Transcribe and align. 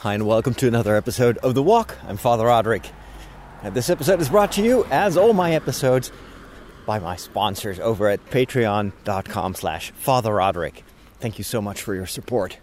Hi, 0.00 0.12
and 0.12 0.26
welcome 0.26 0.52
to 0.54 0.68
another 0.68 0.94
episode 0.94 1.38
of 1.38 1.54
The 1.54 1.62
Walk. 1.62 1.96
I'm 2.06 2.18
Father 2.18 2.44
Roderick. 2.44 2.90
And 3.62 3.74
this 3.74 3.88
episode 3.88 4.20
is 4.20 4.28
brought 4.28 4.52
to 4.52 4.62
you, 4.62 4.84
as 4.90 5.16
all 5.16 5.32
my 5.32 5.54
episodes, 5.54 6.12
by 6.84 6.98
my 6.98 7.16
sponsors 7.16 7.80
over 7.80 8.06
at 8.08 8.24
patreon.com 8.26 9.54
slash 9.54 9.92
Father 9.92 10.34
Roderick. 10.34 10.84
Thank 11.18 11.38
you 11.38 11.44
so 11.44 11.62
much 11.62 11.80
for 11.80 11.94
your 11.94 12.04
support. 12.06 12.58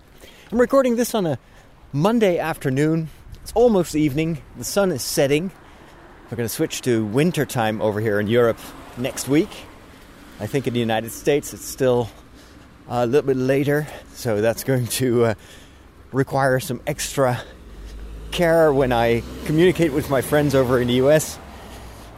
I'm 0.52 0.62
recording 0.62 0.96
this 0.96 1.16
on 1.16 1.26
a 1.26 1.40
Monday 1.92 2.38
afternoon. 2.38 3.10
It's 3.42 3.52
almost 3.54 3.96
evening. 3.96 4.44
The 4.56 4.64
sun 4.64 4.92
is 4.92 5.02
setting. 5.02 5.52
We're 6.30 6.38
going 6.38 6.48
to 6.48 6.54
switch 6.54 6.82
to 6.84 7.04
winter 7.04 7.48
time 7.48 7.82
over 7.82 8.00
here 8.00 8.20
in 8.20 8.28
Europe 8.28 8.60
next 8.96 9.28
week. 9.28 9.50
I 10.40 10.46
think 10.46 10.68
in 10.68 10.74
the 10.76 10.80
United 10.80 11.12
States 11.12 11.52
it's 11.52 11.66
still 11.66 12.10
a 12.88 13.08
little 13.08 13.26
bit 13.26 13.38
later, 13.38 13.88
so 14.14 14.40
that's 14.40 14.64
going 14.64 14.86
to 14.88 15.26
uh, 15.26 15.34
require 16.14 16.60
some 16.60 16.80
extra 16.88 17.42
care 18.32 18.72
when 18.72 18.92
I 18.92 19.24
communicate 19.46 19.94
with 19.94 20.10
my 20.10 20.22
friends 20.22 20.56
over 20.56 20.80
in 20.80 20.88
the 20.88 20.96
US 20.96 21.38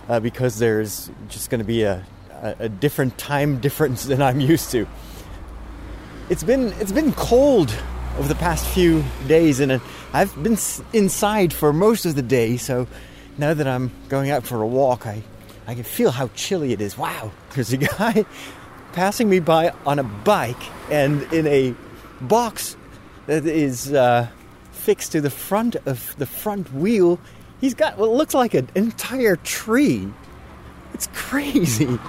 uh, 0.07 0.19
because 0.19 0.59
there's 0.59 1.09
just 1.29 1.49
going 1.49 1.59
to 1.59 1.65
be 1.65 1.83
a, 1.83 2.05
a, 2.31 2.55
a, 2.59 2.69
different 2.69 3.17
time 3.17 3.59
difference 3.67 4.05
than 4.05 4.21
I'm 4.21 4.39
used 4.39 4.71
to. 4.71 4.87
It's 6.29 6.43
been 6.43 6.73
it's 6.79 6.91
been 6.91 7.13
cold 7.13 7.75
over 8.17 8.27
the 8.27 8.35
past 8.35 8.65
few 8.67 9.03
days, 9.27 9.59
and 9.59 9.73
uh, 9.73 9.79
I've 10.13 10.33
been 10.41 10.57
inside 10.93 11.53
for 11.53 11.71
most 11.71 12.05
of 12.05 12.15
the 12.15 12.21
day. 12.21 12.57
So 12.57 12.87
now 13.37 13.53
that 13.53 13.67
I'm 13.67 13.91
going 14.09 14.31
out 14.31 14.43
for 14.43 14.61
a 14.61 14.67
walk, 14.67 15.05
I 15.05 15.21
I 15.67 15.75
can 15.75 15.83
feel 15.83 16.11
how 16.11 16.29
chilly 16.29 16.73
it 16.73 16.81
is. 16.81 16.97
Wow, 16.97 17.31
there's 17.53 17.73
a 17.73 17.77
guy 17.77 18.25
passing 18.93 19.29
me 19.29 19.39
by 19.39 19.71
on 19.85 19.99
a 19.99 20.03
bike 20.03 20.63
and 20.91 21.21
in 21.33 21.45
a 21.45 21.75
box 22.21 22.75
that 23.27 23.45
is 23.45 23.91
uh, 23.93 24.27
fixed 24.71 25.13
to 25.13 25.21
the 25.21 25.29
front 25.29 25.75
of 25.85 26.15
the 26.17 26.25
front 26.25 26.71
wheel. 26.73 27.19
He's 27.59 27.73
got 27.73 27.97
what 27.97 28.11
looks 28.11 28.33
like 28.33 28.53
an 28.53 28.69
entire 28.75 29.35
tree. 29.37 30.11
It's 30.93 31.07
crazy. 31.13 31.99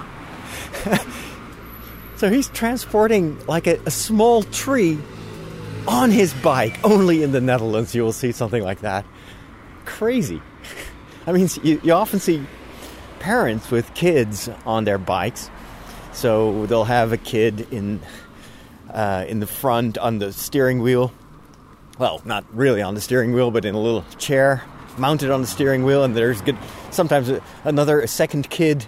so 2.17 2.29
he's 2.29 2.49
transporting 2.49 3.43
like 3.47 3.67
a, 3.67 3.79
a 3.85 3.91
small 3.91 4.43
tree 4.43 4.97
on 5.87 6.11
his 6.11 6.33
bike. 6.35 6.77
Only 6.83 7.23
in 7.23 7.31
the 7.31 7.41
Netherlands 7.41 7.95
you 7.95 8.03
will 8.03 8.13
see 8.13 8.31
something 8.31 8.63
like 8.63 8.81
that. 8.81 9.05
Crazy. 9.85 10.41
I 11.27 11.31
mean, 11.31 11.49
you, 11.63 11.81
you 11.83 11.93
often 11.93 12.19
see 12.19 12.45
parents 13.19 13.71
with 13.71 13.93
kids 13.93 14.49
on 14.65 14.83
their 14.83 14.97
bikes. 14.97 15.49
So 16.13 16.65
they'll 16.65 16.85
have 16.85 17.11
a 17.11 17.17
kid 17.17 17.67
in 17.71 17.99
uh, 18.93 19.25
in 19.27 19.39
the 19.39 19.47
front 19.47 19.97
on 19.97 20.19
the 20.19 20.33
steering 20.33 20.81
wheel. 20.81 21.11
Well, 21.97 22.21
not 22.25 22.45
really 22.55 22.81
on 22.81 22.95
the 22.95 23.01
steering 23.01 23.33
wheel, 23.33 23.51
but 23.51 23.65
in 23.65 23.75
a 23.75 23.79
little 23.79 24.03
chair 24.17 24.63
mounted 24.97 25.29
on 25.29 25.41
the 25.41 25.47
steering 25.47 25.83
wheel, 25.83 26.03
and 26.03 26.15
there's 26.15 26.41
good 26.41 26.57
sometimes 26.91 27.31
another 27.63 28.01
a 28.01 28.07
second 28.07 28.49
kid 28.49 28.85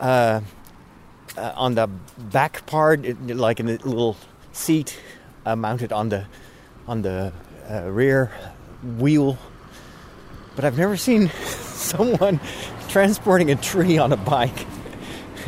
uh, 0.00 0.40
uh, 1.36 1.52
on 1.56 1.74
the 1.74 1.86
back 2.18 2.66
part, 2.66 3.04
like 3.28 3.60
in 3.60 3.68
a 3.68 3.76
little 3.76 4.16
seat 4.52 4.98
uh, 5.46 5.56
mounted 5.56 5.92
on 5.92 6.08
the 6.08 6.26
on 6.86 7.02
the 7.02 7.32
uh, 7.70 7.82
rear 7.90 8.32
wheel. 8.98 9.38
But 10.56 10.64
I've 10.64 10.78
never 10.78 10.96
seen 10.96 11.28
someone 11.54 12.40
transporting 12.88 13.50
a 13.50 13.56
tree 13.56 13.98
on 13.98 14.12
a 14.12 14.16
bike. 14.16 14.66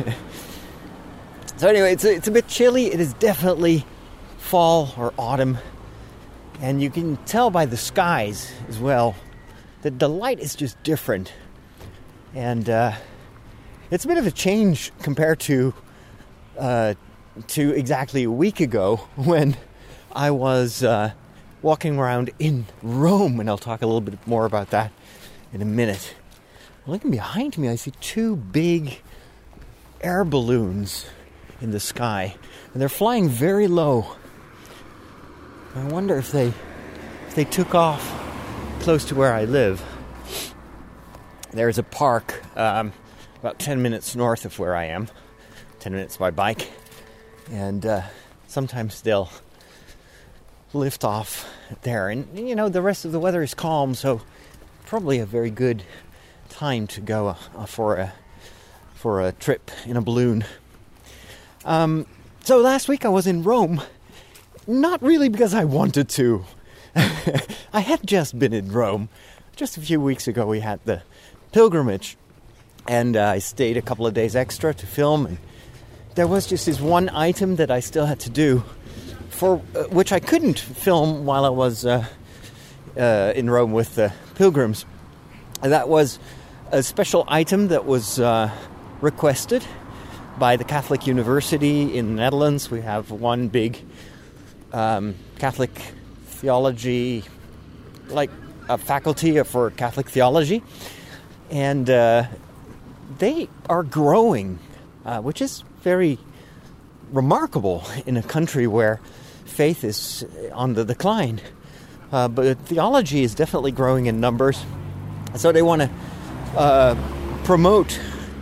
So 1.57 1.69
anyway, 1.69 1.93
it's 1.93 2.03
a, 2.03 2.13
it's 2.13 2.27
a 2.27 2.31
bit 2.31 2.49
chilly. 2.49 2.87
It 2.87 2.99
is 2.99 3.13
definitely 3.13 3.85
fall 4.37 4.93
or 4.97 5.13
autumn, 5.17 5.57
and 6.59 6.83
you 6.83 6.89
can 6.89 7.15
tell 7.25 7.49
by 7.49 7.65
the 7.65 7.77
skies 7.77 8.51
as 8.67 8.77
well 8.77 9.15
that 9.81 9.97
the 9.97 10.09
light 10.09 10.41
is 10.41 10.53
just 10.53 10.81
different, 10.83 11.31
and 12.33 12.69
uh, 12.69 12.91
it's 13.89 14.03
a 14.03 14.07
bit 14.09 14.17
of 14.17 14.27
a 14.27 14.31
change 14.31 14.91
compared 15.01 15.39
to 15.41 15.73
uh, 16.59 16.93
to 17.47 17.71
exactly 17.71 18.23
a 18.23 18.31
week 18.31 18.59
ago 18.59 18.97
when 19.15 19.55
I 20.11 20.31
was 20.31 20.83
uh, 20.83 21.13
walking 21.61 21.97
around 21.97 22.31
in 22.37 22.65
Rome, 22.83 23.39
and 23.39 23.49
I'll 23.49 23.57
talk 23.57 23.81
a 23.81 23.85
little 23.85 24.01
bit 24.01 24.19
more 24.27 24.45
about 24.45 24.71
that 24.71 24.91
in 25.53 25.61
a 25.61 25.65
minute. 25.65 26.15
Looking 26.85 27.11
behind 27.11 27.57
me, 27.57 27.69
I 27.69 27.75
see 27.75 27.91
two 28.01 28.35
big 28.35 28.99
air 30.01 30.25
balloons 30.25 31.05
in 31.61 31.71
the 31.71 31.79
sky, 31.79 32.35
and 32.73 32.81
they're 32.81 32.89
flying 32.89 33.29
very 33.29 33.67
low. 33.67 34.15
I 35.75 35.83
wonder 35.85 36.17
if 36.17 36.31
they 36.31 36.53
if 37.27 37.35
they 37.35 37.45
took 37.45 37.75
off 37.75 38.03
close 38.79 39.05
to 39.05 39.15
where 39.15 39.33
I 39.33 39.45
live. 39.45 39.83
There's 41.51 41.77
a 41.77 41.83
park 41.83 42.43
um, 42.57 42.93
about 43.39 43.59
10 43.59 43.81
minutes 43.81 44.15
north 44.15 44.45
of 44.45 44.59
where 44.59 44.75
I 44.75 44.85
am, 44.85 45.07
10 45.79 45.93
minutes 45.93 46.17
by 46.17 46.31
bike, 46.31 46.69
and 47.51 47.85
uh, 47.85 48.01
sometimes 48.47 49.01
they'll 49.01 49.29
lift 50.73 51.03
off 51.03 51.49
there. 51.83 52.09
And 52.09 52.37
you 52.37 52.55
know, 52.55 52.69
the 52.69 52.81
rest 52.81 53.05
of 53.05 53.11
the 53.11 53.19
weather 53.19 53.41
is 53.41 53.53
calm, 53.53 53.95
so 53.95 54.21
probably 54.85 55.19
a 55.19 55.25
very 55.25 55.49
good 55.49 55.83
time 56.49 56.87
to 56.87 57.01
go 57.01 57.29
uh, 57.55 57.65
for 57.65 57.95
a 57.95 58.13
for 58.93 59.21
a 59.21 59.31
trip 59.31 59.71
in 59.85 59.97
a 59.97 60.01
balloon. 60.01 60.43
Um, 61.65 62.05
so 62.43 62.59
last 62.59 62.87
week 62.87 63.05
I 63.05 63.09
was 63.09 63.25
in 63.25 63.41
Rome, 63.41 63.81
not 64.67 65.01
really 65.01 65.29
because 65.29 65.55
I 65.55 65.65
wanted 65.65 66.07
to. 66.09 66.45
I 67.73 67.79
had 67.79 68.05
just 68.05 68.37
been 68.37 68.53
in 68.53 68.71
Rome. 68.71 69.09
Just 69.55 69.75
a 69.75 69.81
few 69.81 69.99
weeks 69.99 70.27
ago, 70.27 70.45
we 70.45 70.59
had 70.59 70.79
the 70.85 71.01
pilgrimage, 71.51 72.17
and 72.87 73.17
uh, 73.17 73.29
I 73.29 73.39
stayed 73.39 73.77
a 73.77 73.81
couple 73.81 74.05
of 74.05 74.13
days 74.13 74.35
extra 74.35 74.75
to 74.75 74.85
film. 74.85 75.25
And 75.25 75.37
there 76.13 76.27
was 76.27 76.45
just 76.45 76.67
this 76.67 76.79
one 76.79 77.09
item 77.09 77.55
that 77.55 77.71
I 77.71 77.79
still 77.79 78.05
had 78.05 78.19
to 78.21 78.29
do, 78.29 78.63
for 79.29 79.59
uh, 79.75 79.85
which 79.85 80.11
I 80.11 80.19
couldn't 80.19 80.59
film 80.59 81.25
while 81.25 81.45
I 81.45 81.49
was 81.49 81.83
uh, 81.85 82.05
uh 82.95 83.33
in 83.35 83.49
Rome 83.49 83.71
with 83.71 83.95
the 83.95 84.13
pilgrims. 84.35 84.85
And 85.63 85.71
that 85.71 85.89
was 85.89 86.19
a 86.71 86.83
special 86.83 87.23
item 87.27 87.69
that 87.69 87.85
was 87.85 88.19
uh, 88.19 88.51
requested 89.01 89.63
by 90.37 90.57
the 90.57 90.63
Catholic 90.63 91.07
University 91.07 91.97
in 91.97 92.15
the 92.15 92.21
Netherlands. 92.21 92.69
We 92.69 92.81
have 92.81 93.11
one 93.11 93.47
big 93.47 93.77
um, 94.73 95.15
Catholic 95.39 95.71
theology, 96.25 97.23
like 98.09 98.29
a 98.67 98.77
faculty 98.77 99.41
for 99.43 99.71
Catholic 99.71 100.09
theology, 100.09 100.61
and 101.49 101.89
uh, 101.89 102.25
they 103.19 103.47
are 103.69 103.83
growing, 103.83 104.59
uh, 105.05 105.21
which 105.21 105.41
is 105.41 105.63
very 105.81 106.17
remarkable 107.11 107.83
in 108.05 108.17
a 108.17 108.23
country 108.23 108.67
where 108.67 108.99
faith 109.45 109.83
is 109.83 110.25
on 110.51 110.73
the 110.73 110.83
decline. 110.83 111.39
Uh, 112.11 112.27
but 112.27 112.57
theology 112.59 113.23
is 113.23 113.35
definitely 113.35 113.71
growing 113.71 114.07
in 114.07 114.19
numbers, 114.19 114.65
so 115.35 115.51
they 115.51 115.61
want 115.61 115.81
to 115.81 115.89
uh, 116.57 116.95
promote 117.43 117.99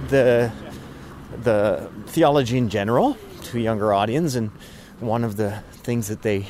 the 0.09 0.51
the 1.43 1.89
theology 2.07 2.57
in 2.57 2.69
general 2.69 3.17
to 3.43 3.57
a 3.57 3.61
younger 3.61 3.93
audience, 3.93 4.35
and 4.35 4.51
one 4.99 5.23
of 5.23 5.37
the 5.37 5.63
things 5.71 6.07
that 6.07 6.21
they 6.21 6.45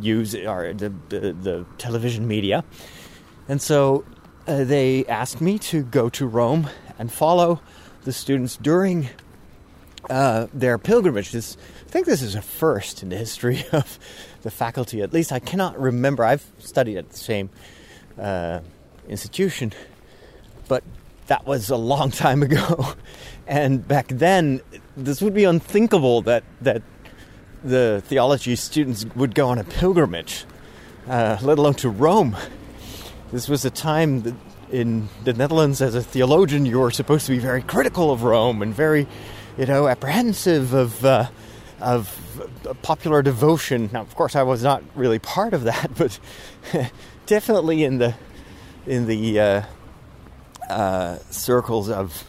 use 0.00 0.34
are 0.34 0.72
the, 0.72 0.92
the, 1.08 1.32
the 1.32 1.66
television 1.78 2.26
media. 2.26 2.64
And 3.48 3.60
so 3.60 4.04
uh, 4.46 4.64
they 4.64 5.06
asked 5.06 5.40
me 5.40 5.58
to 5.58 5.82
go 5.82 6.08
to 6.10 6.26
Rome 6.26 6.68
and 6.98 7.12
follow 7.12 7.60
the 8.04 8.12
students 8.12 8.56
during 8.56 9.08
uh, 10.08 10.48
their 10.52 10.78
pilgrimage. 10.78 11.32
This, 11.32 11.56
I 11.86 11.90
think 11.90 12.06
this 12.06 12.22
is 12.22 12.34
a 12.34 12.42
first 12.42 13.02
in 13.02 13.10
the 13.10 13.16
history 13.16 13.64
of 13.72 13.98
the 14.42 14.50
faculty. 14.50 15.02
At 15.02 15.12
least 15.12 15.32
I 15.32 15.38
cannot 15.38 15.78
remember. 15.78 16.24
I've 16.24 16.44
studied 16.58 16.96
at 16.96 17.10
the 17.10 17.16
same 17.16 17.50
uh, 18.18 18.60
institution, 19.08 19.72
but 20.68 20.82
that 21.30 21.46
was 21.46 21.70
a 21.70 21.76
long 21.76 22.10
time 22.10 22.42
ago. 22.42 22.94
And 23.46 23.88
back 23.88 24.06
then, 24.06 24.60
this 24.96 25.20
would 25.20 25.34
be 25.34 25.42
unthinkable 25.42 26.22
that, 26.22 26.44
that 26.60 26.82
the 27.64 28.00
theology 28.06 28.54
students 28.54 29.04
would 29.16 29.34
go 29.34 29.48
on 29.48 29.58
a 29.58 29.64
pilgrimage, 29.64 30.44
uh, 31.08 31.36
let 31.42 31.58
alone 31.58 31.74
to 31.74 31.88
Rome. 31.88 32.36
This 33.32 33.48
was 33.48 33.64
a 33.64 33.70
time 33.70 34.22
that 34.22 34.34
in 34.70 35.08
the 35.24 35.32
Netherlands, 35.32 35.82
as 35.82 35.96
a 35.96 36.02
theologian, 36.02 36.64
you 36.64 36.78
were 36.78 36.92
supposed 36.92 37.26
to 37.26 37.32
be 37.32 37.40
very 37.40 37.62
critical 37.62 38.12
of 38.12 38.22
Rome 38.22 38.62
and 38.62 38.72
very, 38.72 39.08
you 39.58 39.66
know, 39.66 39.88
apprehensive 39.88 40.72
of 40.72 41.04
uh, 41.04 41.28
of 41.80 42.16
popular 42.82 43.20
devotion. 43.20 43.90
Now, 43.92 44.02
of 44.02 44.14
course, 44.14 44.36
I 44.36 44.44
was 44.44 44.62
not 44.62 44.84
really 44.94 45.18
part 45.18 45.54
of 45.54 45.64
that, 45.64 45.90
but 45.98 46.20
definitely 47.26 47.82
in 47.82 47.98
the 47.98 48.14
in 48.86 49.06
the 49.06 49.40
uh, 49.40 49.62
uh, 50.70 51.18
circles 51.30 51.88
of 51.88 52.24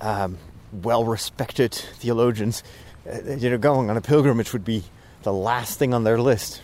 um, 0.00 0.38
well 0.72 1.04
respected 1.04 1.72
theologians, 1.72 2.62
uh, 3.06 3.34
you 3.34 3.50
know, 3.50 3.58
going 3.58 3.90
on 3.90 3.96
a 3.96 4.00
pilgrimage 4.00 4.52
would 4.52 4.64
be 4.64 4.82
the 5.22 5.32
last 5.32 5.78
thing 5.78 5.94
on 5.94 6.04
their 6.04 6.20
list. 6.20 6.60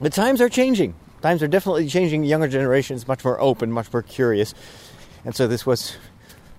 The 0.00 0.10
times 0.10 0.40
are 0.40 0.48
changing. 0.48 0.94
times 1.22 1.42
are 1.42 1.48
definitely 1.48 1.88
changing. 1.88 2.24
Younger 2.24 2.48
generations 2.48 3.08
much 3.08 3.24
more 3.24 3.40
open, 3.40 3.72
much 3.72 3.92
more 3.92 4.02
curious, 4.02 4.54
and 5.24 5.34
so 5.34 5.46
this 5.46 5.64
was 5.64 5.96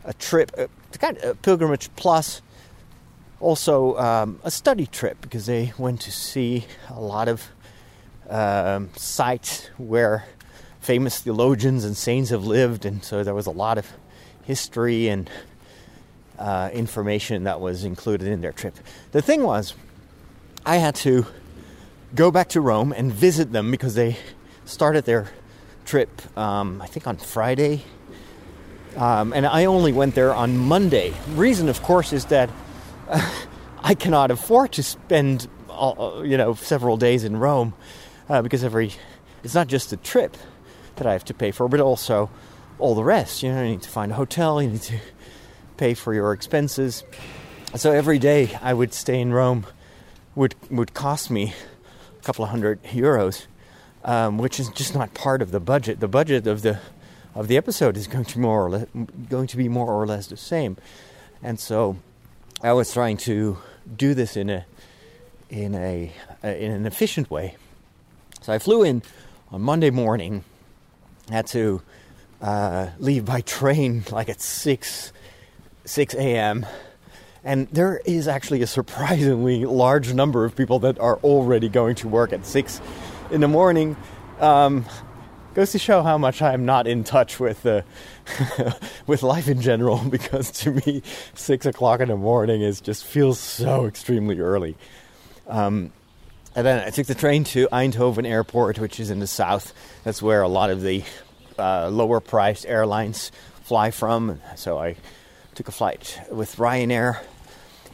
a 0.04 0.14
trip, 0.14 0.52
a, 0.58 0.70
kind 0.98 1.18
of 1.18 1.24
a 1.32 1.36
pilgrimage 1.36 1.90
plus 1.96 2.42
also 3.40 3.98
um, 3.98 4.40
a 4.44 4.52
study 4.52 4.86
trip 4.88 5.22
because 5.22 5.46
they 5.46 5.74
went 5.78 6.02
to 6.02 6.12
see 6.12 6.66
a 6.90 7.00
lot 7.00 7.28
of 7.28 7.48
um, 8.30 8.90
sites 8.96 9.70
where 9.78 10.26
famous 10.86 11.20
theologians 11.20 11.84
and 11.84 11.98
saints 11.98 12.30
have 12.30 12.46
lived, 12.46 12.86
and 12.86 13.04
so 13.04 13.24
there 13.24 13.34
was 13.34 13.48
a 13.48 13.52
lot 13.52 13.80
of 13.80 13.92
history 14.44 15.08
and 15.08 15.28
uh, 16.38 16.70
information 16.74 17.46
that 17.46 17.60
was 17.60 17.84
included 17.84 18.28
in 18.28 18.42
their 18.42 18.52
trip. 18.52 18.76
The 19.12 19.22
thing 19.22 19.42
was, 19.42 19.74
I 20.64 20.76
had 20.78 20.94
to 20.98 21.26
go 22.14 22.30
back 22.30 22.50
to 22.50 22.62
Rome 22.62 22.92
and 22.92 23.12
visit 23.12 23.52
them 23.52 23.72
because 23.72 23.96
they 23.96 24.18
started 24.66 25.06
their 25.06 25.32
trip, 25.86 26.10
um, 26.38 26.80
I 26.84 26.86
think, 26.86 27.08
on 27.08 27.18
Friday. 27.18 27.82
Um, 28.96 29.34
and 29.34 29.48
I 29.48 29.66
only 29.66 29.92
went 29.92 30.14
there 30.14 30.36
on 30.36 30.56
Monday. 30.56 31.16
Reason, 31.30 31.68
of 31.68 31.82
course, 31.82 32.14
is 32.14 32.26
that 32.26 32.52
uh, 33.10 33.46
I 33.84 33.96
cannot 33.96 34.30
afford 34.30 34.74
to 34.74 34.84
spend, 34.84 35.48
all, 35.68 36.24
you 36.24 36.38
know, 36.38 36.54
several 36.54 36.96
days 36.96 37.24
in 37.24 37.38
Rome 37.38 37.74
uh, 38.30 38.44
because 38.44 38.64
every 38.64 38.94
it's 39.44 39.56
not 39.56 39.68
just 39.68 39.90
the 39.90 39.98
trip 39.98 40.38
that 40.98 41.08
I 41.08 41.14
have 41.14 41.26
to 41.26 41.34
pay 41.34 41.52
for, 41.52 41.68
but 41.68 41.80
also 41.80 42.30
all 42.80 42.96
the 42.96 43.04
rest. 43.04 43.44
You 43.44 43.52
know, 43.52 43.62
you 43.62 43.72
need 43.72 43.82
to 43.84 43.90
find 43.90 44.12
a 44.12 44.16
hotel, 44.16 44.62
you 44.62 44.70
need 44.70 44.82
to 44.84 45.00
pay 45.78 45.94
for 45.94 46.14
your 46.14 46.34
expenses. 46.34 47.04
So 47.76 47.92
every 47.92 48.20
day 48.20 48.58
I 48.62 48.74
would 48.74 48.94
stay 48.94 49.20
in 49.20 49.34
Rome 49.34 49.66
would 50.36 50.56
would 50.70 50.94
cost 50.94 51.32
me 51.32 51.54
a 52.20 52.24
couple 52.24 52.44
of 52.44 52.52
hundred 52.52 52.82
euros, 52.84 53.48
um, 54.04 54.38
which 54.38 54.60
is 54.60 54.70
just 54.70 54.94
not 54.94 55.14
part 55.14 55.42
of 55.42 55.52
the 55.52 55.60
budget. 55.60 56.00
The 56.00 56.08
budget 56.08 56.48
of 56.48 56.62
the 56.62 56.80
of 57.34 57.48
the 57.48 57.58
episode 57.58 57.98
is 57.98 58.08
going 58.08 58.26
to 58.26 58.40
more 58.40 58.66
or 58.66 58.70
less, 58.70 58.88
going 59.30 59.48
to 59.48 59.58
be 59.58 59.68
more 59.68 59.92
or 59.92 60.06
less 60.06 60.28
the 60.28 60.38
same, 60.38 60.78
and 61.42 61.60
so 61.60 61.98
I 62.62 62.74
was 62.74 62.94
trying 62.94 63.18
to 63.18 63.58
do 63.98 64.14
this 64.14 64.38
in 64.38 64.50
a 64.50 64.66
in 65.50 65.76
a 65.76 66.12
in 66.44 66.72
an 66.72 66.86
efficient 66.86 67.30
way. 67.30 67.56
So 68.42 68.54
I 68.54 68.60
flew 68.60 68.84
in 68.84 69.02
on 69.52 69.62
Monday 69.62 69.90
morning. 69.90 70.44
Had 71.30 71.48
to 71.48 71.82
uh, 72.42 72.90
leave 73.00 73.26
by 73.26 73.42
train 73.42 74.04
like 74.12 74.30
at 74.30 74.42
six 74.42 75.12
six 75.86 76.14
a.m. 76.14 76.66
And 77.44 77.68
there 77.70 78.02
is 78.06 78.28
actually 78.28 78.62
a 78.64 78.68
surprisingly 78.68 79.66
large 79.66 80.14
number 80.14 80.46
of 80.46 80.56
people 80.56 80.80
that 80.80 81.00
are 81.00 81.18
already 81.18 81.70
going 81.70 81.96
to 81.96 82.08
work 82.08 82.34
at 82.34 82.46
six 82.46 82.82
in 83.32 83.42
the 83.42 83.48
morning. 83.48 83.96
Um, 84.40 84.86
goes 85.54 85.72
to 85.72 85.80
show 85.80 86.04
how 86.04 86.18
much 86.18 86.42
I'm 86.42 86.66
not 86.66 86.86
in 86.86 87.04
touch 87.04 87.40
with 87.40 87.66
uh, 87.66 87.82
with 89.08 89.24
life 89.24 89.48
in 89.48 89.62
general. 89.62 90.04
Because 90.10 90.52
to 90.62 90.72
me, 90.72 91.02
six 91.34 91.66
o'clock 91.66 92.00
in 92.00 92.10
the 92.10 92.18
morning 92.18 92.62
is 92.62 92.82
just 92.82 93.06
feels 93.06 93.40
so 93.40 93.86
extremely 93.86 94.40
early. 94.40 94.76
Um, 95.48 95.92
and 96.56 96.66
then 96.66 96.88
I 96.88 96.90
took 96.90 97.06
the 97.06 97.16
train 97.16 97.44
to 97.46 97.68
Eindhoven 97.68 98.26
Airport, 98.26 98.80
which 98.80 99.00
is 99.00 99.10
in 99.10 99.20
the 99.20 99.28
south. 99.28 99.74
That's 100.06 100.22
where 100.22 100.42
a 100.42 100.48
lot 100.48 100.70
of 100.70 100.82
the 100.82 101.04
uh, 101.60 101.90
lower 101.90 102.22
priced 102.22 102.66
airlines 102.66 103.32
fly 103.64 103.92
from. 103.92 104.40
So 104.56 104.78
I 104.78 104.96
took 105.54 105.68
a 105.68 105.72
flight 105.72 106.20
with 106.32 106.56
Ryanair 106.56 107.20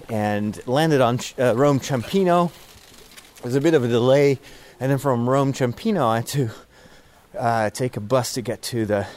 and 0.10 0.60
landed 0.68 1.02
on 1.02 1.20
uh, 1.40 1.56
Rome 1.56 1.80
Ciampino. 1.80 2.52
There 3.38 3.46
was 3.46 3.56
a 3.56 3.62
bit 3.62 3.74
of 3.74 3.84
a 3.84 3.88
delay, 3.88 4.40
and 4.80 4.92
then 4.92 5.00
from 5.00 5.28
Rome 5.28 5.54
Ciampino, 5.54 6.06
I 6.06 6.18
had 6.18 6.28
to 6.28 6.50
uh, 7.38 7.70
take 7.72 7.98
a 7.98 8.02
bus 8.02 8.34
to 8.34 8.44
get 8.44 8.62
to 8.64 8.86
the 8.86 9.08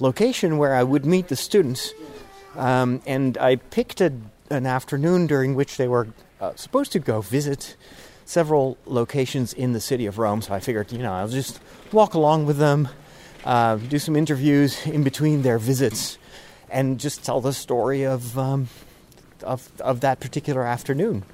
location 0.00 0.58
where 0.58 0.74
I 0.74 0.82
would 0.82 1.06
meet 1.06 1.28
the 1.28 1.36
students. 1.36 1.94
Um, 2.56 3.00
and 3.06 3.38
I 3.38 3.56
picked 3.56 4.02
a, 4.02 4.12
an 4.50 4.66
afternoon 4.66 5.26
during 5.26 5.54
which 5.54 5.78
they 5.78 5.88
were 5.88 6.08
uh, 6.42 6.54
supposed 6.56 6.92
to 6.92 6.98
go 6.98 7.22
visit 7.22 7.76
several 8.24 8.76
locations 8.86 9.52
in 9.52 9.72
the 9.72 9.80
city 9.80 10.06
of 10.06 10.18
Rome. 10.18 10.42
So 10.42 10.54
I 10.54 10.60
figured, 10.60 10.92
you 10.92 10.98
know, 10.98 11.12
I'll 11.12 11.28
just 11.28 11.60
walk 11.92 12.14
along 12.14 12.46
with 12.46 12.58
them, 12.58 12.88
uh, 13.44 13.76
do 13.76 13.98
some 13.98 14.16
interviews 14.16 14.86
in 14.86 15.02
between 15.02 15.42
their 15.42 15.58
visits, 15.58 16.18
and 16.70 16.98
just 16.98 17.24
tell 17.24 17.40
the 17.40 17.52
story 17.52 18.04
of, 18.04 18.38
um, 18.38 18.68
of, 19.42 19.70
of 19.80 20.00
that 20.00 20.20
particular 20.20 20.62
afternoon. 20.62 21.24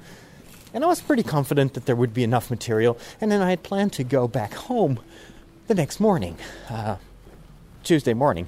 And 0.73 0.83
I 0.83 0.87
was 0.87 1.01
pretty 1.01 1.23
confident 1.23 1.73
that 1.73 1.85
there 1.85 1.95
would 1.95 2.13
be 2.13 2.23
enough 2.23 2.49
material. 2.49 2.97
And 3.21 3.31
then 3.31 3.41
I 3.41 3.49
had 3.49 3.63
planned 3.63 3.93
to 3.93 4.03
go 4.03 4.27
back 4.27 4.53
home 4.53 4.99
the 5.67 5.75
next 5.75 5.99
morning, 5.99 6.37
uh, 6.69 6.97
Tuesday 7.83 8.13
morning. 8.13 8.47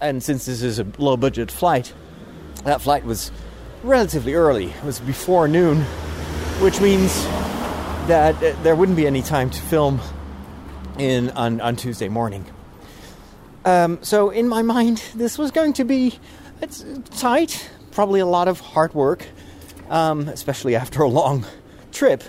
And 0.00 0.22
since 0.22 0.46
this 0.46 0.62
is 0.62 0.78
a 0.78 0.86
low 0.98 1.16
budget 1.16 1.50
flight, 1.50 1.92
that 2.64 2.82
flight 2.82 3.04
was 3.04 3.30
relatively 3.82 4.34
early. 4.34 4.66
It 4.70 4.84
was 4.84 5.00
before 5.00 5.48
noon, 5.48 5.82
which 6.60 6.80
means 6.80 7.24
that 8.08 8.62
there 8.62 8.74
wouldn't 8.74 8.96
be 8.96 9.06
any 9.06 9.22
time 9.22 9.50
to 9.50 9.60
film 9.60 10.00
in 10.98 11.30
on, 11.30 11.60
on 11.60 11.76
Tuesday 11.76 12.08
morning. 12.08 12.44
Um, 13.64 13.98
so 14.02 14.30
in 14.30 14.48
my 14.48 14.62
mind, 14.62 15.02
this 15.14 15.38
was 15.38 15.50
going 15.50 15.72
to 15.74 15.84
be 15.84 16.18
it's 16.60 16.84
tight, 17.18 17.70
probably 17.90 18.20
a 18.20 18.26
lot 18.26 18.48
of 18.48 18.60
hard 18.60 18.94
work, 18.94 19.26
um, 19.90 20.28
especially 20.28 20.76
after 20.76 21.02
a 21.02 21.08
long 21.08 21.44
trip, 21.90 22.22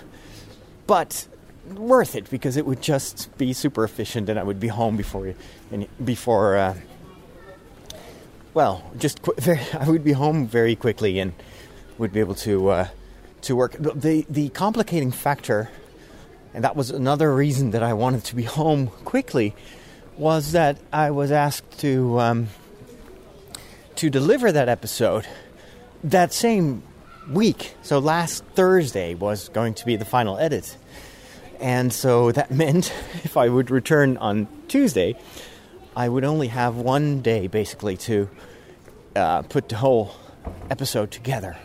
but 0.86 1.28
worth 1.72 2.14
it 2.14 2.28
because 2.30 2.56
it 2.56 2.66
would 2.66 2.82
just 2.82 3.36
be 3.38 3.52
super 3.52 3.84
efficient, 3.84 4.28
and 4.28 4.38
I 4.38 4.42
would 4.42 4.60
be 4.60 4.68
home 4.68 4.96
before 4.96 5.34
before. 6.04 6.56
Uh, 6.56 6.74
well, 8.54 8.90
just 8.98 9.22
qu- 9.22 9.34
very, 9.38 9.60
I 9.72 9.88
would 9.88 10.04
be 10.04 10.12
home 10.12 10.46
very 10.46 10.76
quickly 10.76 11.18
and 11.18 11.32
would 11.98 12.12
be 12.12 12.20
able 12.20 12.34
to 12.36 12.68
uh, 12.68 12.88
to 13.44 13.56
work. 13.56 13.72
The 13.78 14.26
the 14.28 14.48
complicating 14.50 15.10
factor, 15.10 15.70
and 16.52 16.64
that 16.64 16.76
was 16.76 16.90
another 16.90 17.34
reason 17.34 17.70
that 17.70 17.82
I 17.82 17.92
wanted 17.92 18.24
to 18.24 18.36
be 18.36 18.42
home 18.60 18.88
quickly, 19.04 19.54
was 20.16 20.52
that 20.52 20.78
I 20.92 21.10
was 21.10 21.30
asked 21.30 21.78
to 21.80 22.20
um, 22.20 22.48
to 23.96 24.10
deliver 24.10 24.52
that 24.52 24.68
episode 24.68 25.26
that 26.02 26.32
same 26.32 26.82
week. 27.30 27.74
So 27.82 27.98
last 27.98 28.44
Thursday 28.54 29.14
was 29.14 29.48
going 29.48 29.74
to 29.74 29.86
be 29.86 29.96
the 29.96 30.04
final 30.04 30.38
edit, 30.38 30.76
and 31.60 31.92
so 31.92 32.32
that 32.32 32.50
meant 32.62 32.92
if 33.24 33.36
I 33.36 33.48
would 33.48 33.70
return 33.70 34.16
on 34.16 34.48
Tuesday, 34.68 35.16
I 35.96 36.08
would 36.08 36.24
only 36.24 36.48
have 36.48 36.76
one 36.76 37.22
day 37.22 37.46
basically 37.46 37.96
to 38.08 38.28
uh, 39.14 39.42
put 39.42 39.68
the 39.68 39.76
whole 39.76 40.14
episode 40.70 41.10
together 41.10 41.56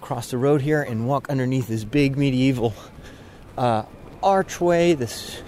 cross 0.00 0.30
the 0.30 0.38
road 0.38 0.60
here 0.60 0.82
and 0.82 1.06
walk 1.06 1.28
underneath 1.28 1.68
this 1.68 1.84
big 1.84 2.16
medieval 2.16 2.74
uh, 3.56 3.84
archway. 4.22 4.94
This 4.94 5.42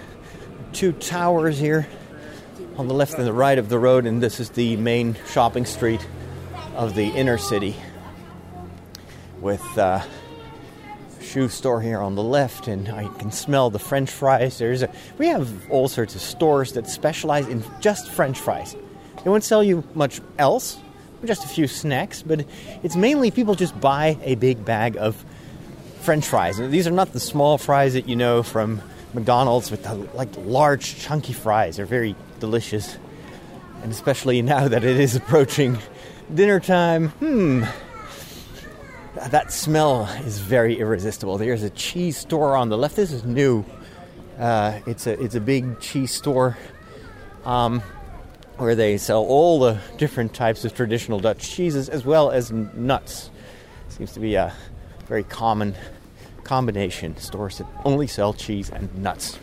two 0.73 0.93
towers 0.93 1.59
here 1.59 1.87
on 2.77 2.89
the 2.89 2.95
left 2.95 3.15
and 3.15 3.27
the 3.27 3.33
right 3.33 3.59
of 3.59 3.69
the 3.69 3.79
road, 3.79 4.07
and 4.07 4.23
this 4.23 4.41
is 4.41 4.51
the 4.51 4.77
main 4.77 5.17
shopping 5.29 5.65
street 5.65 6.07
of 6.75 6.95
the 6.95 7.07
inner 7.09 7.39
city 7.39 7.77
with 9.41 9.63
uh, 9.79 10.03
shoe 11.21 11.49
store 11.49 11.81
here 11.81 12.01
on 12.01 12.15
the 12.15 12.23
left, 12.23 12.69
and 12.69 12.89
I 12.89 13.09
can 13.19 13.31
smell 13.31 13.71
the 13.71 13.79
French 13.79 14.11
fries. 14.11 14.59
There's 14.59 14.83
a 14.83 14.91
we 15.19 15.29
have 15.29 15.71
all 15.71 15.89
sorts 15.89 16.15
of 16.15 16.21
stores 16.21 16.73
that 16.73 16.89
specialize 16.89 17.49
in 17.49 17.63
just 17.81 18.11
French 18.11 18.39
fries. 18.39 18.77
They 19.23 19.31
won't 19.31 19.45
sell 19.45 19.63
you 19.63 19.85
much 19.95 20.21
else, 20.39 20.79
just 21.25 21.45
a 21.45 21.49
few 21.49 21.67
snacks, 21.67 22.23
but 22.23 22.45
it's 22.83 22.97
mainly 22.97 23.31
people 23.31 23.55
just 23.55 23.79
buy 23.81 24.19
a 24.23 24.35
big 24.35 24.65
bag 24.65 24.97
of 24.97 25.25
French 26.01 26.27
fries. 26.27 26.59
And 26.59 26.73
these 26.73 26.87
are 26.87 26.93
not 26.93 27.13
the 27.13 27.21
small 27.21 27.59
fries 27.59 27.95
that 27.95 28.09
you 28.09 28.17
know 28.17 28.43
from 28.43 28.83
McDonald's 29.15 29.71
with 29.71 29.85
the 29.85 29.95
like 30.15 30.29
large 30.39 30.99
chunky 30.99 31.33
fries. 31.33 31.77
They're 31.77 31.87
very 31.87 32.15
delicious, 32.41 32.99
and 33.83 33.91
especially 33.91 34.43
now 34.43 34.69
that 34.69 34.85
it 34.85 35.01
is 35.01 35.17
approaching 35.17 35.79
dinner 36.33 36.61
time. 36.61 37.09
Hmm. 37.09 37.65
That 39.31 39.53
smell 39.53 40.07
is 40.25 40.41
very 40.41 40.79
irresistible. 40.79 41.39
There's 41.39 41.63
a 41.63 41.71
cheese 41.71 42.17
store 42.17 42.57
on 42.57 42.69
the 42.69 42.77
left. 42.77 42.97
This 42.97 43.13
is 43.13 43.25
new. 43.25 43.65
Uh, 44.39 44.81
it's 44.87 45.07
a 45.07 45.21
it's 45.23 45.37
a 45.37 45.41
big 45.41 45.81
cheese 45.81 46.13
store. 46.13 46.59
Um, 47.45 47.83
where 48.57 48.75
they 48.75 48.97
sell 48.99 49.23
all 49.23 49.61
the 49.61 49.79
different 49.99 50.35
types 50.35 50.65
of 50.65 50.75
traditional 50.75 51.19
Dutch 51.19 51.51
cheeses 51.51 51.89
as 51.89 52.05
well 52.05 52.31
as 52.31 52.53
nuts. 52.53 53.31
Seems 53.89 54.13
to 54.13 54.21
be 54.21 54.35
a 54.35 54.53
very 55.07 55.25
common 55.25 55.75
combination. 56.45 57.17
Stores 57.17 57.59
that 57.59 57.67
only 57.85 58.07
sell 58.07 58.33
cheese 58.33 58.71
and 58.71 58.95
nuts. 58.97 59.39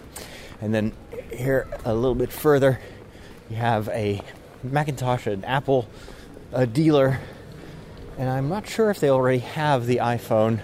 And 0.62 0.74
then 0.74 0.94
here 1.32 1.68
a 1.86 1.94
little 1.94 2.16
bit 2.16 2.32
further, 2.32 2.80
you 3.50 3.58
have 3.58 3.90
a 3.90 4.22
Macintosh 4.64 5.28
an 5.28 5.44
Apple 5.44 5.88
a 6.54 6.68
dealer, 6.68 7.20
and 8.18 8.30
I'm 8.30 8.50
not 8.50 8.68
sure 8.68 8.90
if 8.90 9.00
they 9.00 9.10
already 9.10 9.40
have 9.40 9.86
the 9.86 9.98
iPhone 9.98 10.60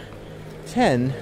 10. 0.68 1.14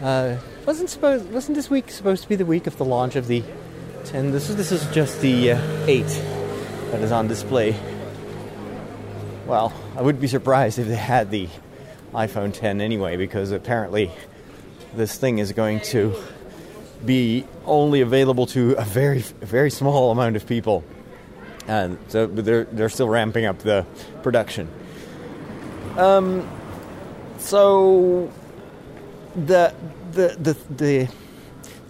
Uh, 0.00 0.36
wasn't 0.66 0.90
supposed 0.90 1.30
wasn't 1.30 1.56
this 1.56 1.70
week 1.70 1.90
supposed 1.90 2.22
to 2.22 2.28
be 2.28 2.36
the 2.36 2.46
week 2.46 2.66
of 2.66 2.76
the 2.76 2.84
launch 2.84 3.16
of 3.16 3.28
the 3.28 3.42
10. 4.04 4.32
This 4.32 4.50
is 4.50 4.56
this 4.56 4.72
is 4.72 4.86
just 4.94 5.20
the 5.20 5.52
uh, 5.52 5.86
8 5.86 6.04
that 6.90 7.00
is 7.02 7.12
on 7.12 7.28
display. 7.28 7.76
Well, 9.46 9.72
I 9.96 10.02
would 10.02 10.20
be 10.20 10.28
surprised 10.28 10.78
if 10.78 10.86
they 10.86 10.96
had 10.96 11.30
the 11.30 11.48
iPhone 12.14 12.52
10 12.52 12.80
anyway, 12.80 13.16
because 13.16 13.50
apparently 13.50 14.10
this 14.94 15.16
thing 15.16 15.38
is 15.38 15.52
going 15.52 15.80
to 15.80 16.14
be 17.04 17.44
only 17.64 18.00
available 18.00 18.46
to 18.46 18.72
a 18.72 18.84
very 18.84 19.20
very 19.40 19.70
small 19.70 20.10
amount 20.10 20.36
of 20.36 20.46
people, 20.46 20.84
and 21.66 21.98
so 22.08 22.26
they're 22.26 22.64
they're 22.64 22.88
still 22.88 23.08
ramping 23.08 23.44
up 23.44 23.58
the 23.58 23.86
production. 24.22 24.68
Um, 25.96 26.48
so 27.38 28.30
the 29.34 29.74
the 30.12 30.36
the 30.38 30.56
the 30.74 31.08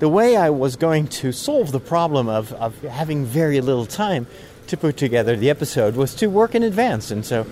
the 0.02 0.08
way 0.08 0.36
I 0.36 0.50
was 0.50 0.74
going 0.74 1.06
to 1.22 1.30
solve 1.30 1.70
the 1.70 1.78
problem 1.78 2.28
of, 2.28 2.52
of 2.54 2.76
having 2.82 3.24
very 3.24 3.60
little 3.60 3.86
time 3.86 4.26
to 4.66 4.76
put 4.76 4.96
together 4.96 5.36
the 5.36 5.48
episode 5.48 5.94
was 5.94 6.12
to 6.16 6.26
work 6.26 6.56
in 6.56 6.64
advance, 6.64 7.12
and 7.12 7.24
so 7.24 7.46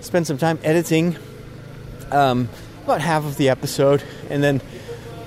spend 0.00 0.26
some 0.26 0.38
time 0.38 0.58
editing 0.64 1.18
um, 2.10 2.48
about 2.84 3.02
half 3.02 3.26
of 3.26 3.36
the 3.36 3.50
episode, 3.50 4.02
and 4.30 4.42
then 4.42 4.62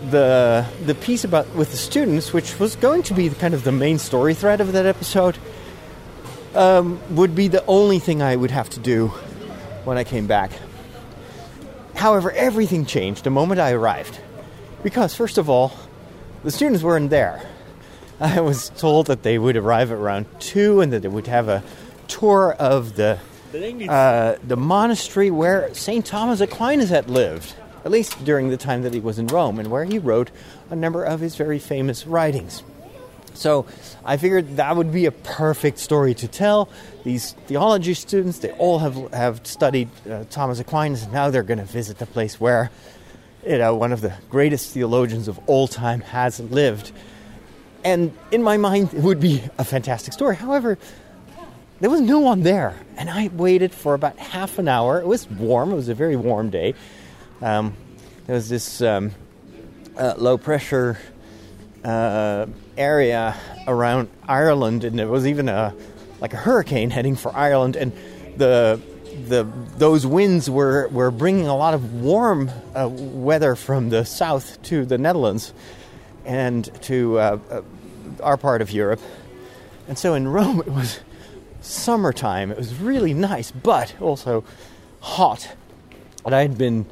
the 0.10 0.66
the 0.88 0.96
piece 0.96 1.24
about 1.24 1.48
with 1.54 1.70
the 1.70 1.78
students, 1.78 2.34
which 2.34 2.58
was 2.58 2.76
going 2.78 3.04
to 3.04 3.14
be 3.14 3.30
kind 3.30 3.54
of 3.54 3.64
the 3.64 3.72
main 3.72 4.00
story 4.00 4.34
thread 4.34 4.60
of 4.60 4.72
that 4.72 4.88
episode, 4.88 5.38
um, 6.56 7.00
would 7.16 7.36
be 7.36 7.50
the 7.50 7.64
only 7.68 8.00
thing 8.00 8.24
I 8.24 8.36
would 8.36 8.50
have 8.50 8.72
to 8.72 8.80
do 8.80 9.10
when 9.86 10.00
I 10.00 10.04
came 10.04 10.26
back. 10.26 10.50
However, 11.94 12.32
everything 12.32 12.88
changed 12.88 13.26
the 13.26 13.30
moment 13.30 13.60
I 13.60 13.74
arrived, 13.74 14.18
because 14.82 15.14
first 15.14 15.38
of 15.38 15.52
all, 15.52 15.72
the 16.44 16.52
students 16.52 16.84
weren't 16.84 17.10
there. 17.10 17.42
I 18.20 18.42
was 18.42 18.70
told 18.70 19.08
that 19.08 19.24
they 19.24 19.38
would 19.38 19.58
arrive 19.58 19.92
at 19.92 19.98
around 19.98 20.28
two 20.40 20.82
and 20.82 20.94
that 20.94 21.02
they 21.02 21.08
would 21.08 21.28
have 21.28 21.50
a 21.50 21.64
tour 22.08 22.54
of 22.54 22.96
the 22.96 23.20
uh, 23.88 24.38
the 24.48 24.58
monastery 24.58 25.30
where 25.30 25.74
Saint 25.74 26.06
Thomas 26.06 26.42
Aquinas 26.42 26.90
had 26.90 27.10
lived, 27.10 27.56
at 27.86 27.92
least 27.92 28.24
during 28.26 28.50
the 28.50 28.58
time 28.58 28.82
that 28.82 28.94
he 28.94 29.00
was 29.00 29.20
in 29.20 29.28
Rome, 29.28 29.60
and 29.60 29.70
where 29.70 29.86
he 29.86 30.00
wrote 30.00 30.32
a 30.70 30.76
number 30.76 31.04
of 31.04 31.20
his 31.20 31.36
very 31.36 31.60
famous 31.60 32.08
writings. 32.08 32.64
So 33.36 33.66
I 34.06 34.18
figured 34.18 34.58
that 34.58 34.76
would 34.76 34.92
be 34.92 35.06
a 35.06 35.12
perfect 35.12 35.80
story 35.80 36.14
to 36.16 36.28
tell. 36.28 36.70
These 37.04 37.34
theology 37.48 37.94
students, 37.94 38.40
they 38.40 38.52
all 38.52 38.80
have 38.80 39.12
have 39.14 39.46
studied 39.46 39.90
uh, 40.10 40.24
Thomas 40.30 40.60
Aquinas, 40.60 41.04
and 41.04 41.14
now 41.14 41.30
they're 41.30 41.44
going 41.44 41.60
to 41.60 41.66
visit 41.66 42.00
the 42.00 42.06
place 42.06 42.40
where 42.40 42.72
you 43.46 43.58
know, 43.58 43.76
one 43.76 43.92
of 43.92 44.02
the 44.02 44.14
greatest 44.30 44.72
theologians 44.72 45.28
of 45.28 45.40
all 45.48 45.68
time 45.68 46.02
has 46.02 46.40
lived. 46.40 46.92
And 47.84 48.16
in 48.32 48.44
my 48.44 48.58
mind, 48.58 48.94
it 48.94 49.02
would 49.02 49.20
be 49.20 49.44
a 49.58 49.66
fantastic 49.66 50.14
story. 50.14 50.36
However, 50.36 50.78
there 51.80 51.90
was 51.90 52.02
no 52.02 52.20
one 52.20 52.44
there. 52.44 52.76
And 52.96 53.10
I 53.10 53.30
waited 53.34 53.74
for 53.74 53.94
about 53.94 54.18
half 54.18 54.58
an 54.58 54.68
hour. 54.68 55.00
It 55.02 55.08
was 55.08 55.30
warm, 55.30 55.72
it 55.72 55.76
was 55.76 55.90
a 55.90 55.96
very 55.96 56.16
warm 56.16 56.50
day. 56.50 56.76
Um, 57.42 57.76
there 58.26 58.36
was 58.36 58.48
this 58.48 58.82
um, 58.82 59.12
uh, 59.98 60.14
low 60.18 60.38
pressure 60.38 60.98
uh, 61.84 62.46
area 62.78 63.36
around 63.68 64.10
Ireland, 64.28 64.86
and 64.86 64.98
there 64.98 65.10
was 65.10 65.28
even 65.28 65.50
a 65.50 65.76
like 66.22 66.34
a 66.34 66.38
hurricane 66.38 66.90
heading 66.90 67.18
for 67.18 67.36
Ireland. 67.36 67.76
And 67.76 67.92
the 68.38 68.80
the 69.28 69.48
those 69.78 70.06
winds 70.06 70.50
were 70.50 70.88
were 70.90 71.12
bringing 71.12 71.48
a 71.48 71.56
lot 71.56 71.74
of 71.74 72.02
warm 72.02 72.50
uh, 72.76 72.88
weather 72.90 73.56
from 73.56 73.90
the 73.90 74.06
south 74.06 74.62
to 74.64 74.86
the 74.86 74.98
Netherlands 74.98 75.54
and 76.26 76.70
to 76.84 77.20
uh, 77.20 77.40
uh, 77.50 77.62
our 78.22 78.38
part 78.38 78.62
of 78.62 78.72
Europe. 78.72 79.02
And 79.88 79.98
so 79.98 80.14
in 80.14 80.28
Rome 80.28 80.60
it 80.60 80.70
was 80.72 81.00
summertime. 81.62 82.52
It 82.52 82.58
was 82.58 82.76
really 82.76 83.14
nice, 83.14 83.52
but 83.52 83.96
also 84.02 84.44
hot. 85.00 85.56
And 86.26 86.34
I 86.34 86.42
had 86.42 86.58
been 86.58 86.86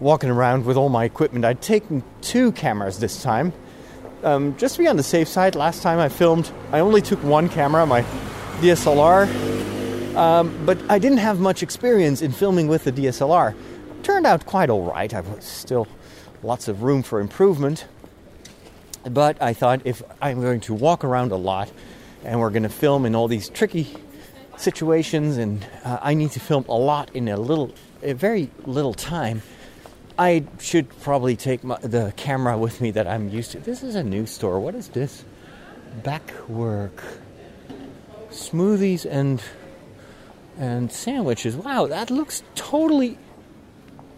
walking 0.00 0.30
around 0.30 0.64
with 0.64 0.76
all 0.76 0.88
my 0.88 1.04
equipment. 1.04 1.44
I'd 1.44 1.62
taken 1.62 2.02
two 2.20 2.52
cameras 2.52 2.98
this 2.98 3.22
time. 3.22 3.52
Um, 4.22 4.56
just 4.56 4.76
to 4.76 4.82
be 4.82 4.88
on 4.88 4.96
the 4.96 5.02
safe 5.02 5.28
side, 5.28 5.54
last 5.54 5.82
time 5.82 5.98
I 5.98 6.08
filmed, 6.08 6.50
I 6.72 6.80
only 6.80 7.02
took 7.02 7.22
one 7.22 7.48
camera, 7.48 7.84
my 7.86 8.02
DSLR, 8.60 9.26
um, 10.16 10.64
but 10.64 10.78
I 10.88 10.98
didn't 10.98 11.18
have 11.18 11.40
much 11.40 11.62
experience 11.62 12.22
in 12.22 12.32
filming 12.32 12.68
with 12.68 12.84
the 12.84 12.92
DSLR. 12.92 13.54
Turned 14.02 14.26
out 14.26 14.46
quite 14.46 14.70
all 14.70 14.82
right. 14.82 15.12
I 15.12 15.20
was 15.20 15.44
still 15.44 15.88
lots 16.42 16.68
of 16.68 16.82
room 16.82 17.02
for 17.02 17.20
improvement. 17.20 17.86
But 19.04 19.40
I 19.42 19.52
thought 19.52 19.82
if 19.84 20.02
I'm 20.22 20.40
going 20.40 20.60
to 20.60 20.74
walk 20.74 21.04
around 21.04 21.32
a 21.32 21.36
lot 21.36 21.70
and 22.24 22.40
we're 22.40 22.50
going 22.50 22.62
to 22.62 22.68
film 22.68 23.04
in 23.04 23.14
all 23.14 23.28
these 23.28 23.48
tricky 23.48 23.88
situations 24.56 25.36
and 25.36 25.66
uh, 25.84 25.98
I 26.00 26.14
need 26.14 26.30
to 26.32 26.40
film 26.40 26.64
a 26.68 26.74
lot 26.74 27.14
in 27.14 27.28
a 27.28 27.36
little, 27.36 27.74
a 28.02 28.12
very 28.14 28.50
little 28.64 28.94
time, 28.94 29.42
I 30.18 30.44
should 30.60 30.88
probably 31.00 31.36
take 31.36 31.64
my, 31.64 31.76
the 31.78 32.14
camera 32.16 32.56
with 32.56 32.80
me 32.80 32.92
that 32.92 33.06
I'm 33.06 33.28
used 33.28 33.52
to. 33.52 33.58
This 33.58 33.82
is 33.82 33.94
a 33.94 34.02
new 34.02 34.26
store. 34.26 34.60
What 34.60 34.74
is 34.74 34.88
this? 34.88 35.24
Back 36.02 36.32
work. 36.48 37.02
Smoothies 38.30 39.06
and 39.08 39.42
and 40.58 40.90
sandwiches. 40.90 41.56
Wow, 41.56 41.86
that 41.86 42.10
looks 42.10 42.42
totally. 42.54 43.18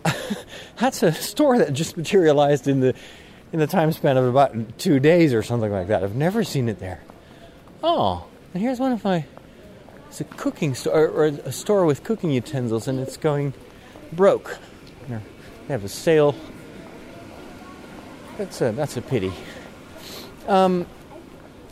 That's 0.79 1.03
a 1.03 1.13
store 1.13 1.59
that 1.59 1.73
just 1.73 1.97
materialized 1.97 2.69
in 2.69 2.81
the 2.81 2.95
in 3.53 3.59
the 3.59 3.67
time 3.67 3.93
span 3.93 4.17
of 4.17 4.25
about 4.25 4.79
two 4.79 4.99
days 4.99 5.33
or 5.33 5.43
something 5.43 5.71
like 5.71 5.89
that. 5.89 6.03
I've 6.03 6.17
never 6.17 6.45
seen 6.45 6.69
it 6.69 6.79
there. 6.79 7.01
Oh, 7.83 8.27
and 8.53 8.63
here's 8.63 8.79
one 8.79 8.93
of 8.93 9.05
my. 9.05 9.25
It's 10.09 10.21
a 10.21 10.25
cooking 10.25 10.75
store 10.75 11.09
or 11.09 11.25
a 11.27 11.53
store 11.53 11.85
with 11.85 12.05
cooking 12.05 12.31
utensils, 12.31 12.89
and 12.89 13.01
it's 13.01 13.17
going 13.17 13.55
broke. 14.13 14.59
They 15.67 15.75
have 15.75 15.85
a 15.85 15.89
sale. 15.89 16.35
That's 18.39 18.61
a 18.61 18.73
that's 18.73 18.97
a 18.97 19.03
pity. 19.03 19.33
Um. 20.47 20.87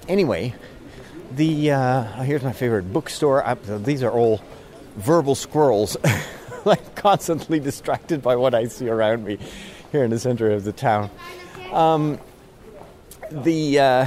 Anyway, 0.08 0.54
the 1.32 1.70
uh, 1.70 2.02
here's 2.22 2.42
my 2.42 2.52
favorite 2.52 2.92
bookstore. 2.92 3.46
I, 3.46 3.54
these 3.54 4.02
are 4.02 4.10
all 4.10 4.42
verbal 4.96 5.34
squirrels, 5.34 5.96
like 6.64 6.94
constantly 6.94 7.60
distracted 7.60 8.22
by 8.22 8.36
what 8.36 8.54
I 8.54 8.66
see 8.66 8.88
around 8.88 9.24
me 9.24 9.38
here 9.92 10.04
in 10.04 10.10
the 10.10 10.18
center 10.18 10.50
of 10.50 10.64
the 10.64 10.72
town. 10.72 11.10
Um, 11.72 12.18
the 13.30 13.78
uh, 13.78 14.06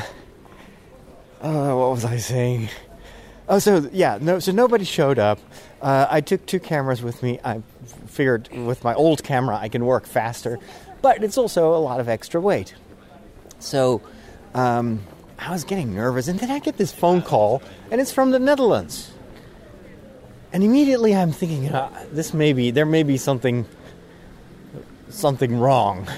uh, 1.42 1.74
what 1.74 1.92
was 1.92 2.06
I 2.06 2.18
saying? 2.18 2.70
Oh, 3.50 3.60
so 3.60 3.90
yeah, 3.94 4.18
no, 4.20 4.40
so 4.40 4.52
nobody 4.52 4.84
showed 4.84 5.20
up. 5.20 5.40
Uh, 5.82 6.08
I 6.10 6.22
took 6.22 6.46
two 6.46 6.60
cameras 6.60 7.02
with 7.02 7.22
me. 7.24 7.40
I 7.44 7.62
figured 8.08 8.50
with 8.52 8.84
my 8.84 8.94
old 8.94 9.24
camera 9.24 9.58
I 9.58 9.70
can 9.70 9.86
work 9.86 10.06
faster, 10.06 10.60
but 11.02 11.24
it's 11.24 11.38
also 11.38 11.74
a 11.74 11.80
lot 11.80 12.00
of 12.00 12.10
extra 12.10 12.42
weight. 12.42 12.74
So 13.60 14.02
um, 14.54 15.02
I 15.40 15.52
was 15.52 15.64
getting 15.64 15.94
nervous, 15.96 16.28
and 16.28 16.40
then 16.40 16.52
I 16.52 16.60
get 16.60 16.78
this 16.78 16.92
phone 16.92 17.22
call, 17.22 17.62
and 17.92 18.02
it's 18.02 18.12
from 18.12 18.32
the 18.32 18.40
Netherlands. 18.40 19.12
And 20.54 20.64
immediately 20.64 21.14
I'm 21.14 21.32
thinking, 21.32 21.68
uh, 21.70 22.06
this 22.12 22.34
may 22.34 22.54
be, 22.54 22.72
there 22.72 22.86
may 22.86 23.04
be 23.04 23.18
something, 23.18 23.66
something 25.10 25.60
wrong. 25.60 26.08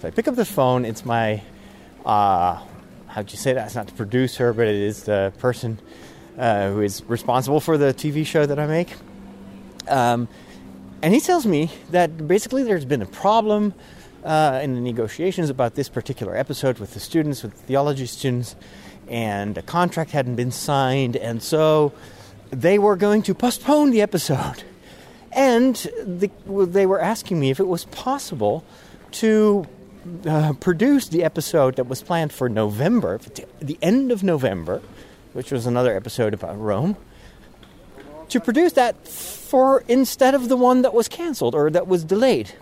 So 0.00 0.08
I 0.08 0.12
pick 0.12 0.28
up 0.28 0.34
the 0.34 0.46
phone. 0.46 0.86
It's 0.86 1.04
my, 1.04 1.42
uh, 2.06 2.58
how'd 3.06 3.30
you 3.30 3.36
say 3.36 3.52
that? 3.52 3.66
It's 3.66 3.74
not 3.74 3.86
the 3.86 3.92
producer, 3.92 4.54
but 4.54 4.66
it 4.66 4.74
is 4.74 5.02
the 5.02 5.30
person 5.36 5.78
uh, 6.38 6.70
who 6.70 6.80
is 6.80 7.04
responsible 7.06 7.60
for 7.60 7.76
the 7.76 7.92
TV 7.92 8.24
show 8.24 8.46
that 8.46 8.58
I 8.58 8.66
make. 8.66 8.94
Um, 9.88 10.26
and 11.02 11.12
he 11.12 11.20
tells 11.20 11.44
me 11.44 11.70
that 11.90 12.26
basically 12.26 12.62
there's 12.62 12.86
been 12.86 13.02
a 13.02 13.06
problem 13.06 13.74
uh, 14.24 14.60
in 14.62 14.74
the 14.74 14.80
negotiations 14.80 15.50
about 15.50 15.74
this 15.74 15.90
particular 15.90 16.34
episode 16.34 16.78
with 16.78 16.94
the 16.94 17.00
students, 17.00 17.42
with 17.42 17.54
the 17.54 17.62
theology 17.64 18.06
students, 18.06 18.56
and 19.06 19.58
a 19.58 19.62
contract 19.62 20.12
hadn't 20.12 20.36
been 20.36 20.50
signed, 20.50 21.14
and 21.16 21.42
so 21.42 21.92
they 22.50 22.78
were 22.78 22.96
going 22.96 23.22
to 23.22 23.34
postpone 23.34 23.90
the 23.90 24.02
episode. 24.02 24.64
And 25.32 25.76
the, 26.04 26.30
they 26.46 26.86
were 26.86 27.00
asking 27.00 27.38
me 27.38 27.50
if 27.50 27.60
it 27.60 27.68
was 27.68 27.84
possible 27.86 28.64
to 29.12 29.66
uh, 30.26 30.54
produce 30.54 31.08
the 31.08 31.22
episode 31.22 31.76
that 31.76 31.86
was 31.86 32.02
planned 32.02 32.32
for 32.32 32.48
November, 32.48 33.20
the 33.60 33.78
end 33.80 34.10
of 34.10 34.22
November, 34.22 34.82
which 35.32 35.52
was 35.52 35.66
another 35.66 35.94
episode 35.94 36.34
about 36.34 36.58
Rome, 36.58 36.96
to 38.28 38.40
produce 38.40 38.72
that 38.72 39.06
for 39.06 39.84
instead 39.88 40.34
of 40.34 40.48
the 40.48 40.56
one 40.56 40.82
that 40.82 40.94
was 40.94 41.08
canceled 41.08 41.54
or 41.54 41.70
that 41.70 41.86
was 41.86 42.04
delayed. 42.04 42.52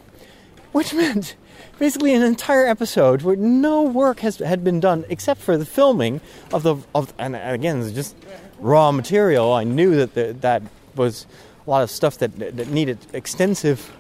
Which 0.73 0.93
meant 0.93 1.37
basically 1.79 2.15
an 2.15 2.23
entire 2.23 2.67
episode 2.67 3.23
where 3.23 3.37
no 3.37 3.83
work 3.83 4.21
has 4.21 4.39
had 4.39 4.65
been 4.65 4.81
done 4.81 5.05
except 5.09 5.41
for 5.41 5.57
the 5.57 5.65
filming 5.65 6.21
of 6.53 6.63
the 6.63 6.77
of 6.95 7.15
and 7.19 7.37
again 7.37 7.95
just 7.95 8.17
raw 8.59 8.93
material. 8.93 9.53
I 9.53 9.65
knew 9.65 9.97
that 9.97 10.15
the, 10.15 10.37
that 10.41 10.63
was 10.95 11.27
a 11.67 11.71
lot 11.71 11.83
of 11.83 11.91
stuff 11.91 12.19
that 12.19 12.39
that 12.39 12.69
needed 12.69 12.99
extensive 13.13 13.93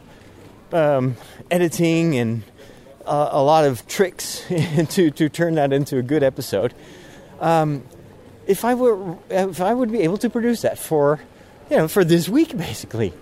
um, 0.72 1.16
editing 1.50 2.16
and 2.16 2.42
uh, 3.06 3.28
a 3.32 3.42
lot 3.42 3.64
of 3.64 3.86
tricks 3.86 4.44
to 4.90 5.10
to 5.10 5.28
turn 5.28 5.54
that 5.54 5.72
into 5.72 5.98
a 5.98 6.02
good 6.02 6.22
episode. 6.22 6.74
Um, 7.40 7.84
if 8.46 8.64
I 8.64 8.74
were 8.74 9.16
if 9.30 9.60
I 9.60 9.74
would 9.74 9.92
be 9.92 10.00
able 10.00 10.18
to 10.18 10.30
produce 10.30 10.62
that 10.62 10.78
for 10.78 11.20
you 11.70 11.76
know 11.76 11.88
for 11.88 12.04
this 12.04 12.28
week 12.28 12.56
basically. 12.56 13.12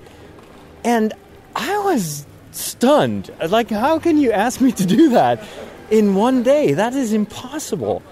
And 0.85 1.13
I 1.55 1.79
was 1.79 2.27
stunned. 2.53 3.31
Like 3.49 3.71
how 3.71 3.99
can 3.99 4.19
you 4.19 4.33
ask 4.33 4.61
me 4.61 4.73
to 4.73 4.87
do 4.87 5.11
that 5.11 5.45
in 5.91 6.15
one 6.15 6.43
day? 6.43 6.73
That 6.75 6.95
is 6.95 7.13
impossible. 7.13 8.03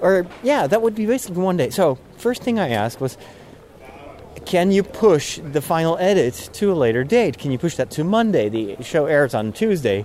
Or 0.00 0.26
yeah, 0.42 0.66
that 0.66 0.82
would 0.82 0.94
be 0.94 1.06
basically 1.06 1.42
one 1.42 1.56
day. 1.56 1.70
So, 1.70 1.98
first 2.26 2.42
thing 2.42 2.58
I 2.58 2.70
asked 2.70 3.00
was 3.00 3.16
can 4.46 4.72
you 4.72 4.82
push 4.82 5.38
the 5.38 5.62
final 5.62 5.96
edit 5.98 6.50
to 6.54 6.72
a 6.72 6.74
later 6.74 7.04
date? 7.04 7.38
Can 7.38 7.52
you 7.52 7.58
push 7.58 7.76
that 7.76 7.88
to 7.92 8.02
Monday? 8.02 8.48
The 8.48 8.82
show 8.82 9.06
airs 9.06 9.32
on 9.32 9.52
Tuesday. 9.52 10.04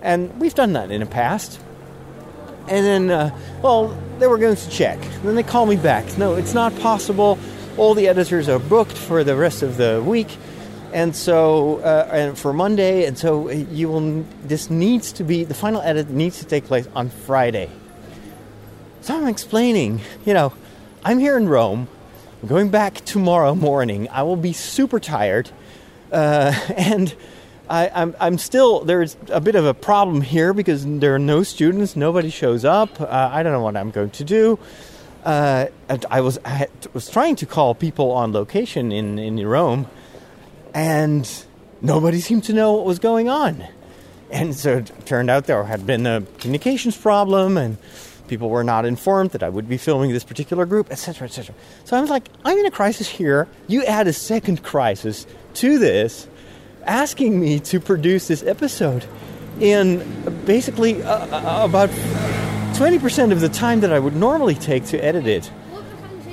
And 0.00 0.38
we've 0.40 0.54
done 0.54 0.74
that 0.74 0.92
in 0.92 1.00
the 1.00 1.06
past. 1.06 1.58
And 2.68 2.86
then, 2.86 3.10
uh, 3.10 3.36
well, 3.62 3.88
they 4.20 4.28
were 4.28 4.38
going 4.38 4.54
to 4.54 4.70
check. 4.70 5.00
then 5.24 5.34
they 5.34 5.42
call 5.42 5.66
me 5.66 5.74
back. 5.74 6.04
No, 6.16 6.36
it's 6.36 6.54
not 6.54 6.72
possible. 6.78 7.36
All 7.76 7.94
the 7.94 8.06
editors 8.06 8.48
are 8.48 8.60
booked 8.60 8.96
for 8.96 9.24
the 9.24 9.34
rest 9.34 9.64
of 9.64 9.76
the 9.76 10.00
week, 10.06 10.36
and 10.92 11.16
so 11.16 11.78
uh, 11.78 12.08
and 12.12 12.38
for 12.38 12.52
Monday, 12.52 13.06
and 13.06 13.18
so 13.18 13.50
you 13.50 13.88
will. 13.88 14.24
This 14.44 14.70
needs 14.70 15.12
to 15.12 15.24
be 15.24 15.44
the 15.44 15.54
final 15.54 15.82
edit 15.82 16.10
needs 16.10 16.38
to 16.38 16.46
take 16.46 16.64
place 16.64 16.88
on 16.94 17.10
Friday. 17.10 17.68
So 19.02 19.16
I'm 19.16 19.28
explaining. 19.28 20.00
You 20.24 20.34
know, 20.34 20.52
I'm 21.06 21.20
here 21.20 21.36
in 21.36 21.48
Rome. 21.48 21.86
I'm 22.42 22.48
going 22.48 22.70
back 22.70 22.96
tomorrow 23.04 23.54
morning. 23.54 24.08
I 24.08 24.24
will 24.24 24.34
be 24.34 24.52
super 24.52 24.98
tired, 24.98 25.48
uh, 26.10 26.52
and 26.76 27.14
I, 27.70 27.86
am 27.86 27.92
I'm, 27.94 28.16
I'm 28.18 28.38
still 28.38 28.80
there's 28.84 29.16
a 29.28 29.40
bit 29.40 29.54
of 29.54 29.64
a 29.64 29.72
problem 29.72 30.20
here 30.20 30.52
because 30.52 30.84
there 30.84 31.14
are 31.14 31.20
no 31.20 31.44
students, 31.44 31.94
nobody 31.94 32.28
shows 32.28 32.64
up. 32.64 33.00
Uh, 33.00 33.06
I 33.32 33.44
don't 33.44 33.52
know 33.52 33.60
what 33.60 33.76
I'm 33.76 33.92
going 33.92 34.10
to 34.10 34.24
do. 34.24 34.58
Uh, 35.24 35.66
I 36.10 36.20
was 36.22 36.40
I 36.44 36.66
was 36.92 37.08
trying 37.08 37.36
to 37.36 37.46
call 37.46 37.76
people 37.76 38.10
on 38.10 38.32
location 38.32 38.90
in 38.90 39.20
in 39.20 39.46
Rome, 39.46 39.86
and 40.74 41.46
nobody 41.80 42.18
seemed 42.18 42.42
to 42.44 42.52
know 42.52 42.72
what 42.72 42.84
was 42.84 42.98
going 42.98 43.28
on. 43.28 43.64
And 44.32 44.56
so 44.56 44.78
it 44.78 44.90
turned 45.06 45.30
out 45.30 45.46
there 45.46 45.62
had 45.62 45.86
been 45.86 46.04
a 46.04 46.22
communications 46.40 46.96
problem, 46.96 47.56
and 47.56 47.78
people 48.28 48.50
were 48.50 48.64
not 48.64 48.84
informed 48.84 49.30
that 49.30 49.42
I 49.42 49.48
would 49.48 49.68
be 49.68 49.76
filming 49.76 50.12
this 50.12 50.24
particular 50.24 50.66
group, 50.66 50.90
etc., 50.90 51.26
etc. 51.28 51.54
So 51.84 51.96
I 51.96 52.00
was 52.00 52.10
like, 52.10 52.28
I'm 52.44 52.58
in 52.58 52.66
a 52.66 52.70
crisis 52.70 53.08
here. 53.08 53.48
You 53.66 53.84
add 53.84 54.06
a 54.06 54.12
second 54.12 54.62
crisis 54.62 55.26
to 55.54 55.78
this 55.78 56.28
asking 56.84 57.40
me 57.40 57.58
to 57.58 57.80
produce 57.80 58.28
this 58.28 58.42
episode 58.44 59.04
in 59.60 60.04
basically 60.44 61.02
uh, 61.02 61.26
uh 61.26 61.64
about 61.64 61.90
20% 62.76 63.32
of 63.32 63.40
the 63.40 63.48
time 63.48 63.80
that 63.80 63.90
I 63.90 63.98
would 63.98 64.14
normally 64.14 64.54
take 64.54 64.84
to 64.86 65.02
edit 65.02 65.26
it. 65.26 65.46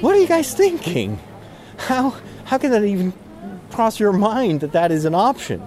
What 0.02 0.14
are 0.14 0.20
you 0.20 0.28
guys 0.28 0.54
thinking? 0.54 1.18
How, 1.78 2.16
how 2.44 2.58
can 2.58 2.72
that 2.72 2.84
even 2.84 3.14
cross 3.72 3.98
your 3.98 4.12
mind 4.12 4.60
that 4.60 4.74
that 4.74 4.92
is 4.92 5.06
an 5.06 5.16
option? 5.16 5.66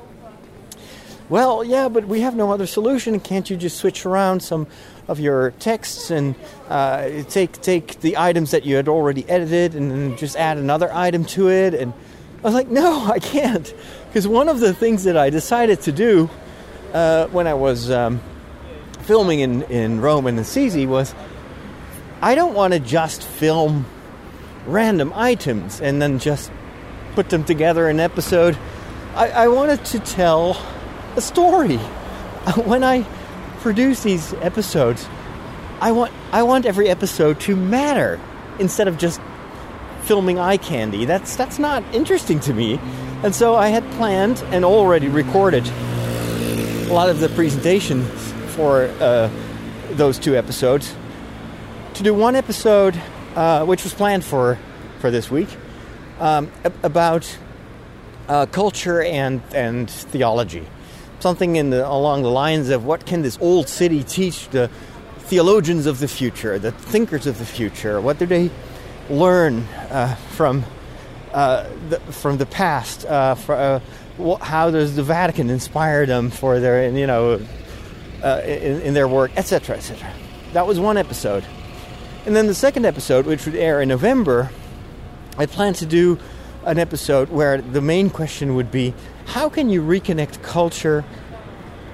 Well, 1.29 1.65
yeah, 1.65 1.89
but 1.89 2.07
we 2.07 2.21
have 2.21 2.37
no 2.37 2.53
other 2.53 2.67
solution. 2.67 3.19
Can't 3.21 3.49
you 3.49 3.57
just 3.57 3.79
switch 3.79 4.05
around 4.05 4.41
some 4.41 4.67
of 5.09 5.21
your 5.21 5.53
texts 5.53 6.11
and 6.11 6.35
uh, 6.69 7.23
take 7.29 7.61
take 7.63 8.01
the 8.01 8.17
items 8.17 8.51
that 8.51 8.65
you 8.65 8.77
had 8.77 8.89
already 8.89 9.29
edited 9.29 9.75
and 9.75 9.91
then 9.91 10.17
just 10.17 10.37
add 10.37 10.59
another 10.59 10.93
item 10.93 11.25
to 11.25 11.49
it? 11.49 11.75
And 11.75 11.93
I 12.39 12.43
was 12.43 12.55
like, 12.55 12.69
no, 12.69 13.05
I 13.13 13.19
can't. 13.19 13.73
Because 14.09 14.27
one 14.27 14.49
of 14.49 14.61
the 14.61 14.75
things 14.75 15.05
that 15.05 15.17
I 15.17 15.31
decided 15.31 15.81
to 15.83 15.93
do 15.93 16.31
uh, 16.93 17.27
when 17.29 17.47
I 17.47 17.55
was 17.55 17.91
um, 17.91 18.21
filming 19.03 19.41
in, 19.41 19.63
in 19.65 20.01
Rome 20.01 20.27
and 20.27 20.39
Assisi 20.39 20.87
was 20.87 21.15
I 22.21 22.35
don't 22.35 22.55
want 22.55 22.73
to 22.73 22.81
just 22.81 23.23
film 23.23 23.87
random 24.67 25.13
items 25.15 25.81
and 25.81 26.01
then 26.03 26.19
just 26.19 26.51
put 27.15 27.31
them 27.31 27.45
together 27.45 27.89
in 27.89 27.97
an 27.97 28.01
episode. 28.01 28.59
I, 29.15 29.29
I 29.31 29.49
wanted 29.49 29.85
to 29.87 29.99
tell 30.01 30.61
a 31.17 31.21
story. 31.21 31.79
When 32.65 32.85
I 32.85 33.05
produce 33.61 34.03
these 34.03 34.33
episodes, 34.35 35.09
I 35.81 35.93
want 35.93 36.13
I 36.33 36.43
want 36.43 36.67
every 36.67 36.89
episode 36.89 37.41
to 37.41 37.57
matter 37.57 38.21
instead 38.59 38.89
of 38.89 38.99
just 38.99 39.21
filming 40.03 40.39
eye 40.39 40.57
candy. 40.57 41.05
That's 41.05 41.37
that's 41.37 41.59
not 41.59 41.83
interesting 41.95 42.41
to 42.41 42.55
me. 42.55 42.79
And 43.23 43.35
so 43.35 43.55
I 43.57 43.69
had 43.69 43.85
planned 43.93 44.43
and 44.53 44.65
already 44.65 45.09
recorded 45.09 45.67
a 45.67 46.93
lot 46.93 47.09
of 47.09 47.21
the 47.21 47.29
presentations 47.31 48.09
for 48.55 48.85
uh, 49.01 49.29
those 49.91 50.19
two 50.19 50.37
episodes. 50.37 50.95
To 51.95 52.03
do 52.03 52.15
one 52.15 52.37
episode, 52.37 53.01
uh, 53.35 53.65
which 53.65 53.83
was 53.83 53.95
planned 53.95 54.25
for 54.25 54.59
for 55.01 55.11
this 55.11 55.31
week, 55.31 55.49
um, 56.21 56.51
about 56.83 57.39
uh, 58.29 58.47
culture 58.47 59.03
and 59.03 59.43
and 59.53 59.91
theology, 59.91 60.67
something 61.21 61.57
in 61.57 61.71
the, 61.71 61.87
along 61.89 62.23
the 62.23 62.31
lines 62.31 62.69
of 62.71 62.85
what 62.85 63.07
can 63.07 63.23
this 63.23 63.39
old 63.41 63.69
city 63.69 64.03
teach 64.03 64.49
the 64.49 64.71
theologians 65.19 65.87
of 65.87 65.99
the 65.99 66.09
future, 66.09 66.59
the 66.59 66.73
thinkers 66.73 67.27
of 67.27 67.39
the 67.39 67.47
future? 67.47 68.01
What 68.01 68.19
do 68.19 68.27
they 68.27 68.51
learn 69.09 69.61
uh, 69.91 70.15
from 70.31 70.65
uh, 71.33 71.69
the, 71.91 72.01
from 72.01 72.39
the 72.39 72.47
past. 72.47 73.05
Uh, 73.05 73.35
for, 73.35 73.55
uh, 73.55 74.37
how 74.39 74.71
does 74.71 74.97
the 74.97 75.03
Vatican 75.03 75.51
inspire 75.51 76.07
them 76.07 76.31
for 76.31 76.61
their, 76.61 76.89
you 76.89 77.07
know, 77.07 77.41
uh, 78.25 78.41
in, 78.45 78.81
in, 78.81 78.95
their 78.95 79.07
work, 79.07 79.31
etc., 79.37 79.77
etc. 79.77 80.11
That 80.55 80.67
was 80.67 80.81
one 80.81 80.97
episode, 80.97 81.45
and 82.25 82.35
then 82.35 82.47
the 82.47 82.55
second 82.55 82.87
episode, 82.87 83.27
which 83.27 83.45
would 83.45 83.55
air 83.55 83.83
in 83.83 83.91
November, 83.91 84.51
I 85.37 85.45
plan 85.45 85.75
to 85.75 85.85
do 85.85 86.19
an 86.65 86.79
episode 86.79 87.29
where 87.29 87.61
the 87.61 87.83
main 87.83 88.09
question 88.09 88.55
would 88.55 88.71
be, 88.71 88.95
how 89.27 89.49
can 89.49 89.69
you 89.69 89.83
reconnect 89.83 90.43
culture 90.43 91.05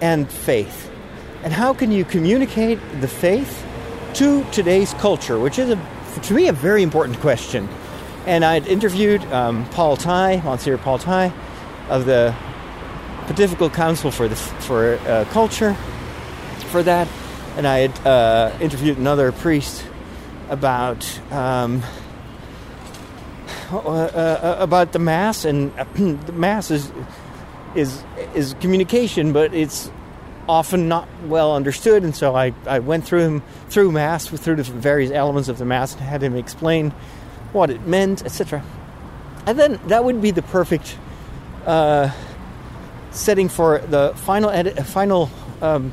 and 0.01 0.31
faith, 0.31 0.91
and 1.43 1.53
how 1.53 1.75
can 1.75 1.91
you 1.91 2.05
communicate 2.05 2.79
the 3.01 3.09
faith 3.09 3.67
to 4.15 4.45
today's 4.53 4.93
culture, 4.95 5.39
which 5.39 5.59
is 5.59 5.71
a 5.71 5.77
to 6.21 6.35
me 6.35 6.49
a 6.49 6.53
very 6.53 6.83
important 6.83 7.19
question. 7.21 7.69
And 8.27 8.45
I'd 8.45 8.67
interviewed 8.67 9.25
um, 9.33 9.65
Paul 9.71 9.97
Tighe, 9.97 10.45
Monsignor 10.45 10.79
Paul 10.79 10.99
Tighe, 10.99 11.33
of 11.89 12.05
the 12.05 12.35
Pontifical 13.27 13.71
Council 13.71 14.11
for 14.11 14.29
the 14.29 14.37
for 14.37 14.95
uh, 15.07 15.25
Culture, 15.31 15.75
for 16.71 16.83
that, 16.83 17.09
and 17.57 17.67
I 17.67 17.79
had 17.79 18.07
uh, 18.07 18.57
interviewed 18.61 18.99
another 18.99 19.33
priest 19.33 19.85
about 20.49 21.03
um, 21.33 21.83
uh, 23.73 23.79
uh 23.79 24.57
about 24.61 24.93
the 24.93 24.99
mass, 24.99 25.45
and 25.45 25.73
the 25.95 26.33
mass 26.33 26.71
is 26.71 26.93
is 27.75 28.03
is 28.35 28.55
communication, 28.61 29.33
but 29.33 29.55
it's 29.55 29.91
often 30.49 30.89
not 30.89 31.09
well 31.27 31.55
understood, 31.55 32.03
and 32.03 32.15
so 32.15 32.35
I, 32.35 32.53
I 32.67 32.81
went 32.81 33.05
through 33.05 33.21
him 33.21 33.43
through 33.69 33.93
mass 33.93 34.27
through 34.27 34.57
the 34.57 34.65
various 34.65 35.11
elements 35.11 35.49
of 35.49 35.59
the 35.59 35.65
mass 35.65 35.93
and 35.93 36.03
had 36.03 36.23
him 36.23 36.37
explain 36.37 36.91
what 37.53 37.71
it 37.71 37.87
meant, 37.87 38.25
etc. 38.25 38.63
And 39.47 39.59
then 39.59 39.81
that 39.87 40.05
would 40.05 40.21
be 40.23 40.31
the 40.31 40.43
perfect 40.43 40.97
uh, 41.67 42.11
setting 43.11 43.49
for 43.49 43.79
the 43.79 44.13
final 44.17 44.51
edit, 44.51 44.79
uh, 44.79 44.85
final 44.85 45.31
um, 45.61 45.93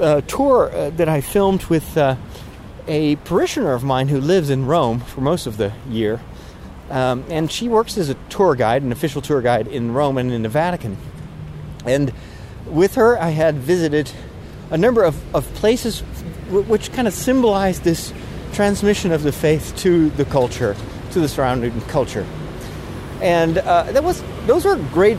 uh, 0.00 0.20
tour 0.22 0.70
uh, 0.72 0.90
that 0.90 1.08
I 1.08 1.20
filmed 1.20 1.64
with 1.64 1.96
uh, 1.96 2.16
a 2.86 3.16
parishioner 3.16 3.72
of 3.72 3.84
mine 3.84 4.08
who 4.08 4.20
lives 4.20 4.50
in 4.50 4.66
Rome 4.66 5.00
for 5.00 5.20
most 5.20 5.46
of 5.46 5.56
the 5.56 5.72
year. 5.88 6.20
Um, 6.90 7.24
and 7.28 7.50
she 7.52 7.68
works 7.68 7.98
as 7.98 8.08
a 8.08 8.14
tour 8.30 8.54
guide, 8.54 8.82
an 8.82 8.92
official 8.92 9.20
tour 9.20 9.42
guide 9.42 9.66
in 9.66 9.92
Rome 9.92 10.16
and 10.18 10.32
in 10.32 10.42
the 10.42 10.48
Vatican. 10.48 10.96
And 11.84 12.12
with 12.66 12.94
her, 12.94 13.18
I 13.18 13.30
had 13.30 13.56
visited 13.56 14.10
a 14.70 14.78
number 14.78 15.02
of, 15.02 15.16
of 15.34 15.44
places 15.54 16.02
w- 16.46 16.64
which 16.64 16.92
kind 16.92 17.06
of 17.06 17.14
symbolized 17.14 17.84
this 17.84 18.12
transmission 18.52 19.12
of 19.12 19.22
the 19.22 19.32
faith 19.32 19.74
to 19.76 20.10
the 20.10 20.24
culture, 20.24 20.76
to 21.12 21.20
the 21.20 21.28
surrounding 21.28 21.80
culture. 21.82 22.26
And 23.20 23.58
uh, 23.58 23.84
that 23.92 24.04
was 24.04 24.22
those 24.46 24.64
were 24.64 24.76
great. 24.92 25.18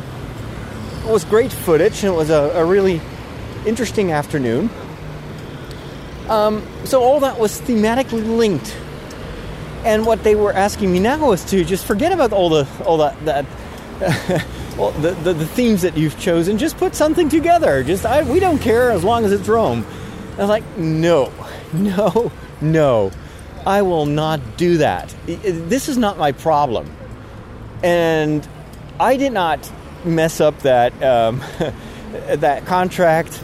It 1.06 1.12
was 1.12 1.24
great 1.26 1.52
footage, 1.52 2.04
and 2.04 2.14
it 2.14 2.18
was 2.18 2.30
a, 2.30 2.52
a 2.56 2.66
really 2.66 3.02
interesting 3.66 4.12
afternoon. 4.12 4.70
Um, 6.30 6.66
so 6.86 7.02
all 7.02 7.20
that 7.22 7.40
was 7.40 7.60
thematically 7.62 8.38
linked. 8.38 8.76
And 9.86 10.06
what 10.06 10.24
they 10.24 10.36
were 10.36 10.54
asking 10.54 10.92
me 10.92 11.00
now 11.00 11.28
was 11.28 11.44
to 11.46 11.64
just 11.64 11.86
forget 11.86 12.12
about 12.12 12.34
all 12.34 12.50
the 12.50 12.68
all 12.86 12.98
that 12.98 13.26
that. 13.26 13.46
well, 14.78 14.92
the, 14.92 15.12
the, 15.12 15.34
the, 15.34 15.46
themes 15.46 15.82
that 15.82 15.98
you've 15.98 16.18
chosen, 16.18 16.58
just 16.58 16.78
put 16.78 16.96
something 16.96 17.28
together. 17.28 17.84
Just 17.84 18.06
I, 18.06 18.24
we 18.24 18.40
don't 18.40 18.60
care 18.60 18.92
as 18.92 19.04
long 19.04 19.26
as 19.26 19.34
it's 19.34 19.46
Rome. 19.46 19.86
I 20.38 20.42
was 20.42 20.50
like, 20.50 20.64
no, 20.78 21.34
no, 21.74 22.32
no. 22.62 23.12
I 23.66 23.82
will 23.82 24.06
not 24.06 24.40
do 24.58 24.78
that. 24.78 25.14
This 25.26 25.90
is 25.90 25.98
not 25.98 26.18
my 26.18 26.32
problem. 26.32 26.90
And 27.84 28.48
I 29.00 29.18
did 29.18 29.34
not 29.34 29.70
mess 30.06 30.40
up 30.40 30.60
that 30.60 30.94
um, 31.04 31.42
that 32.28 32.66
contract. 32.66 33.42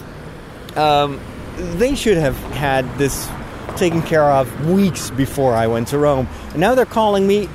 Um, 0.75 1.19
they 1.55 1.95
should 1.95 2.17
have 2.17 2.37
had 2.51 2.97
this 2.97 3.29
taken 3.77 4.01
care 4.01 4.23
of 4.23 4.69
weeks 4.69 5.09
before 5.11 5.53
I 5.53 5.67
went 5.67 5.89
to 5.89 5.97
Rome. 5.97 6.27
And 6.51 6.59
now 6.59 6.75
they're 6.75 6.85
calling 6.85 7.27
me 7.27 7.49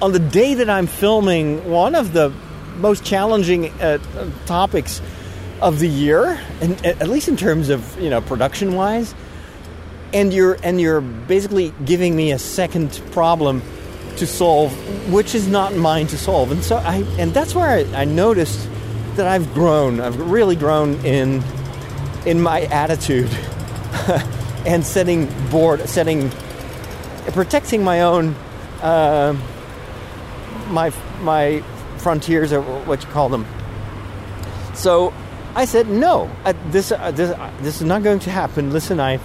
on 0.00 0.12
the 0.12 0.18
day 0.18 0.54
that 0.54 0.70
I'm 0.70 0.86
filming 0.86 1.68
one 1.70 1.94
of 1.94 2.12
the 2.12 2.32
most 2.76 3.04
challenging 3.04 3.70
uh, 3.80 3.98
topics 4.46 5.00
of 5.60 5.80
the 5.80 5.88
year, 5.88 6.40
and 6.60 6.84
at 6.86 7.08
least 7.08 7.28
in 7.28 7.36
terms 7.36 7.68
of 7.68 8.00
you 8.00 8.10
know 8.10 8.20
production 8.20 8.74
wise. 8.74 9.14
And 10.12 10.32
you're 10.32 10.56
and 10.62 10.80
you're 10.80 11.02
basically 11.02 11.74
giving 11.84 12.16
me 12.16 12.32
a 12.32 12.38
second 12.38 13.02
problem 13.10 13.62
to 14.16 14.26
solve, 14.26 14.72
which 15.12 15.34
is 15.34 15.48
not 15.48 15.74
mine 15.74 16.06
to 16.08 16.18
solve. 16.18 16.50
And 16.50 16.64
so 16.64 16.76
I 16.76 16.96
and 17.18 17.34
that's 17.34 17.54
where 17.54 17.68
I, 17.68 18.02
I 18.02 18.04
noticed 18.04 18.68
that 19.16 19.26
I've 19.26 19.52
grown. 19.52 20.00
I've 20.00 20.30
really 20.30 20.56
grown 20.56 20.94
in 21.04 21.42
in 22.24 22.40
my 22.40 22.62
attitude 22.62 23.28
and 24.68 24.84
setting 24.84 25.26
board, 25.48 25.88
setting, 25.88 26.30
protecting 27.32 27.82
my 27.82 28.02
own, 28.02 28.34
uh, 28.82 29.34
my 30.68 30.90
my 31.22 31.62
frontiers 31.96 32.52
or 32.52 32.60
what 32.60 33.02
you 33.02 33.08
call 33.08 33.30
them. 33.30 33.46
So 34.74 35.14
I 35.54 35.64
said 35.64 35.88
no. 35.88 36.30
Uh, 36.44 36.52
this 36.66 36.92
uh, 36.92 37.10
this 37.12 37.30
uh, 37.30 37.50
this 37.62 37.80
is 37.80 37.86
not 37.86 38.02
going 38.02 38.18
to 38.20 38.30
happen. 38.30 38.70
Listen, 38.70 39.00
I 39.00 39.18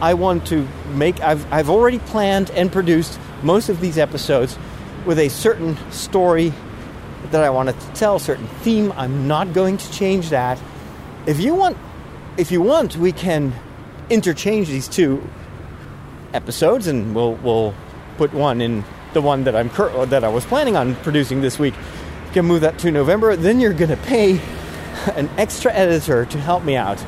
I 0.00 0.14
want 0.14 0.46
to 0.46 0.66
make. 0.94 1.20
I've 1.20 1.44
I've 1.52 1.68
already 1.68 1.98
planned 1.98 2.50
and 2.52 2.72
produced 2.72 3.20
most 3.42 3.68
of 3.68 3.80
these 3.82 3.98
episodes 3.98 4.58
with 5.04 5.18
a 5.18 5.28
certain 5.28 5.76
story 5.92 6.54
that 7.30 7.44
I 7.44 7.50
wanted 7.50 7.78
to 7.78 7.86
tell, 7.92 8.18
certain 8.18 8.46
theme. 8.64 8.90
I'm 8.96 9.28
not 9.28 9.52
going 9.52 9.76
to 9.76 9.92
change 9.92 10.30
that. 10.30 10.58
If 11.26 11.40
you 11.40 11.54
want, 11.54 11.76
if 12.38 12.50
you 12.50 12.62
want, 12.62 12.96
we 12.96 13.12
can 13.12 13.52
interchange 14.10 14.68
these 14.68 14.88
two 14.88 15.28
episodes, 16.32 16.86
and 16.86 17.14
we'll 17.14 17.34
we'll 17.34 17.74
put 18.16 18.32
one 18.32 18.60
in 18.60 18.84
the 19.12 19.22
one 19.22 19.44
that 19.44 19.56
I'm 19.56 19.70
cur- 19.70 20.06
that 20.06 20.24
I 20.24 20.28
was 20.28 20.44
planning 20.44 20.76
on 20.76 20.94
producing 20.96 21.40
this 21.40 21.58
week. 21.58 21.74
You 22.26 22.32
can 22.32 22.44
move 22.44 22.60
that 22.62 22.78
to 22.80 22.90
November. 22.90 23.36
Then 23.36 23.60
you're 23.60 23.72
going 23.72 23.90
to 23.90 23.96
pay 23.96 24.40
an 25.14 25.28
extra 25.38 25.72
editor 25.72 26.24
to 26.26 26.38
help 26.38 26.64
me 26.64 26.76
out 26.76 27.02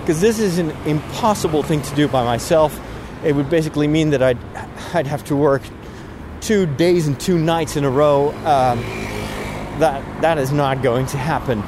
because 0.00 0.20
this 0.20 0.38
is 0.38 0.58
an 0.58 0.70
impossible 0.86 1.62
thing 1.62 1.82
to 1.82 1.94
do 1.94 2.08
by 2.08 2.24
myself. 2.24 2.80
It 3.24 3.34
would 3.34 3.50
basically 3.50 3.88
mean 3.88 4.10
that 4.10 4.22
I'd 4.22 4.38
I'd 4.94 5.06
have 5.06 5.24
to 5.24 5.36
work 5.36 5.62
two 6.40 6.66
days 6.66 7.06
and 7.06 7.18
two 7.20 7.38
nights 7.38 7.76
in 7.76 7.84
a 7.84 7.90
row. 7.90 8.30
Um, 8.46 8.80
that 9.80 10.22
that 10.22 10.38
is 10.38 10.50
not 10.50 10.82
going 10.82 11.06
to 11.06 11.18
happen. 11.18 11.62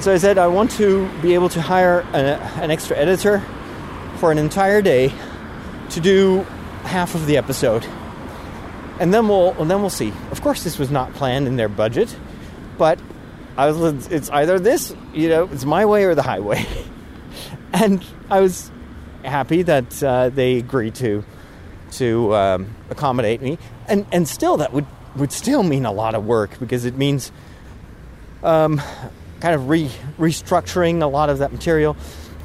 So 0.00 0.14
I 0.14 0.18
said 0.18 0.38
I 0.38 0.46
want 0.46 0.70
to 0.72 1.08
be 1.20 1.34
able 1.34 1.48
to 1.50 1.60
hire 1.60 2.00
a, 2.12 2.38
an 2.60 2.70
extra 2.70 2.96
editor 2.96 3.44
for 4.18 4.30
an 4.30 4.38
entire 4.38 4.80
day 4.80 5.12
to 5.90 6.00
do 6.00 6.42
half 6.84 7.16
of 7.16 7.26
the 7.26 7.36
episode, 7.36 7.84
and 9.00 9.12
then 9.12 9.26
we'll 9.26 9.60
and 9.60 9.68
then 9.68 9.80
we'll 9.80 9.90
see. 9.90 10.12
Of 10.30 10.40
course, 10.40 10.62
this 10.62 10.78
was 10.78 10.90
not 10.90 11.12
planned 11.14 11.48
in 11.48 11.56
their 11.56 11.68
budget, 11.68 12.16
but 12.78 13.00
I 13.56 13.72
was. 13.72 14.06
It's 14.06 14.30
either 14.30 14.60
this, 14.60 14.94
you 15.12 15.28
know, 15.28 15.48
it's 15.52 15.64
my 15.64 15.84
way 15.84 16.04
or 16.04 16.14
the 16.14 16.22
highway, 16.22 16.64
and 17.72 18.04
I 18.30 18.40
was 18.40 18.70
happy 19.24 19.62
that 19.62 20.00
uh, 20.00 20.28
they 20.28 20.58
agreed 20.58 20.94
to 20.96 21.24
to 21.92 22.34
um, 22.36 22.76
accommodate 22.88 23.42
me, 23.42 23.58
and 23.88 24.06
and 24.12 24.28
still 24.28 24.58
that 24.58 24.72
would 24.72 24.86
would 25.16 25.32
still 25.32 25.64
mean 25.64 25.84
a 25.84 25.92
lot 25.92 26.14
of 26.14 26.24
work 26.24 26.56
because 26.60 26.84
it 26.84 26.96
means 26.96 27.32
um, 28.44 28.80
kind 29.40 29.54
of 29.54 29.68
re- 29.68 29.90
restructuring 30.18 31.02
a 31.02 31.06
lot 31.06 31.30
of 31.30 31.38
that 31.38 31.52
material, 31.52 31.96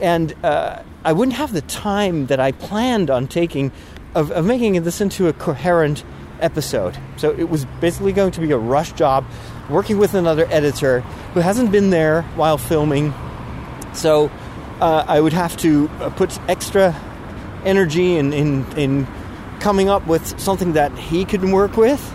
and 0.01 0.33
uh, 0.43 0.81
I 1.03 1.13
wouldn't 1.13 1.37
have 1.37 1.53
the 1.53 1.61
time 1.61 2.27
that 2.27 2.39
I 2.39 2.51
planned 2.51 3.09
on 3.09 3.27
taking 3.27 3.71
of, 4.15 4.31
of 4.31 4.45
making 4.45 4.81
this 4.83 5.01
into 5.01 5.27
a 5.27 5.33
coherent 5.33 6.03
episode. 6.39 6.97
So 7.17 7.31
it 7.31 7.49
was 7.49 7.65
basically 7.81 8.13
going 8.13 8.31
to 8.31 8.41
be 8.41 8.51
a 8.51 8.57
rush 8.57 8.93
job, 8.93 9.25
working 9.69 9.97
with 9.97 10.13
another 10.13 10.45
editor 10.51 11.01
who 11.33 11.39
hasn't 11.39 11.71
been 11.71 11.89
there 11.89 12.23
while 12.35 12.57
filming. 12.57 13.13
So 13.93 14.29
uh, 14.79 15.05
I 15.07 15.19
would 15.19 15.33
have 15.33 15.55
to 15.57 15.89
uh, 15.99 16.09
put 16.11 16.37
extra 16.49 16.93
energy 17.65 18.17
in, 18.17 18.33
in, 18.33 18.65
in 18.77 19.07
coming 19.59 19.89
up 19.89 20.05
with 20.05 20.39
something 20.39 20.73
that 20.73 20.91
he 20.97 21.25
could 21.25 21.43
work 21.43 21.77
with, 21.77 22.13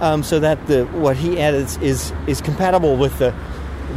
um, 0.00 0.22
so 0.22 0.38
that 0.40 0.66
the 0.66 0.84
what 0.86 1.16
he 1.16 1.38
edits 1.38 1.76
is 1.78 2.12
is 2.26 2.40
compatible 2.40 2.96
with 2.96 3.18
the 3.18 3.32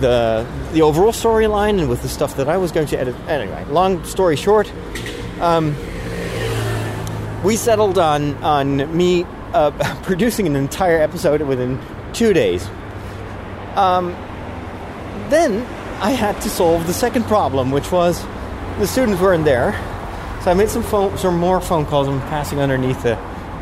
the 0.01 0.45
the 0.73 0.81
overall 0.81 1.11
storyline 1.11 1.79
and 1.79 1.89
with 1.89 2.01
the 2.01 2.09
stuff 2.09 2.37
that 2.37 2.49
I 2.49 2.57
was 2.57 2.71
going 2.71 2.87
to 2.87 2.99
edit. 2.99 3.15
Anyway, 3.27 3.63
long 3.69 4.03
story 4.03 4.35
short, 4.35 4.71
um, 5.39 5.75
we 7.43 7.55
settled 7.55 7.97
on 7.97 8.35
on 8.43 8.95
me 8.95 9.25
uh, 9.53 9.71
producing 10.03 10.47
an 10.47 10.55
entire 10.55 10.99
episode 10.99 11.41
within 11.41 11.79
two 12.13 12.33
days. 12.33 12.67
Um, 13.75 14.11
then 15.29 15.61
I 16.01 16.11
had 16.11 16.39
to 16.41 16.49
solve 16.49 16.87
the 16.87 16.93
second 16.93 17.23
problem, 17.23 17.71
which 17.71 17.91
was 17.91 18.21
the 18.79 18.87
students 18.87 19.21
weren't 19.21 19.45
there. 19.45 19.71
So 20.43 20.51
I 20.51 20.53
made 20.53 20.69
some 20.69 20.83
phone, 20.83 21.17
some 21.17 21.37
more 21.37 21.59
phone 21.59 21.85
calls. 21.85 22.07
I'm 22.07 22.19
passing 22.21 22.59
underneath 22.59 23.01
the 23.03 23.17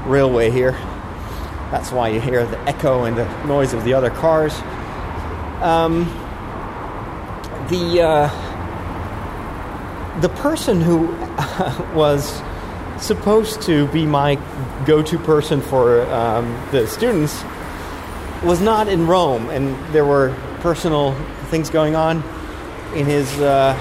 railway 0.05 0.51
here. 0.51 0.71
That's 1.71 1.91
why 1.91 2.09
you 2.09 2.19
hear 2.19 2.45
the 2.45 2.59
echo 2.67 3.05
and 3.05 3.17
the 3.17 3.45
noise 3.45 3.73
of 3.73 3.83
the 3.83 3.93
other 3.93 4.09
cars. 4.09 4.53
Um, 5.61 6.05
the 7.69 8.01
uh, 8.01 8.29
the 10.21 10.29
person 10.29 10.81
who 10.81 11.07
was 11.95 12.41
supposed 12.99 13.61
to 13.63 13.87
be 13.87 14.05
my 14.05 14.35
go-to 14.85 15.17
person 15.19 15.61
for 15.61 16.01
um, 16.11 16.45
the 16.71 16.87
students 16.87 17.43
was 18.43 18.61
not 18.61 18.87
in 18.87 19.07
Rome, 19.07 19.49
and 19.49 19.75
there 19.93 20.05
were 20.05 20.35
personal 20.59 21.13
things 21.49 21.69
going 21.69 21.95
on 21.95 22.17
in 22.95 23.05
his 23.05 23.39
uh, 23.39 23.73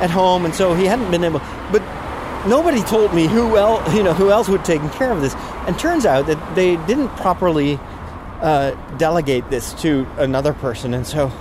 at 0.00 0.10
home, 0.10 0.44
and 0.44 0.54
so 0.54 0.74
he 0.74 0.84
hadn't 0.84 1.10
been 1.10 1.24
able. 1.24 1.40
But 1.72 1.82
nobody 2.46 2.82
told 2.82 3.14
me 3.14 3.26
who 3.26 3.56
else, 3.56 3.94
you 3.94 4.02
know, 4.02 4.14
who 4.14 4.30
else 4.30 4.48
would 4.48 4.64
take 4.64 4.80
care 4.92 5.10
of 5.10 5.20
this. 5.20 5.34
And 5.66 5.78
turns 5.78 6.06
out 6.06 6.26
that 6.26 6.54
they 6.54 6.76
didn't 6.86 7.08
properly 7.16 7.78
uh, 8.40 8.70
delegate 8.96 9.50
this 9.50 9.74
to 9.82 10.06
another 10.18 10.52
person, 10.52 10.94
and 10.94 11.06
so 11.06 11.32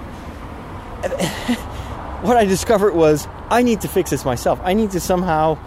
what 2.22 2.38
I 2.38 2.46
discovered 2.46 2.94
was 2.94 3.28
I 3.50 3.62
need 3.62 3.82
to 3.82 3.88
fix 3.88 4.10
this 4.10 4.26
myself. 4.26 4.60
I 4.64 4.74
need 4.74 4.92
to 4.92 5.00
somehow 5.00 5.58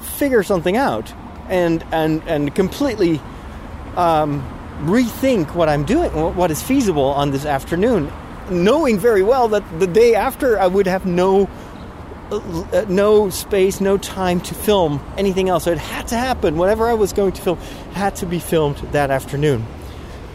figure 0.00 0.42
something 0.42 0.76
out 0.76 1.12
and 1.48 1.84
and 1.92 2.22
and 2.26 2.54
completely 2.54 3.20
um, 3.96 4.42
rethink 4.82 5.54
what 5.54 5.68
I'm 5.68 5.84
doing, 5.84 6.10
what 6.10 6.50
is 6.50 6.62
feasible 6.62 7.04
on 7.04 7.30
this 7.30 7.44
afternoon, 7.44 8.12
knowing 8.50 8.98
very 8.98 9.22
well 9.22 9.48
that 9.48 9.80
the 9.80 9.86
day 9.86 10.14
after 10.14 10.58
I 10.58 10.66
would 10.66 10.86
have 10.86 11.06
no 11.06 11.48
uh, 12.30 12.84
no 12.88 13.30
space, 13.30 13.80
no 13.80 13.96
time 13.98 14.40
to 14.40 14.54
film 14.54 15.00
anything 15.16 15.48
else. 15.48 15.64
So 15.64 15.72
it 15.72 15.78
had 15.78 16.08
to 16.08 16.16
happen. 16.16 16.56
Whatever 16.56 16.88
I 16.88 16.94
was 16.94 17.12
going 17.12 17.32
to 17.32 17.42
film 17.42 17.58
had 17.92 18.16
to 18.16 18.26
be 18.26 18.38
filmed 18.38 18.76
that 18.92 19.10
afternoon. 19.10 19.66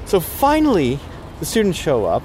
So 0.06 0.20
finally, 0.20 1.00
the 1.40 1.46
students 1.46 1.78
show 1.78 2.06
up. 2.06 2.24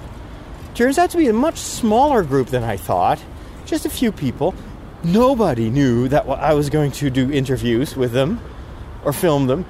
Turns 0.76 0.98
out 0.98 1.08
to 1.10 1.16
be 1.16 1.26
a 1.26 1.32
much 1.32 1.56
smaller 1.56 2.22
group 2.22 2.48
than 2.48 2.62
I 2.62 2.76
thought. 2.76 3.18
Just 3.64 3.86
a 3.86 3.88
few 3.88 4.12
people. 4.12 4.54
Nobody 5.02 5.70
knew 5.70 6.06
that 6.08 6.28
I 6.28 6.52
was 6.52 6.68
going 6.68 6.92
to 6.92 7.08
do 7.08 7.32
interviews 7.32 7.96
with 7.96 8.12
them 8.12 8.42
or 9.02 9.14
film 9.14 9.46
them. 9.46 9.64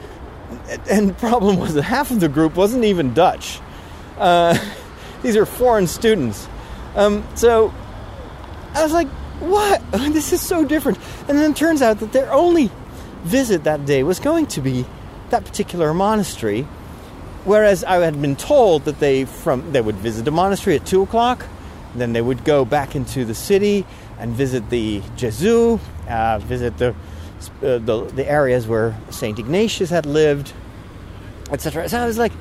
And 0.90 1.08
the 1.08 1.14
problem 1.14 1.58
was 1.58 1.74
that 1.74 1.82
half 1.82 2.10
of 2.10 2.18
the 2.18 2.28
group 2.28 2.56
wasn't 2.56 2.82
even 2.84 3.14
Dutch. 3.14 3.60
Uh, 4.18 4.58
these 5.22 5.36
are 5.36 5.46
foreign 5.46 5.86
students. 5.86 6.48
Um, 6.96 7.24
so 7.36 7.72
I 8.74 8.82
was 8.82 8.92
like, 8.92 9.08
what? 9.38 9.80
This 10.12 10.32
is 10.32 10.40
so 10.40 10.64
different. 10.64 10.98
And 11.28 11.38
then 11.38 11.52
it 11.52 11.56
turns 11.56 11.82
out 11.82 12.00
that 12.00 12.12
their 12.12 12.32
only 12.32 12.68
visit 13.22 13.62
that 13.62 13.86
day 13.86 14.02
was 14.02 14.18
going 14.18 14.46
to 14.46 14.60
be 14.60 14.84
that 15.30 15.44
particular 15.44 15.94
monastery. 15.94 16.66
Whereas 17.46 17.84
I 17.84 17.98
had 18.04 18.20
been 18.20 18.34
told 18.34 18.86
that 18.86 18.98
they 18.98 19.24
from 19.24 19.72
they 19.72 19.80
would 19.80 19.94
visit 19.94 20.26
a 20.26 20.32
monastery 20.32 20.74
at 20.74 20.84
two 20.84 21.02
o'clock, 21.02 21.46
then 21.94 22.12
they 22.12 22.20
would 22.20 22.44
go 22.44 22.64
back 22.64 22.96
into 22.96 23.24
the 23.24 23.36
city 23.36 23.86
and 24.18 24.32
visit 24.32 24.68
the 24.68 25.00
Gesù, 25.16 25.78
uh, 26.08 26.38
visit 26.40 26.76
the, 26.78 26.90
uh, 26.90 27.78
the 27.78 28.10
the 28.14 28.28
areas 28.28 28.66
where 28.66 28.98
Saint 29.10 29.38
Ignatius 29.38 29.90
had 29.90 30.06
lived, 30.06 30.52
etc. 31.52 31.88
So 31.88 32.00
I 32.00 32.06
was 32.06 32.18
like, 32.18 32.32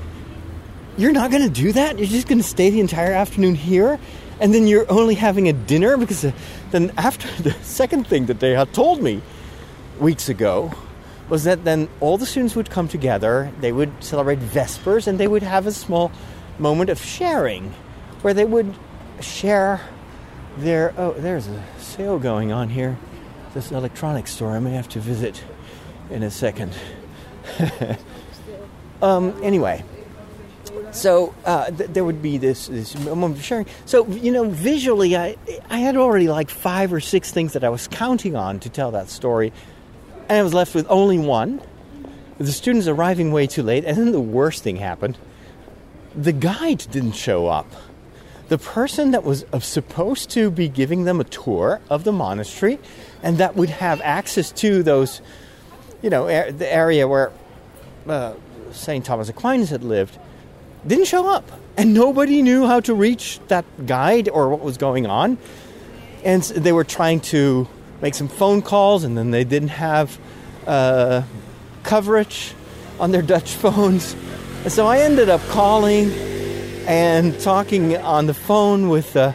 "You're 0.98 1.12
not 1.12 1.30
going 1.30 1.44
to 1.44 1.54
do 1.54 1.72
that? 1.74 2.00
You're 2.00 2.08
just 2.08 2.28
going 2.28 2.42
to 2.42 2.48
stay 2.48 2.72
the 2.72 2.80
entire 2.80 3.14
afternoon 3.14 3.56
here?" 3.56 4.00
and 4.40 4.54
then 4.54 4.68
you're 4.68 4.90
only 4.92 5.16
having 5.16 5.48
a 5.48 5.54
dinner 5.54 5.96
because 5.96 6.26
uh, 6.26 6.32
then 6.72 6.92
after 6.98 7.30
the 7.44 7.52
second 7.64 8.08
thing 8.08 8.26
that 8.26 8.40
they 8.40 8.52
had 8.52 8.74
told 8.74 9.02
me 9.02 9.22
weeks 10.00 10.30
ago 10.30 10.74
was 11.30 11.44
that 11.44 11.64
then 11.64 11.88
all 12.00 12.18
the 12.18 12.26
students 12.26 12.56
would 12.56 12.70
come 12.70 12.88
together 12.88 13.52
they 13.60 13.72
would 13.72 13.92
celebrate 14.04 14.40
vespers 14.40 15.08
and 15.08 15.20
they 15.20 15.28
would 15.28 15.44
have 15.44 15.68
a 15.68 15.72
small 15.72 16.12
moment 16.60 16.90
of 16.90 17.02
sharing 17.02 17.72
where 18.22 18.34
they 18.34 18.46
would 18.46 18.74
share 19.22 19.82
their 20.58 20.94
oh 20.98 21.14
there's 21.14 21.48
a 21.48 21.64
sale 21.78 22.20
going 22.20 22.52
on 22.52 22.70
here 22.70 22.98
this 23.56 23.72
electronics 23.72 24.32
store 24.32 24.52
I 24.52 24.60
may 24.60 24.74
have 24.74 24.90
to 24.90 25.00
visit 25.00 25.44
in 26.10 26.24
a 26.24 26.32
second. 26.32 26.76
um, 29.02 29.34
anyway, 29.44 29.84
so 30.92 31.34
uh, 31.46 31.72
th- 31.72 31.90
there 31.92 32.04
would 32.04 32.22
be 32.22 32.38
this 32.38 32.68
this 32.68 32.98
moment 33.00 33.38
of 33.38 33.44
sharing. 33.44 33.66
So 33.86 34.06
you 34.08 34.32
know, 34.32 34.50
visually, 34.50 35.16
I 35.16 35.38
I 35.70 35.80
had 35.80 35.96
already 35.96 36.28
like 36.28 36.50
five 36.50 36.94
or 36.94 37.00
six 37.00 37.32
things 37.32 37.54
that 37.54 37.64
I 37.64 37.70
was 37.70 37.88
counting 37.88 38.36
on 38.36 38.60
to 38.60 38.70
tell 38.70 38.92
that 38.92 39.10
story, 39.10 39.54
and 40.30 40.40
I 40.40 40.44
was 40.44 40.54
left 40.54 40.74
with 40.76 40.86
only 40.90 41.20
one. 41.20 41.62
The 42.38 42.52
students 42.52 42.88
arriving 42.88 43.32
way 43.32 43.48
too 43.48 43.64
late, 43.64 43.86
and 43.86 43.98
then 43.98 44.12
the 44.12 44.20
worst 44.20 44.64
thing 44.64 44.78
happened. 44.78 45.18
The 46.16 46.34
guide 46.34 46.86
didn't 46.92 47.14
show 47.14 47.48
up. 47.48 47.72
The 48.48 48.58
person 48.58 49.12
that 49.12 49.24
was 49.24 49.46
supposed 49.60 50.30
to 50.32 50.52
be 50.52 50.68
giving 50.68 51.06
them 51.06 51.20
a 51.20 51.24
tour 51.24 51.82
of 51.90 52.04
the 52.04 52.12
monastery, 52.12 52.80
and 53.24 53.38
that 53.38 53.56
would 53.56 53.70
have 53.70 54.02
access 54.02 54.52
to 54.54 54.84
those, 54.84 55.22
you 56.02 56.10
know, 56.10 56.28
the 56.52 56.72
area 56.72 57.08
where 57.08 57.32
uh, 58.08 58.34
Saint 58.72 59.06
Thomas 59.06 59.30
Aquinas 59.30 59.70
had 59.70 59.84
lived 59.84 60.18
didn't 60.86 61.06
show 61.06 61.28
up. 61.28 61.50
And 61.78 61.94
nobody 61.94 62.42
knew 62.42 62.68
how 62.68 62.80
to 62.82 62.94
reach 62.94 63.40
that 63.48 63.66
guide 63.86 64.30
or 64.30 64.50
what 64.50 64.62
was 64.62 64.78
going 64.78 65.06
on. 65.06 65.38
And 66.24 66.44
they 66.44 66.72
were 66.72 66.84
trying 66.84 67.20
to 67.22 67.68
make 68.06 68.14
some 68.14 68.28
phone 68.28 68.62
calls, 68.62 69.04
and 69.04 69.18
then 69.18 69.32
they 69.32 69.44
didn't 69.44 69.70
have 69.70 70.20
uh, 70.68 71.24
coverage 71.82 72.54
on 73.00 73.10
their 73.10 73.22
Dutch 73.34 73.56
phones. 73.56 74.16
And 74.62 74.72
so 74.72 74.86
I 74.86 75.00
ended 75.00 75.28
up 75.28 75.42
calling 75.48 76.12
and 76.86 77.40
talking 77.40 77.98
on 77.98 78.28
the 78.28 78.36
phone 78.36 78.90
with 78.90 79.16
uh, 79.16 79.34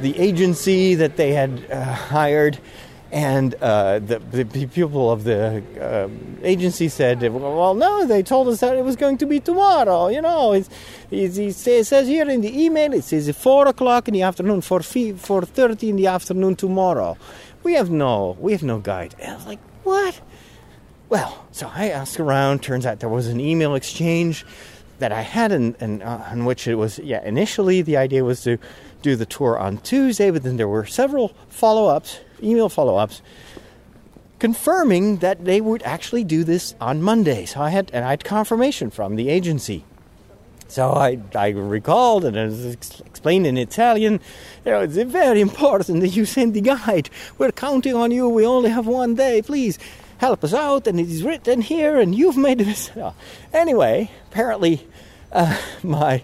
the 0.00 0.18
agency 0.18 0.96
that 0.96 1.16
they 1.16 1.32
had 1.32 1.64
uh, 1.70 1.84
hired 1.84 2.58
and 3.10 3.54
uh, 3.54 4.00
the, 4.00 4.18
the, 4.18 4.44
people 4.66 5.10
of 5.10 5.24
the 5.24 5.62
uh, 5.80 6.08
agency 6.42 6.88
said, 6.88 7.22
"Well, 7.22 7.74
no, 7.74 8.04
they 8.04 8.22
told 8.22 8.48
us 8.48 8.60
that 8.60 8.76
it 8.76 8.84
was 8.84 8.96
going 8.96 9.16
to 9.18 9.26
be 9.26 9.40
tomorrow. 9.40 10.08
You 10.08 10.20
know, 10.20 10.52
it's, 10.52 10.68
it's, 11.10 11.66
it 11.66 11.86
says 11.86 12.06
here 12.06 12.28
in 12.28 12.42
the 12.42 12.64
email 12.64 12.92
it 12.92 13.04
says 13.04 13.34
four 13.34 13.66
o'clock 13.66 14.08
in 14.08 14.14
the 14.14 14.22
afternoon, 14.22 14.60
four 14.60 14.82
four 14.82 15.42
thirty 15.42 15.88
in 15.88 15.96
the 15.96 16.06
afternoon 16.06 16.54
tomorrow. 16.56 17.16
We 17.68 17.74
have 17.74 17.90
no, 17.90 18.34
we 18.40 18.52
have 18.52 18.62
no 18.62 18.78
guide." 18.78 19.14
And 19.20 19.32
I 19.32 19.36
was 19.36 19.44
like, 19.44 19.58
"What?" 19.84 20.22
Well, 21.10 21.46
so 21.52 21.70
I 21.74 21.90
asked 21.90 22.18
around. 22.18 22.62
Turns 22.62 22.86
out 22.86 23.00
there 23.00 23.10
was 23.10 23.26
an 23.26 23.40
email 23.40 23.74
exchange 23.74 24.46
that 25.00 25.12
I 25.12 25.20
had, 25.20 25.52
in, 25.52 25.76
in, 25.78 26.00
uh, 26.00 26.30
in 26.32 26.46
which 26.46 26.66
it 26.66 26.76
was, 26.76 26.98
yeah, 26.98 27.22
initially 27.22 27.82
the 27.82 27.98
idea 27.98 28.24
was 28.24 28.40
to 28.44 28.56
do 29.02 29.16
the 29.16 29.26
tour 29.26 29.58
on 29.58 29.76
Tuesday, 29.78 30.30
but 30.30 30.44
then 30.44 30.56
there 30.56 30.66
were 30.66 30.86
several 30.86 31.34
follow 31.50 31.88
ups, 31.88 32.20
email 32.42 32.70
follow 32.70 32.96
ups, 32.96 33.20
confirming 34.38 35.18
that 35.18 35.44
they 35.44 35.60
would 35.60 35.82
actually 35.82 36.24
do 36.24 36.44
this 36.44 36.74
on 36.80 37.02
Monday. 37.02 37.44
So 37.44 37.60
I 37.60 37.68
had, 37.68 37.90
and 37.92 38.02
I 38.02 38.10
had 38.10 38.24
confirmation 38.24 38.88
from 38.88 39.16
the 39.16 39.28
agency. 39.28 39.84
So 40.68 40.92
I, 40.92 41.18
I 41.34 41.48
recalled 41.48 42.26
and 42.26 42.38
I 42.38 42.70
explained 42.70 43.46
in 43.46 43.56
Italian, 43.56 44.20
you 44.64 44.70
know, 44.70 44.80
it's 44.82 44.96
very 44.96 45.40
important 45.40 46.00
that 46.00 46.08
you 46.08 46.26
send 46.26 46.52
the 46.52 46.60
guide. 46.60 47.08
We're 47.38 47.52
counting 47.52 47.94
on 47.94 48.10
you. 48.10 48.28
We 48.28 48.46
only 48.46 48.68
have 48.68 48.86
one 48.86 49.14
day. 49.14 49.40
Please 49.40 49.78
help 50.18 50.44
us 50.44 50.52
out. 50.52 50.86
And 50.86 51.00
it 51.00 51.08
is 51.08 51.22
written 51.22 51.62
here, 51.62 51.98
and 51.98 52.14
you've 52.14 52.36
made 52.36 52.58
this. 52.58 52.90
Anyway, 53.52 54.10
apparently, 54.30 54.86
uh, 55.32 55.58
my 55.82 56.22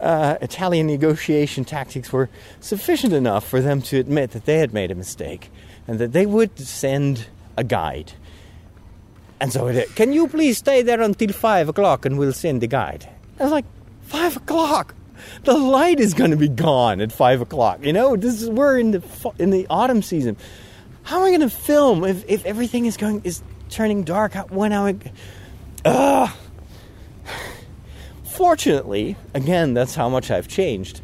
uh, 0.00 0.38
Italian 0.40 0.86
negotiation 0.86 1.64
tactics 1.64 2.10
were 2.10 2.30
sufficient 2.60 3.12
enough 3.12 3.46
for 3.46 3.60
them 3.60 3.82
to 3.82 3.98
admit 3.98 4.30
that 4.30 4.46
they 4.46 4.58
had 4.58 4.72
made 4.72 4.90
a 4.90 4.94
mistake 4.94 5.50
and 5.86 5.98
that 5.98 6.12
they 6.12 6.24
would 6.24 6.58
send 6.58 7.26
a 7.56 7.64
guide. 7.64 8.12
And 9.40 9.52
so 9.52 9.66
it, 9.66 9.94
can 9.94 10.12
you 10.14 10.26
please 10.26 10.56
stay 10.58 10.80
there 10.80 11.02
until 11.02 11.32
five 11.32 11.68
o'clock 11.68 12.06
and 12.06 12.18
we'll 12.18 12.32
send 12.32 12.62
the 12.62 12.66
guide? 12.66 13.08
I 13.38 13.42
was 13.42 13.52
like, 13.52 13.64
five 14.04 14.36
o'clock? 14.36 14.94
The 15.44 15.54
light 15.54 16.00
is 16.00 16.14
going 16.14 16.30
to 16.30 16.36
be 16.36 16.48
gone 16.48 17.00
at 17.00 17.12
five 17.12 17.40
o'clock. 17.40 17.84
You 17.84 17.92
know, 17.92 18.16
this 18.16 18.42
is 18.42 18.50
we're 18.50 18.78
in 18.78 18.92
the 18.92 19.32
in 19.38 19.50
the 19.50 19.66
autumn 19.68 20.02
season. 20.02 20.36
How 21.02 21.18
am 21.18 21.24
I 21.24 21.28
going 21.28 21.40
to 21.40 21.50
film 21.50 22.04
if, 22.04 22.24
if 22.28 22.46
everything 22.46 22.86
is 22.86 22.96
going 22.96 23.20
is 23.24 23.42
turning 23.68 24.04
dark? 24.04 24.34
When 24.50 24.72
am 24.72 24.86
I? 24.86 24.96
Ugh. 25.84 26.30
Fortunately, 28.24 29.16
again, 29.32 29.74
that's 29.74 29.94
how 29.94 30.08
much 30.08 30.30
I've 30.30 30.48
changed. 30.48 31.02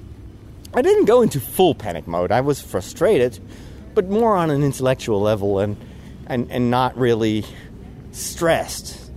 I 0.75 0.83
didn't 0.83 1.05
go 1.05 1.23
into 1.23 1.41
full 1.41 1.75
panic 1.75 2.07
mode. 2.07 2.33
I 2.33 2.41
was 2.41 2.61
frustrated, 2.61 3.39
but 3.95 4.09
more 4.09 4.37
on 4.37 4.51
an 4.51 4.63
intellectual 4.63 5.21
level 5.21 5.59
and 5.59 5.77
and, 6.27 6.51
and 6.51 6.71
not 6.71 6.97
really 6.97 7.45
stressed. 8.13 9.11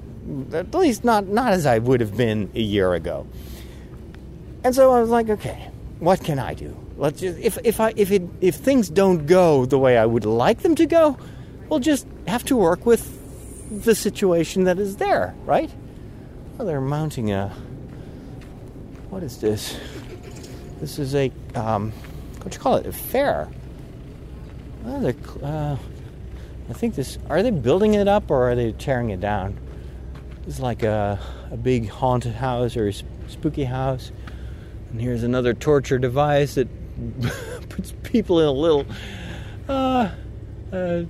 At 0.53 0.73
least 0.73 1.03
not 1.03 1.27
not 1.27 1.53
as 1.53 1.65
I 1.65 1.79
would 1.79 2.01
have 2.01 2.17
been 2.17 2.51
a 2.55 2.61
year 2.61 2.93
ago. 2.93 3.27
And 4.63 4.73
so 4.73 4.91
I 4.91 5.01
was 5.01 5.09
like, 5.09 5.29
okay, 5.29 5.69
what 5.99 6.23
can 6.23 6.39
I 6.39 6.53
do? 6.53 6.77
Let's 6.97 7.19
just 7.19 7.39
if 7.39 7.57
if 7.63 7.79
I 7.79 7.93
if 7.95 8.11
it 8.11 8.23
if 8.41 8.55
things 8.55 8.89
don't 8.89 9.25
go 9.25 9.65
the 9.65 9.79
way 9.79 9.97
I 9.97 10.05
would 10.05 10.25
like 10.25 10.61
them 10.61 10.75
to 10.75 10.85
go, 10.85 11.17
we'll 11.69 11.79
just 11.79 12.07
have 12.27 12.43
to 12.45 12.55
work 12.55 12.85
with 12.85 13.83
the 13.83 13.95
situation 13.95 14.65
that 14.65 14.79
is 14.79 14.97
there, 14.97 15.33
right? 15.45 15.71
Well, 16.57 16.67
they're 16.67 16.81
mounting 16.81 17.31
a 17.31 17.53
what 19.09 19.21
is 19.21 19.37
this? 19.37 19.77
This 20.79 20.97
is 20.97 21.13
a, 21.13 21.31
um, 21.53 21.91
what 22.41 22.51
do 22.51 22.55
you 22.55 22.59
call 22.59 22.77
it? 22.77 22.87
A 22.87 22.91
fair. 22.91 23.47
Well, 24.83 25.13
uh, 25.43 25.77
I 26.67 26.73
think 26.73 26.95
this, 26.95 27.19
are 27.29 27.43
they 27.43 27.51
building 27.51 27.93
it 27.93 28.07
up 28.07 28.31
or 28.31 28.49
are 28.49 28.55
they 28.55 28.71
tearing 28.71 29.11
it 29.11 29.21
down? 29.21 29.55
It's 30.47 30.59
like 30.59 30.81
a, 30.81 31.19
a 31.51 31.57
big 31.57 31.89
haunted 31.89 32.33
house 32.33 32.75
or 32.75 32.87
a 32.87 32.93
spooky 33.27 33.65
house. 33.65 34.11
And 34.93 35.01
here's 35.01 35.23
another 35.23 35.55
torture 35.55 35.97
device 35.97 36.53
that 36.53 36.67
puts 37.69 37.95
people 38.03 38.39
in 38.39 38.45
a 38.45 38.51
little, 38.51 38.85
uh, 39.67 40.11
uh, 40.71 41.03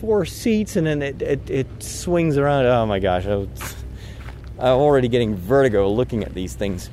four 0.00 0.24
seats 0.24 0.76
and 0.76 0.86
then 0.86 1.02
it, 1.02 1.20
it, 1.20 1.50
it, 1.50 1.82
swings 1.82 2.36
around. 2.36 2.66
Oh 2.66 2.86
my 2.86 3.00
gosh, 3.00 3.26
I'm 3.26 3.48
already 4.60 5.08
getting 5.08 5.34
vertigo 5.34 5.90
looking 5.90 6.22
at 6.22 6.34
these 6.34 6.54
things. 6.54 6.88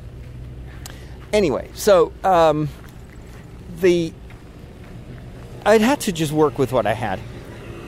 Anyway, 1.32 1.70
so 1.76 2.12
um, 2.24 2.68
the 3.80 4.12
I'd 5.68 5.82
had 5.82 6.02
to 6.02 6.12
just 6.12 6.32
work 6.32 6.58
with 6.58 6.72
what 6.72 6.88
I 6.88 6.94
had, 6.94 7.20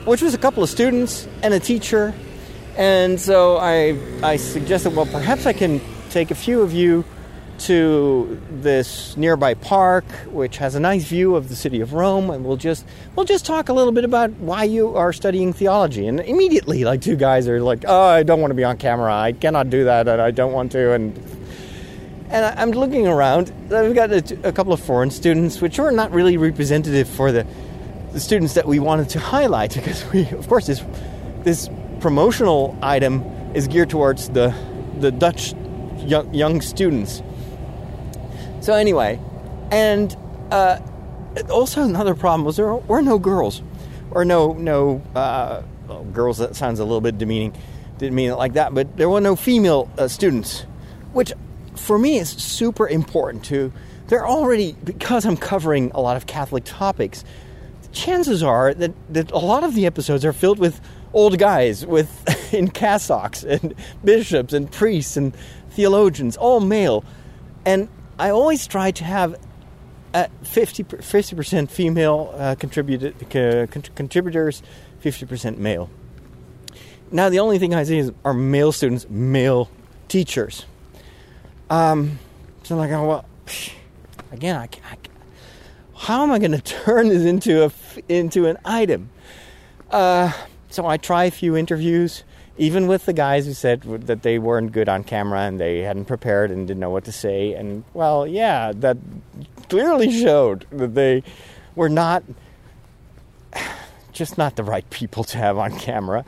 which 0.04 0.22
was 0.22 0.34
a 0.34 0.38
couple 0.38 0.62
of 0.62 0.68
students 0.68 1.26
and 1.42 1.52
a 1.52 1.60
teacher, 1.60 2.14
and 2.76 3.20
so 3.20 3.56
I 3.56 3.98
I 4.22 4.36
suggested, 4.36 4.94
well, 4.94 5.06
perhaps 5.06 5.46
I 5.46 5.52
can 5.52 5.80
take 6.10 6.30
a 6.30 6.34
few 6.34 6.62
of 6.62 6.72
you 6.72 7.04
to 7.60 8.40
this 8.50 9.16
nearby 9.16 9.54
park, 9.54 10.04
which 10.26 10.58
has 10.58 10.74
a 10.74 10.80
nice 10.80 11.04
view 11.04 11.36
of 11.36 11.48
the 11.48 11.56
city 11.56 11.80
of 11.80 11.92
Rome, 11.92 12.30
and 12.30 12.44
we'll 12.44 12.56
just 12.56 12.86
we'll 13.14 13.26
just 13.26 13.44
talk 13.44 13.68
a 13.68 13.72
little 13.72 13.92
bit 13.92 14.04
about 14.04 14.30
why 14.32 14.64
you 14.64 14.96
are 14.96 15.12
studying 15.12 15.52
theology. 15.52 16.06
And 16.06 16.20
immediately, 16.20 16.84
like 16.84 17.00
two 17.00 17.16
guys 17.16 17.48
are 17.48 17.60
like, 17.60 17.84
"Oh, 17.86 18.02
I 18.02 18.22
don't 18.22 18.40
want 18.40 18.50
to 18.50 18.54
be 18.54 18.64
on 18.64 18.76
camera. 18.76 19.14
I 19.14 19.32
cannot 19.32 19.70
do 19.70 19.84
that, 19.84 20.08
and 20.08 20.20
I 20.20 20.30
don't 20.30 20.52
want 20.52 20.72
to." 20.72 20.92
And 20.92 21.16
and 22.30 22.44
I'm 22.58 22.70
looking 22.72 23.06
around. 23.06 23.52
We've 23.70 23.94
got 23.94 24.10
a, 24.10 24.48
a, 24.48 24.52
couple 24.52 24.72
of 24.72 24.80
foreign 24.80 25.10
students, 25.10 25.60
which 25.60 25.78
are 25.78 25.92
not 25.92 26.10
really 26.12 26.36
representative 26.36 27.08
for 27.08 27.30
the, 27.30 27.46
the 28.12 28.20
students 28.20 28.54
that 28.54 28.66
we 28.66 28.78
wanted 28.78 29.08
to 29.10 29.20
highlight, 29.20 29.74
because 29.74 30.04
we, 30.12 30.28
of 30.30 30.48
course, 30.48 30.66
this 30.66 30.82
this 31.44 31.68
promotional 32.00 32.76
item 32.82 33.22
is 33.54 33.68
geared 33.68 33.90
towards 33.90 34.28
the 34.30 34.54
the 34.98 35.12
Dutch 35.12 35.54
young, 35.98 36.32
young 36.34 36.60
students. 36.60 37.22
So 38.66 38.74
anyway, 38.74 39.20
and 39.70 40.16
uh, 40.50 40.80
also 41.50 41.84
another 41.84 42.16
problem 42.16 42.44
was 42.44 42.56
there 42.56 42.74
were 42.74 43.00
no 43.00 43.16
girls, 43.16 43.62
or 44.10 44.24
no 44.24 44.54
no 44.54 45.00
uh, 45.14 45.62
well, 45.86 46.02
girls. 46.06 46.38
That 46.38 46.56
sounds 46.56 46.80
a 46.80 46.84
little 46.84 47.00
bit 47.00 47.16
demeaning. 47.16 47.56
Didn't 47.98 48.16
mean 48.16 48.28
it 48.28 48.34
like 48.34 48.54
that, 48.54 48.74
but 48.74 48.96
there 48.96 49.08
were 49.08 49.20
no 49.20 49.36
female 49.36 49.88
uh, 49.96 50.08
students, 50.08 50.62
which 51.12 51.32
for 51.76 51.96
me, 51.96 52.18
is 52.18 52.28
super 52.28 52.88
important 52.88 53.44
to. 53.44 53.72
They're 54.08 54.26
already, 54.26 54.74
because 54.82 55.26
I'm 55.26 55.36
covering 55.36 55.92
a 55.94 56.00
lot 56.00 56.16
of 56.16 56.26
Catholic 56.26 56.64
topics, 56.64 57.22
chances 57.92 58.42
are 58.42 58.74
that, 58.74 58.92
that 59.14 59.30
a 59.30 59.38
lot 59.38 59.62
of 59.62 59.76
the 59.76 59.86
episodes 59.86 60.24
are 60.24 60.32
filled 60.32 60.58
with 60.58 60.80
old 61.12 61.38
guys 61.38 61.86
with 61.86 62.10
in 62.52 62.66
cassocks 62.66 63.44
and 63.44 63.76
bishops 64.04 64.52
and 64.52 64.72
priests 64.72 65.16
and 65.16 65.36
theologians, 65.70 66.36
all 66.36 66.58
male. 66.58 67.04
And 67.64 67.88
I 68.18 68.30
always 68.30 68.66
try 68.66 68.90
to 68.92 69.04
have 69.04 69.36
uh, 70.14 70.28
50, 70.42 70.84
percent 70.84 71.70
female 71.70 72.34
uh, 72.36 72.54
contributed, 72.54 73.18
contributors, 73.94 74.62
50% 75.02 75.58
male. 75.58 75.90
Now, 77.10 77.28
the 77.28 77.38
only 77.38 77.58
thing 77.58 77.74
I 77.74 77.84
see 77.84 77.98
is 77.98 78.12
are 78.24 78.34
male 78.34 78.72
students, 78.72 79.06
male 79.08 79.70
teachers. 80.08 80.64
Um, 81.70 82.18
so 82.62 82.74
I'm 82.74 82.78
like, 82.78 82.90
oh, 82.92 83.06
well, 83.06 83.24
again, 84.32 84.56
I, 84.56 84.64
I, 84.90 84.96
how 85.94 86.22
am 86.22 86.32
I 86.32 86.38
going 86.38 86.52
to 86.60 86.60
turn 86.60 87.08
this 87.08 87.22
into 87.22 87.64
a 87.64 87.72
into 88.08 88.46
an 88.46 88.56
item? 88.64 89.10
Uh, 89.90 90.32
so 90.68 90.86
I 90.86 90.96
try 90.96 91.24
a 91.24 91.30
few 91.30 91.56
interviews, 91.56 92.24
even 92.58 92.86
with 92.86 93.06
the 93.06 93.12
guys 93.12 93.46
who 93.46 93.52
said 93.52 93.82
that 93.82 94.22
they 94.22 94.38
weren't 94.38 94.72
good 94.72 94.88
on 94.88 95.04
camera 95.04 95.40
and 95.40 95.60
they 95.60 95.80
hadn't 95.80 96.06
prepared 96.06 96.50
and 96.50 96.66
didn't 96.66 96.80
know 96.80 96.90
what 96.90 97.04
to 97.04 97.12
say. 97.12 97.52
And 97.52 97.84
well, 97.94 98.26
yeah, 98.26 98.72
that 98.76 98.96
clearly 99.68 100.10
showed 100.10 100.66
that 100.70 100.94
they 100.94 101.22
were 101.74 101.88
not 101.88 102.22
just 104.12 104.38
not 104.38 104.56
the 104.56 104.64
right 104.64 104.88
people 104.90 105.24
to 105.24 105.38
have 105.38 105.58
on 105.58 105.78
camera. 105.78 106.24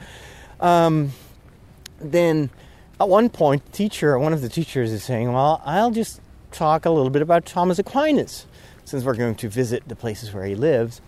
Um, 0.61 1.13
then 2.01 2.51
at 3.01 3.09
one 3.09 3.31
point, 3.31 3.73
teacher, 3.73 4.19
one 4.19 4.33
of 4.33 4.43
the 4.43 4.49
teachers 4.49 4.93
is 4.93 5.03
saying, 5.03 5.33
"Well, 5.33 5.63
I'll 5.65 5.91
just 5.91 6.21
talk 6.53 6.85
a 6.85 6.91
little 6.91 7.11
bit 7.11 7.23
about 7.23 7.47
Thomas 7.47 7.79
Aquinas, 7.79 8.47
since 8.85 9.05
we're 9.05 9.15
going 9.15 9.35
to 9.37 9.49
visit 9.49 9.87
the 9.87 9.97
places 9.97 10.33
where 10.33 10.45
he 10.45 10.55
lives. 10.55 11.01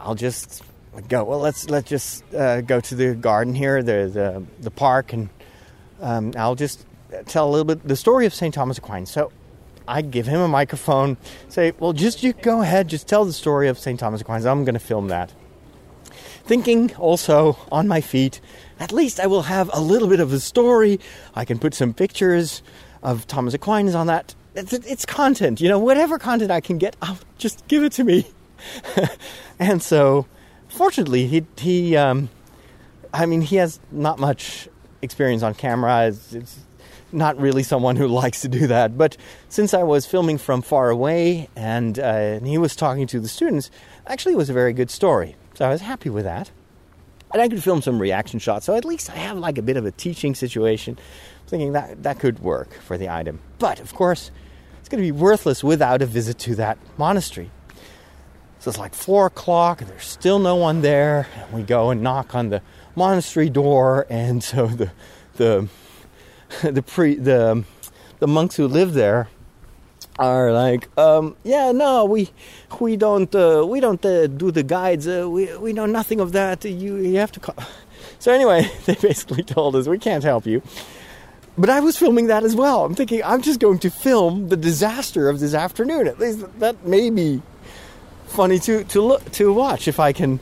I'll 0.00 0.14
just 0.14 0.62
go. 1.02 1.24
Well, 1.24 1.38
let's 1.38 1.68
let's 1.68 1.88
just 1.88 2.22
uh, 2.34 2.60
go 2.60 2.80
to 2.80 2.94
the 2.94 3.14
garden 3.14 3.54
here, 3.54 3.82
the 3.82 4.10
the, 4.12 4.44
the 4.60 4.70
park, 4.70 5.12
and 5.12 5.28
um, 6.00 6.32
I'll 6.36 6.54
just 6.54 6.84
tell 7.26 7.48
a 7.48 7.50
little 7.50 7.64
bit 7.64 7.86
the 7.86 7.96
story 7.96 8.26
of 8.26 8.34
St. 8.34 8.54
Thomas 8.54 8.78
Aquinas. 8.78 9.10
So 9.10 9.32
I 9.88 10.02
give 10.02 10.26
him 10.26 10.40
a 10.40 10.48
microphone, 10.48 11.16
say, 11.48 11.72
"Well, 11.78 11.92
just 11.92 12.22
you 12.22 12.32
go 12.32 12.62
ahead, 12.62 12.88
just 12.88 13.08
tell 13.08 13.24
the 13.24 13.32
story 13.32 13.68
of 13.68 13.78
St. 13.78 13.98
Thomas 13.98 14.20
Aquinas. 14.20 14.46
I'm 14.46 14.64
going 14.64 14.74
to 14.74 14.80
film 14.80 15.08
that." 15.08 15.32
Thinking 16.44 16.94
also 16.94 17.58
on 17.72 17.88
my 17.88 18.00
feet, 18.00 18.40
at 18.78 18.92
least 18.92 19.18
I 19.18 19.26
will 19.26 19.42
have 19.42 19.68
a 19.72 19.80
little 19.80 20.08
bit 20.08 20.20
of 20.20 20.32
a 20.32 20.38
story. 20.38 21.00
I 21.34 21.44
can 21.44 21.58
put 21.58 21.74
some 21.74 21.92
pictures 21.92 22.62
of 23.02 23.26
Thomas 23.26 23.54
Aquinas 23.54 23.94
on 23.94 24.06
that. 24.06 24.34
It's, 24.54 24.72
it's 24.72 25.04
content, 25.04 25.60
you 25.60 25.68
know, 25.68 25.78
whatever 25.78 26.18
content 26.18 26.50
I 26.50 26.60
can 26.60 26.78
get, 26.78 26.96
I'll 27.02 27.18
just 27.36 27.66
give 27.68 27.82
it 27.82 27.92
to 27.92 28.04
me. 28.04 28.26
and 29.58 29.82
so, 29.82 30.26
fortunately, 30.76 31.26
he 31.26 31.44
he, 31.58 31.96
um, 31.96 32.28
I 33.12 33.26
mean, 33.26 33.40
he 33.40 33.56
has 33.56 33.80
not 33.90 34.18
much 34.18 34.68
experience 35.02 35.42
on 35.42 35.54
camera. 35.54 36.08
It's, 36.08 36.32
it's 36.32 36.58
not 37.12 37.38
really 37.40 37.62
someone 37.62 37.96
who 37.96 38.06
likes 38.22 38.42
to 38.42 38.48
do 38.48 38.66
that. 38.68 38.96
But 38.96 39.16
since 39.48 39.74
I 39.74 39.82
was 39.82 40.06
filming 40.06 40.38
from 40.38 40.62
far 40.62 40.90
away 40.90 41.48
and, 41.56 41.98
uh, 41.98 42.02
and 42.02 42.46
he 42.46 42.58
was 42.58 42.76
talking 42.76 43.06
to 43.08 43.20
the 43.20 43.28
students, 43.28 43.70
actually, 44.06 44.34
it 44.34 44.38
was 44.38 44.50
a 44.50 44.54
very 44.54 44.72
good 44.72 44.90
story. 44.90 45.36
So 45.54 45.66
I 45.66 45.70
was 45.70 45.80
happy 45.80 46.10
with 46.10 46.24
that. 46.24 46.50
And 47.32 47.42
I 47.42 47.48
could 47.48 47.62
film 47.62 47.82
some 47.82 48.00
reaction 48.00 48.38
shots, 48.38 48.66
so 48.66 48.76
at 48.76 48.84
least 48.84 49.10
I 49.10 49.16
have 49.16 49.36
like 49.36 49.58
a 49.58 49.62
bit 49.62 49.76
of 49.76 49.84
a 49.84 49.90
teaching 49.90 50.34
situation. 50.34 50.96
thinking 51.48 51.72
that 51.72 52.02
that 52.04 52.18
could 52.20 52.38
work 52.38 52.72
for 52.74 52.96
the 52.96 53.08
item. 53.08 53.40
But 53.58 53.80
of 53.80 53.94
course, 53.94 54.30
it's 54.78 54.88
going 54.88 55.02
to 55.02 55.06
be 55.06 55.12
worthless 55.12 55.64
without 55.64 56.02
a 56.02 56.06
visit 56.06 56.38
to 56.40 56.54
that 56.54 56.78
monastery. 56.96 57.50
So 58.66 58.70
it's 58.70 58.80
like 58.80 58.96
four 58.96 59.26
o'clock, 59.26 59.80
and 59.80 59.88
there's 59.88 60.06
still 60.06 60.40
no 60.40 60.56
one 60.56 60.82
there. 60.82 61.28
And 61.36 61.52
we 61.52 61.62
go 61.62 61.90
and 61.90 62.02
knock 62.02 62.34
on 62.34 62.48
the 62.48 62.62
monastery 62.96 63.48
door, 63.48 64.06
and 64.10 64.42
so 64.42 64.66
the 64.80 64.90
the 65.36 65.68
the 66.64 66.82
pre 66.82 67.14
the 67.14 67.62
the 68.18 68.26
monks 68.26 68.56
who 68.56 68.66
live 68.66 68.92
there 68.92 69.28
are 70.18 70.50
like, 70.50 70.88
um, 70.98 71.36
yeah, 71.44 71.70
no, 71.70 72.06
we 72.06 72.30
we 72.80 72.96
don't 72.96 73.32
uh, 73.36 73.64
we 73.64 73.78
don't 73.78 74.04
uh, 74.04 74.26
do 74.26 74.50
the 74.50 74.64
guides. 74.64 75.06
Uh, 75.06 75.30
we 75.30 75.56
we 75.58 75.72
know 75.72 75.86
nothing 75.86 76.18
of 76.18 76.32
that. 76.32 76.64
You 76.64 76.96
you 76.96 77.18
have 77.18 77.30
to 77.30 77.38
call. 77.38 77.54
So 78.18 78.32
anyway, 78.32 78.68
they 78.86 78.96
basically 78.96 79.44
told 79.44 79.76
us 79.76 79.86
we 79.86 79.98
can't 79.98 80.24
help 80.24 80.44
you. 80.44 80.60
But 81.56 81.70
I 81.70 81.78
was 81.78 81.96
filming 81.96 82.26
that 82.26 82.42
as 82.42 82.56
well. 82.56 82.84
I'm 82.84 82.96
thinking 82.96 83.22
I'm 83.22 83.42
just 83.42 83.60
going 83.60 83.78
to 83.78 83.90
film 83.90 84.48
the 84.48 84.56
disaster 84.56 85.28
of 85.28 85.38
this 85.38 85.54
afternoon. 85.54 86.08
At 86.08 86.18
least 86.18 86.44
that 86.58 86.84
may 86.84 87.10
be 87.10 87.42
funny 88.26 88.58
to 88.60 88.84
to 88.84 89.00
look 89.00 89.30
to 89.32 89.52
watch 89.52 89.88
if 89.88 89.98
I 90.00 90.12
can 90.12 90.40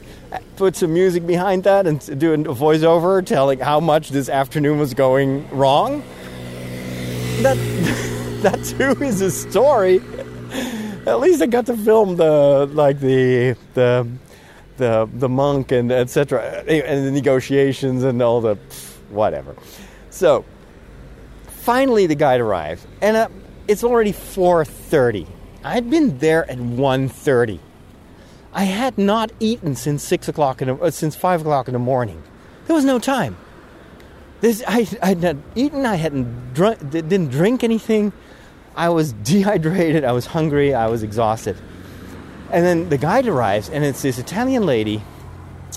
put 0.56 0.76
some 0.76 0.92
music 0.92 1.26
behind 1.26 1.64
that 1.64 1.86
and 1.86 2.18
do 2.18 2.32
a 2.32 2.38
voiceover 2.38 3.24
telling 3.24 3.60
how 3.60 3.80
much 3.80 4.10
this 4.10 4.28
afternoon 4.28 4.78
was 4.78 4.94
going 4.94 5.48
wrong. 5.50 6.02
That. 7.42 8.10
that 8.44 8.62
too 8.62 9.02
is 9.02 9.22
a 9.22 9.30
story. 9.30 10.02
At 11.06 11.18
least 11.20 11.42
I 11.42 11.46
got 11.46 11.66
to 11.66 11.76
film 11.76 12.16
the 12.16 12.68
like 12.72 13.00
the 13.00 13.56
the 13.72 14.06
the 14.76 15.08
the 15.14 15.28
monk 15.28 15.72
and 15.72 15.90
etc. 15.90 16.62
and 16.68 17.06
the 17.06 17.10
negotiations 17.10 18.04
and 18.04 18.20
all 18.20 18.40
the 18.42 18.56
whatever. 19.08 19.56
So 20.10 20.44
finally, 21.46 22.06
the 22.06 22.14
guide 22.14 22.40
arrived, 22.40 22.86
and 23.00 23.16
uh, 23.16 23.28
it's 23.66 23.82
already 23.82 24.12
four 24.12 24.64
thirty. 24.64 25.26
I'd 25.64 25.88
been 25.88 26.18
there 26.18 26.48
at 26.50 26.58
1.30. 26.58 27.58
I 28.54 28.64
had 28.64 28.96
not 28.96 29.32
eaten 29.40 29.74
since 29.74 30.02
six 30.02 30.28
o'clock 30.28 30.62
in 30.62 30.68
the, 30.68 30.76
uh, 30.76 30.90
since 30.90 31.16
five 31.16 31.40
o'clock 31.40 31.68
in 31.68 31.72
the 31.72 31.78
morning. 31.78 32.22
There 32.66 32.76
was 32.76 32.84
no 32.84 32.98
time. 32.98 33.36
This 34.40 34.62
I 34.66 34.86
I 35.02 35.08
hadn't 35.08 35.42
eaten. 35.54 35.84
I 35.84 35.96
hadn't 35.96 36.54
drunk. 36.54 36.90
Didn't 36.90 37.28
drink 37.28 37.64
anything. 37.64 38.12
I 38.76 38.88
was 38.88 39.12
dehydrated, 39.24 40.04
I 40.04 40.12
was 40.12 40.26
hungry, 40.26 40.74
I 40.74 40.88
was 40.88 41.02
exhausted. 41.02 41.56
And 42.50 42.64
then 42.64 42.88
the 42.88 42.98
guide 42.98 43.26
arrives, 43.26 43.68
and 43.68 43.84
it's 43.84 44.02
this 44.02 44.18
Italian 44.18 44.66
lady 44.66 45.02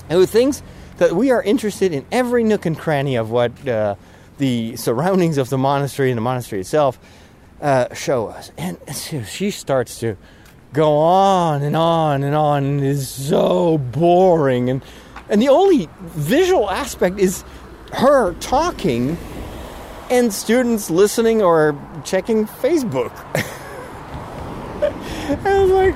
who 0.09 0.25
thinks 0.25 0.61
that 0.97 1.15
we 1.15 1.31
are 1.31 1.41
interested 1.41 1.93
in 1.93 2.05
every 2.11 2.43
nook 2.43 2.65
and 2.65 2.77
cranny 2.77 3.15
of 3.15 3.31
what 3.31 3.67
uh, 3.67 3.95
the 4.37 4.75
surroundings 4.75 5.37
of 5.37 5.49
the 5.49 5.57
monastery 5.57 6.11
and 6.11 6.17
the 6.17 6.21
monastery 6.21 6.61
itself 6.61 6.99
uh, 7.61 7.93
show 7.93 8.27
us. 8.27 8.51
And 8.57 8.77
she 9.27 9.51
starts 9.51 9.99
to 9.99 10.17
go 10.77 10.97
on 10.97 11.63
and 11.63 11.75
on 11.75 12.21
and 12.21 12.35
on, 12.35 12.63
and 12.63 12.83
is 12.83 13.09
so 13.09 13.79
boring. 13.79 14.69
And, 14.69 14.83
and 15.27 15.41
the 15.41 15.49
only 15.49 15.89
visual 16.01 16.69
aspect 16.69 17.19
is 17.19 17.43
her 17.93 18.33
talking 18.35 19.17
and 20.11 20.31
students 20.31 20.91
listening 20.91 21.41
or 21.41 21.75
checking 22.05 22.45
Facebook. 22.45 23.11
I 25.43 25.59
was 25.59 25.71
like, 25.71 25.95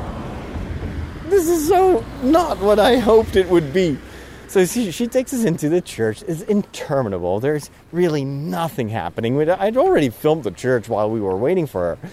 this 1.30 1.48
is 1.48 1.68
so 1.68 2.04
not 2.24 2.58
what 2.58 2.80
I 2.80 2.98
hoped 2.98 3.36
it 3.36 3.48
would 3.50 3.72
be. 3.72 4.00
So 4.48 4.66
she, 4.66 4.90
she 4.90 5.06
takes 5.06 5.32
us 5.32 5.44
into 5.46 5.70
the 5.70 5.80
church. 5.80 6.24
It's 6.28 6.42
interminable. 6.42 7.40
There's 7.40 7.70
really 7.92 8.26
nothing 8.26 8.90
happening. 8.90 9.48
I'd 9.48 9.78
already 9.78 10.10
filmed 10.10 10.44
the 10.44 10.52
church 10.52 10.90
while 10.90 11.10
we 11.10 11.22
were 11.22 11.38
waiting 11.38 11.68
for 11.68 11.96
her. 11.96 12.10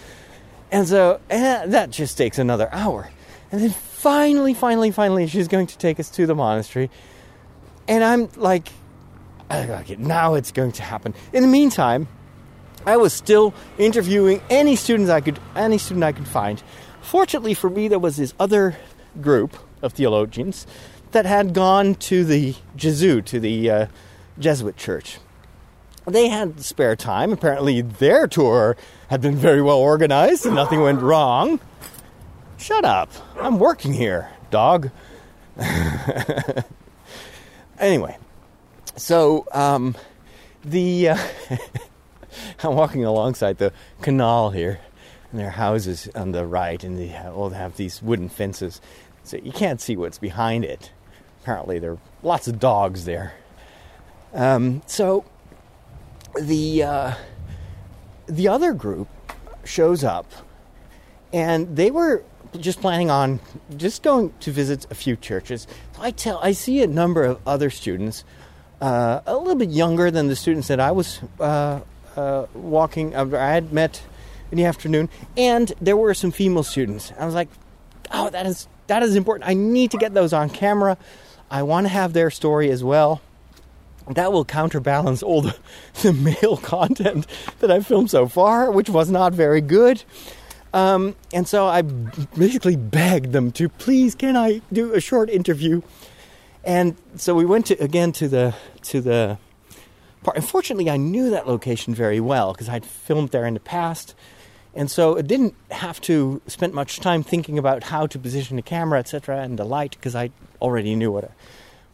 And 0.71 0.87
so 0.87 1.21
and 1.31 1.73
that 1.73 1.91
just 1.91 2.19
takes 2.19 2.39
another 2.39 2.69
hour. 2.73 3.11
And 3.51 3.61
then 3.63 3.71
finally, 3.71 4.55
finally, 4.55 4.91
finally, 4.91 5.27
she's 5.27 5.49
going 5.49 5.67
to 5.69 5.79
take 5.79 5.99
us 5.99 6.11
to 6.11 6.27
the 6.27 6.35
monastery. 6.35 6.91
And 7.87 8.05
I'm 8.05 8.29
like, 8.37 8.69
okay, 9.51 9.97
now 9.97 10.35
it's 10.35 10.53
going 10.53 10.73
to 10.73 10.83
happen. 10.83 11.15
In 11.33 11.43
the 11.43 11.49
meantime, 11.49 12.07
I 12.87 12.97
was 12.97 13.13
still 13.13 13.55
interviewing 13.79 14.43
any 14.51 14.77
students 14.77 15.11
I 15.11 15.21
could, 15.21 15.39
any 15.57 15.79
student 15.79 16.05
I 16.05 16.13
could 16.13 16.29
find. 16.29 16.63
Fortunately 17.01 17.55
for 17.55 17.71
me, 17.71 17.89
there 17.89 17.99
was 17.99 18.17
this 18.17 18.35
other 18.39 18.77
group 19.21 19.57
of 19.83 19.95
theologians 19.95 20.67
that 21.13 21.25
had 21.25 21.55
gone 21.55 21.95
to 21.95 22.25
the 22.25 22.55
Jesuit, 22.77 23.25
to 23.27 23.41
the 23.41 23.71
uh, 23.71 23.87
Jesuit 24.39 24.77
church. 24.77 25.19
They 26.07 26.29
had 26.29 26.61
spare 26.61 26.97
time. 26.97 27.33
Apparently, 27.33 27.81
their 27.81 28.27
tour 28.27 28.77
had 29.09 29.21
been 29.21 29.37
very 29.37 29.63
well 29.63 29.79
organized 29.79 30.47
and 30.47 30.55
nothing 30.55 30.81
went 30.81 31.01
wrong. 31.01 31.61
Shut 32.59 32.85
up. 32.85 33.11
I'm 33.41 33.59
working 33.59 33.93
here, 33.93 34.31
dog. 34.51 34.91
anyway, 37.79 38.17
so, 38.97 39.47
um, 39.53 39.97
the 40.65 41.11
uh, 41.11 41.19
I'm 42.63 42.75
walking 42.75 43.05
alongside 43.05 43.59
the 43.59 43.73
canal 44.03 44.51
here, 44.51 44.81
and 45.31 45.41
there 45.41 45.49
are 45.49 45.51
houses 45.51 46.09
on 46.15 46.33
the 46.33 46.47
right, 46.47 46.83
and 46.83 46.99
they 46.99 47.17
all 47.17 47.51
have 47.51 47.77
these 47.77 48.03
wooden 48.03 48.29
fences, 48.29 48.81
so 49.23 49.37
you 49.37 49.53
can't 49.53 49.81
see 49.81 49.97
what's 49.97 50.19
behind 50.19 50.65
it. 50.65 50.93
Apparently, 51.43 51.79
there 51.79 51.93
are 51.93 51.99
lots 52.23 52.49
of 52.49 52.59
dogs 52.59 53.05
there. 53.05 53.35
Um, 54.35 54.83
so, 54.87 55.25
the 56.41 56.83
uh, 56.83 57.15
the 58.29 58.49
other 58.49 58.73
group 58.73 59.09
shows 59.65 60.05
up, 60.05 60.31
and 61.33 61.77
they 61.77 61.91
were 61.91 62.23
just 62.59 62.81
planning 62.81 63.11
on 63.11 63.41
just 63.77 64.03
going 64.03 64.33
to 64.41 64.51
visit 64.51 64.87
a 64.91 64.95
few 64.95 65.17
churches. 65.17 65.67
So 65.95 66.03
I 66.03 66.11
tell, 66.11 66.39
I 66.43 66.53
see 66.53 66.83
a 66.83 66.87
number 66.87 67.25
of 67.25 67.41
other 67.47 67.71
students 67.71 68.25
uh, 68.81 69.21
a 69.27 69.37
little 69.37 69.55
bit 69.55 69.71
younger 69.71 70.11
than 70.11 70.29
the 70.29 70.37
students 70.37 70.69
that 70.69 70.81
I 70.81 70.93
was 70.93 71.21
uh, 71.41 71.81
uh, 72.17 72.47
walking. 72.55 73.15
Uh, 73.15 73.29
I 73.35 73.51
had 73.53 73.73
met 73.73 74.03
in 74.51 74.59
the 74.59 74.65
afternoon, 74.65 75.09
and 75.37 75.73
there 75.81 75.97
were 75.97 76.15
some 76.15 76.31
female 76.31 76.63
students. 76.63 77.13
I 77.19 77.27
was 77.27 77.35
like, 77.35 77.49
"Oh, 78.13 78.31
that 78.31 78.47
is 78.47 78.69
that 78.87 79.03
is 79.03 79.17
important. 79.17 79.49
I 79.49 79.55
need 79.55 79.91
to 79.91 79.99
get 79.99 80.15
those 80.15 80.33
on 80.33 80.49
camera. 80.49 80.97
I 81.51 81.63
want 81.63 81.87
to 81.87 81.89
have 81.89 82.13
their 82.13 82.31
story 82.31 82.71
as 82.71 82.85
well." 82.85 83.21
That 84.15 84.33
will 84.33 84.45
counterbalance 84.45 85.23
all 85.23 85.43
the, 85.43 85.57
the 86.03 86.13
male 86.13 86.57
content 86.57 87.27
that 87.61 87.71
I've 87.71 87.87
filmed 87.87 88.11
so 88.11 88.27
far, 88.29 88.71
which 88.71 88.89
was 88.89 89.11
not 89.11 89.33
very 89.35 89.61
good. 89.61 90.03
Um, 90.73 91.17
and 91.33 91.49
so 91.49 91.67
I 91.67 91.83
basically 91.83 92.77
begged 92.77 93.33
them 93.33 93.53
to 93.53 93.69
please, 93.69 94.15
can 94.15 94.37
I 94.37 94.61
do 94.73 94.93
a 94.93 95.01
short 95.01 95.31
interview? 95.31 95.83
And 96.65 96.97
so 97.17 97.35
we 97.35 97.47
went 97.47 97.67
to 97.67 97.83
again 97.83 98.13
to 98.13 98.29
the 98.29 98.55
to 98.83 99.01
the 99.01 99.39
park. 100.23 100.37
Unfortunately, 100.37 100.91
I 100.91 100.97
knew 100.97 101.31
that 101.31 101.47
location 101.47 101.95
very 101.95 102.21
well 102.21 102.53
because 102.53 102.69
I'd 102.69 102.85
filmed 102.85 103.31
there 103.31 103.47
in 103.47 103.55
the 103.55 103.61
past, 103.61 104.15
and 104.75 104.91
so 104.91 105.15
it 105.17 105.27
didn't 105.27 105.55
have 105.71 106.01
to 106.03 106.43
spend 106.47 106.75
much 106.75 107.01
time 107.01 107.23
thinking 107.23 107.59
about 107.59 107.85
how 107.85 108.07
to 108.07 108.19
position 108.19 108.57
the 108.57 108.63
camera, 108.63 108.99
etc., 108.99 109.41
and 109.41 109.59
the 109.59 109.65
light 109.65 109.93
because 109.93 110.15
I 110.15 110.31
already 110.61 110.95
knew 110.95 111.11
what 111.11 111.25
a, 111.25 111.31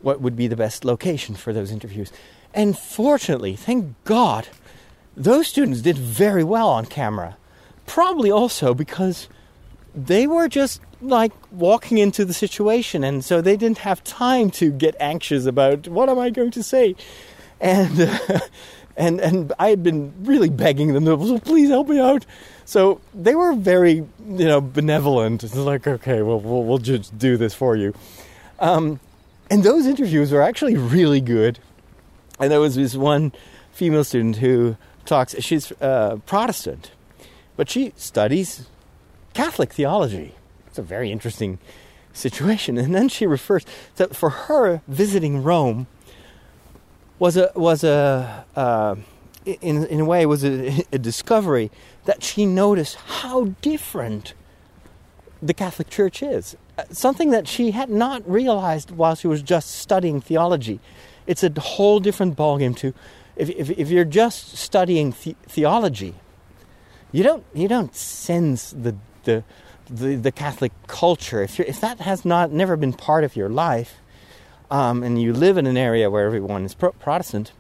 what 0.05 0.21
would 0.21 0.37
be 0.37 0.47
the 0.47 0.57
best 0.57 0.85
location 0.85 1.35
for 1.35 1.53
those 1.53 1.71
interviews. 1.71 2.13
And 2.53 2.79
fortunately, 2.79 3.57
thank 3.57 3.95
God, 4.05 4.49
those 5.17 5.49
students 5.49 5.81
did 5.81 5.99
very 5.99 6.45
well 6.45 6.69
on 6.69 6.87
camera. 6.87 7.37
Probably 7.87 8.31
also 8.31 8.75
because 8.75 9.29
they 9.95 10.27
were 10.27 10.49
just 10.49 10.81
like 11.01 11.33
walking 11.51 11.99
into 11.99 12.25
the 12.25 12.35
situation, 12.35 13.05
and 13.05 13.25
so 13.25 13.41
they 13.41 13.57
didn't 13.57 13.79
have 13.79 14.03
time 14.05 14.51
to 14.53 14.71
get 14.71 14.95
anxious 15.01 15.47
about 15.47 15.89
what 15.89 16.09
am 16.09 16.19
I 16.19 16.31
going 16.31 16.51
to 16.53 16.63
say, 16.63 16.97
and 17.61 18.01
uh, 18.01 18.41
and 18.97 19.21
and 19.21 19.53
I 19.59 19.69
had 19.69 19.83
been 19.83 20.13
really 20.23 20.49
begging 20.49 20.95
them 20.95 21.05
to 21.05 21.41
please 21.41 21.69
help 21.69 21.89
me 21.89 22.01
out. 22.01 22.25
So 22.65 23.01
they 23.15 23.35
were 23.35 23.55
very 23.55 23.95
you 23.95 24.47
know 24.47 24.61
benevolent. 24.61 25.45
It's 25.45 25.55
like 25.55 25.87
okay, 25.87 26.23
well 26.23 26.41
we'll, 26.41 26.65
we'll 26.65 26.79
just 26.79 27.17
do 27.19 27.37
this 27.37 27.55
for 27.55 27.77
you. 27.77 27.95
Um, 28.59 29.01
and 29.51 29.63
those 29.63 29.87
interviews 29.87 30.33
were 30.33 30.43
actually 30.43 30.77
really 30.77 31.21
good. 31.21 31.59
And 32.41 32.51
there 32.51 32.61
was 32.61 32.75
this 32.75 32.95
one 32.95 33.33
female 33.73 34.05
student 34.05 34.37
who 34.37 34.77
talks. 35.05 35.35
She's 35.41 35.73
Protestant, 36.27 36.93
but 37.57 37.69
she 37.71 37.93
studies 37.97 38.67
Catholic 39.35 39.73
theology. 39.73 40.35
It's 40.67 40.79
a 40.79 40.83
very 40.83 41.13
interesting 41.13 41.59
situation. 42.13 42.79
And 42.79 42.95
then 42.95 43.09
she 43.09 43.27
refers 43.27 43.65
that 43.97 44.17
for 44.17 44.31
her, 44.31 44.83
visiting 44.89 45.43
Rome 45.43 45.87
was 47.19 47.37
a 47.37 47.53
was 47.55 47.85
a 47.85 48.45
uh, 48.57 48.97
in 49.45 49.87
in 49.87 50.01
a 50.01 50.05
way 50.05 50.27
was 50.27 50.45
a, 50.45 50.85
a 50.93 50.99
discovery 50.99 51.71
that 52.07 52.23
she 52.23 52.47
noticed 52.47 52.97
how 52.97 53.47
different 53.63 54.35
the 55.43 55.55
Catholic 55.55 55.91
Church 55.91 56.23
is. 56.23 56.57
Something 56.91 57.31
that 57.31 57.47
she 57.47 57.71
had 57.71 57.89
not 57.89 58.29
realized 58.29 58.91
while 58.91 59.15
she 59.15 59.29
was 59.29 59.43
just 59.43 59.71
studying 59.71 60.21
theology. 60.21 60.81
It's 61.27 61.43
a 61.43 61.61
whole 61.61 62.01
different 62.01 62.37
ballgame 62.37 62.77
to 62.79 62.93
if, 63.37 63.51
if, 63.51 63.71
if 63.71 63.91
you're 63.91 64.05
just 64.05 64.57
studying 64.57 65.11
the- 65.11 65.37
theology, 65.47 66.15
you 67.13 67.23
don't 67.23 67.45
you 67.55 67.69
don't 67.69 67.95
sense 67.95 68.71
the 68.71 68.97
the 69.25 69.45
the, 69.91 70.17
the 70.17 70.33
Catholic 70.33 70.73
culture. 70.87 71.43
If 71.43 71.59
if 71.61 71.81
that 71.81 72.01
has 72.01 72.25
not 72.25 72.53
never 72.53 72.77
been 72.77 72.93
part 72.93 73.25
of 73.25 73.37
your 73.37 73.49
life, 73.49 73.97
um, 74.71 75.03
and 75.03 75.21
you 75.21 75.33
live 75.33 75.57
in 75.59 75.67
an 75.67 75.77
area 75.77 76.11
where 76.11 76.27
everyone 76.27 76.65
is 76.65 76.75
pro- 76.75 76.93
Protestant, 76.93 77.53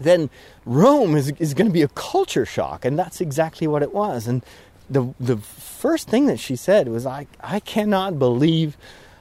then 0.00 0.28
Rome 0.64 1.16
is 1.16 1.32
is 1.38 1.54
going 1.54 1.66
to 1.68 1.72
be 1.72 1.82
a 1.82 1.88
culture 1.88 2.46
shock, 2.46 2.84
and 2.84 2.98
that's 2.98 3.20
exactly 3.20 3.66
what 3.66 3.82
it 3.82 3.94
was. 3.94 4.26
And 4.26 4.44
the 4.88 5.14
the 5.18 5.36
first 5.36 6.08
thing 6.08 6.26
that 6.26 6.40
she 6.40 6.56
said 6.56 6.88
was, 6.88 7.06
"I 7.06 7.26
I 7.40 7.60
cannot 7.60 8.18
believe." 8.18 8.76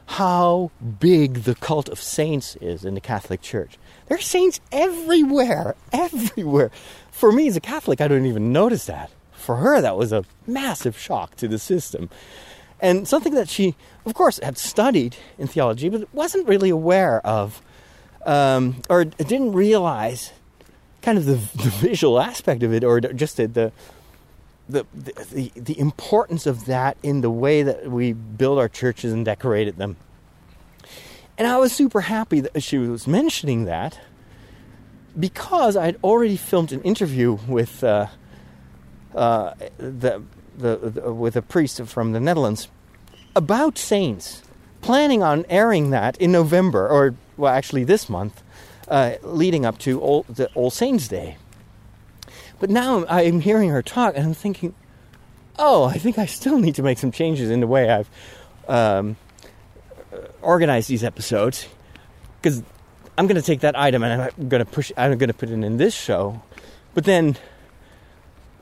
How 0.07 0.69
big 0.99 1.45
the 1.45 1.55
cult 1.55 1.89
of 1.89 1.99
saints 1.99 2.55
is 2.61 2.85
in 2.85 2.93
the 2.93 3.01
Catholic 3.01 3.41
Church. 3.41 3.79
There 4.05 4.15
are 4.15 4.21
saints 4.21 4.59
everywhere, 4.71 5.75
everywhere. 5.91 6.69
For 7.09 7.31
me 7.31 7.47
as 7.47 7.57
a 7.57 7.59
Catholic, 7.59 7.99
I 8.01 8.07
don't 8.07 8.27
even 8.27 8.53
notice 8.53 8.85
that 8.85 9.09
for 9.45 9.57
her, 9.57 9.79
that 9.79 9.95
was 9.95 10.11
a 10.11 10.25
massive 10.47 10.97
shock 10.97 11.35
to 11.37 11.47
the 11.47 11.59
system. 11.59 12.09
And 12.81 13.07
something 13.07 13.33
that 13.35 13.47
she, 13.47 13.75
of 14.05 14.13
course, 14.13 14.39
had 14.43 14.57
studied 14.57 15.15
in 15.37 15.47
theology, 15.47 15.87
but 15.87 16.13
wasn't 16.13 16.47
really 16.47 16.69
aware 16.69 17.25
of, 17.25 17.61
um, 18.25 18.81
or 18.89 19.05
didn't 19.05 19.53
realize 19.53 20.33
kind 21.01 21.17
of 21.17 21.25
the, 21.25 21.35
the, 21.63 21.69
visual 21.69 22.19
aspect 22.19 22.63
of 22.63 22.73
it, 22.73 22.83
or 22.83 22.99
just 22.99 23.37
the, 23.37 23.47
the 23.47 23.71
the, 24.67 24.85
the 24.93 25.51
the 25.55 25.79
importance 25.79 26.45
of 26.45 26.65
that 26.65 26.97
in 27.03 27.21
the 27.21 27.29
way 27.29 27.63
that 27.63 27.89
we 27.89 28.13
build 28.13 28.57
our 28.57 28.69
churches 28.69 29.13
and 29.13 29.25
decorated 29.25 29.77
them. 29.77 29.97
And 31.37 31.47
I 31.47 31.57
was 31.57 31.73
super 31.73 32.01
happy 32.01 32.39
that 32.39 32.63
she 32.63 32.77
was 32.77 33.07
mentioning 33.07 33.65
that 33.65 33.99
because 35.19 35.75
I 35.75 35.85
had 35.85 35.97
already 36.03 36.37
filmed 36.37 36.71
an 36.71 36.81
interview 36.81 37.37
with 37.47 37.83
uh, 37.83 38.07
uh, 39.13 39.53
the, 39.77 40.23
the, 40.57 40.77
the, 40.77 41.13
with 41.13 41.35
a 41.35 41.41
priest 41.41 41.81
from 41.83 42.13
the 42.13 42.19
Netherlands 42.19 42.69
about 43.35 43.77
saints, 43.77 44.41
planning 44.81 45.21
on 45.23 45.45
airing 45.49 45.89
that 45.89 46.17
in 46.17 46.31
November, 46.31 46.87
or 46.87 47.15
well, 47.37 47.53
actually 47.53 47.83
this 47.83 48.09
month, 48.09 48.41
uh, 48.87 49.15
leading 49.21 49.65
up 49.65 49.77
to 49.79 49.99
All, 49.99 50.25
the 50.29 50.49
All 50.53 50.69
Saints 50.69 51.07
Day. 51.07 51.37
But 52.59 52.69
now 52.69 53.05
I'm 53.07 53.41
hearing 53.41 53.69
her 53.69 53.81
talk, 53.81 54.15
and 54.15 54.25
I'm 54.25 54.33
thinking, 54.33 54.73
oh, 55.59 55.83
I 55.83 55.97
think 55.97 56.17
I 56.17 56.25
still 56.25 56.57
need 56.57 56.75
to 56.75 56.83
make 56.83 56.97
some 56.97 57.11
changes 57.11 57.49
in 57.49 57.59
the 57.59 57.67
way 57.67 57.89
I've 57.89 58.09
um, 58.67 59.17
organized 60.41 60.87
these 60.89 61.03
episodes, 61.03 61.67
because 62.41 62.63
I'm 63.17 63.27
going 63.27 63.35
to 63.35 63.41
take 63.41 63.59
that 63.59 63.77
item 63.77 64.03
and 64.03 64.21
I'm 64.21 64.49
going 64.49 64.63
to 64.63 64.71
push. 64.71 64.91
I'm 64.97 65.17
going 65.17 65.27
to 65.27 65.33
put 65.33 65.49
it 65.49 65.53
in 65.53 65.77
this 65.77 65.93
show, 65.93 66.41
but 66.93 67.03
then 67.03 67.37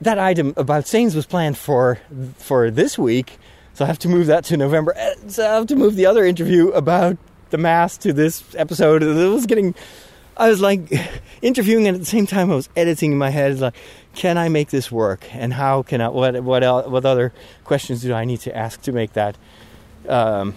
that 0.00 0.18
item 0.18 0.54
about 0.56 0.86
Saints 0.86 1.14
was 1.14 1.24
planned 1.26 1.56
for 1.56 1.98
for 2.38 2.70
this 2.70 2.98
week, 2.98 3.38
so 3.74 3.84
I 3.84 3.88
have 3.88 3.98
to 4.00 4.08
move 4.08 4.26
that 4.26 4.44
to 4.46 4.56
November. 4.56 4.94
So 5.28 5.48
I 5.48 5.54
have 5.54 5.66
to 5.68 5.76
move 5.76 5.94
the 5.94 6.06
other 6.06 6.24
interview 6.24 6.68
about 6.70 7.16
the 7.50 7.58
mass 7.58 7.96
to 7.98 8.12
this 8.12 8.42
episode. 8.56 9.02
It 9.02 9.28
was 9.30 9.46
getting. 9.46 9.74
I 10.36 10.48
was 10.48 10.60
like 10.60 10.80
interviewing, 11.42 11.86
and 11.86 11.94
at 11.94 12.00
the 12.00 12.06
same 12.06 12.26
time, 12.26 12.50
I 12.50 12.54
was 12.54 12.68
editing 12.76 13.12
in 13.12 13.18
my 13.18 13.30
head. 13.30 13.58
Like, 13.60 13.74
can 14.14 14.38
I 14.38 14.48
make 14.48 14.70
this 14.70 14.90
work? 14.90 15.26
And 15.34 15.52
how 15.52 15.82
can 15.82 16.00
I? 16.00 16.08
What 16.08 16.42
what 16.42 16.62
else, 16.62 16.86
what 16.86 17.04
other 17.04 17.32
questions 17.64 18.02
do 18.02 18.12
I 18.12 18.24
need 18.24 18.40
to 18.40 18.56
ask 18.56 18.80
to 18.82 18.92
make 18.92 19.12
that 19.14 19.36
um, 20.08 20.54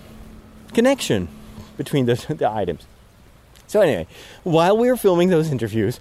connection 0.74 1.28
between 1.78 2.06
the, 2.06 2.16
the 2.38 2.50
items? 2.50 2.86
So 3.68 3.82
anyway, 3.82 4.08
while 4.44 4.78
we 4.78 4.90
were 4.90 4.98
filming 4.98 5.30
those 5.30 5.52
interviews, 5.52 6.00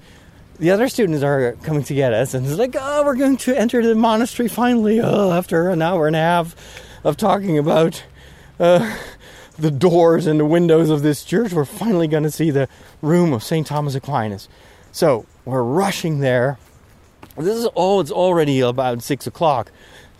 the 0.58 0.70
other 0.70 0.88
students 0.88 1.22
are 1.22 1.52
coming 1.62 1.82
to 1.84 1.94
get 1.94 2.12
us, 2.12 2.32
and 2.32 2.46
it's 2.46 2.58
like, 2.58 2.76
oh, 2.78 3.04
we're 3.04 3.16
going 3.16 3.36
to 3.38 3.58
enter 3.58 3.84
the 3.84 3.94
monastery 3.94 4.48
finally. 4.48 5.00
Oh, 5.00 5.32
after 5.32 5.68
an 5.70 5.82
hour 5.82 6.06
and 6.06 6.16
a 6.16 6.20
half 6.20 6.54
of 7.04 7.16
talking 7.16 7.58
about 7.58 8.02
uh, 8.58 8.96
the 9.58 9.70
doors 9.70 10.26
and 10.26 10.38
the 10.38 10.44
windows 10.44 10.90
of 10.90 11.02
this 11.02 11.24
church, 11.24 11.52
we're 11.52 11.64
finally 11.64 12.08
going 12.08 12.22
to 12.22 12.30
see 12.30 12.50
the 12.50 12.68
room 13.02 13.32
of 13.32 13.42
St. 13.42 13.66
Thomas 13.66 13.94
Aquinas. 13.94 14.48
So 14.92 15.26
we're 15.44 15.62
rushing 15.62 16.20
there. 16.20 16.58
This 17.36 17.56
is 17.56 17.68
oh, 17.76 18.00
it's 18.00 18.10
already 18.10 18.60
about 18.60 19.02
six 19.02 19.26
o'clock. 19.26 19.70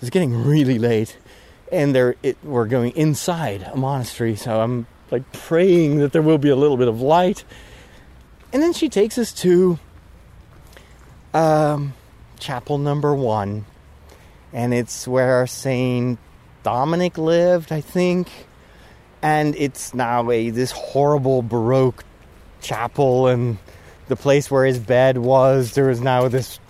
It's 0.00 0.10
getting 0.10 0.44
really 0.44 0.78
late, 0.78 1.16
and 1.72 1.94
there 1.94 2.14
it, 2.22 2.36
we're 2.44 2.66
going 2.66 2.92
inside 2.94 3.62
a 3.62 3.76
monastery. 3.76 4.36
So 4.36 4.60
I'm 4.60 4.86
like 5.10 5.30
praying 5.32 5.98
that 5.98 6.12
there 6.12 6.20
will 6.20 6.38
be 6.38 6.50
a 6.50 6.56
little 6.56 6.76
bit 6.76 6.88
of 6.88 7.00
light. 7.00 7.44
And 8.52 8.62
then 8.62 8.74
she 8.74 8.88
takes 8.88 9.16
us 9.16 9.32
to 9.34 9.78
um, 11.32 11.94
chapel 12.38 12.76
number 12.76 13.14
one, 13.14 13.64
and 14.52 14.74
it's 14.74 15.08
where 15.08 15.46
Saint 15.46 16.18
Dominic 16.62 17.16
lived, 17.16 17.72
I 17.72 17.80
think. 17.80 18.28
And 19.26 19.56
it's 19.56 19.92
now 19.92 20.30
a 20.30 20.50
this 20.50 20.70
horrible 20.70 21.42
Baroque 21.42 22.04
chapel, 22.60 23.26
and 23.26 23.58
the 24.06 24.14
place 24.14 24.52
where 24.52 24.64
his 24.64 24.78
bed 24.78 25.18
was, 25.18 25.72
there 25.72 25.90
is 25.90 26.00
now 26.00 26.28
this 26.28 26.60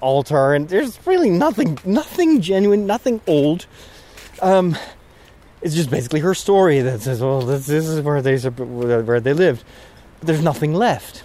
altar, 0.00 0.54
and 0.54 0.68
there's 0.68 0.98
really 1.06 1.30
nothing, 1.30 1.78
nothing 1.84 2.40
genuine, 2.40 2.84
nothing 2.84 3.20
old. 3.28 3.66
Um, 4.42 4.76
it's 5.62 5.76
just 5.76 5.88
basically 5.88 6.18
her 6.18 6.34
story 6.34 6.80
that 6.80 7.00
says, 7.00 7.20
"Well, 7.20 7.42
this, 7.42 7.66
this 7.66 7.86
is 7.86 8.00
where 8.00 8.22
they 8.22 8.36
where 8.38 9.20
they 9.20 9.32
lived." 9.32 9.62
But 10.18 10.26
there's 10.26 10.42
nothing 10.42 10.74
left. 10.74 11.22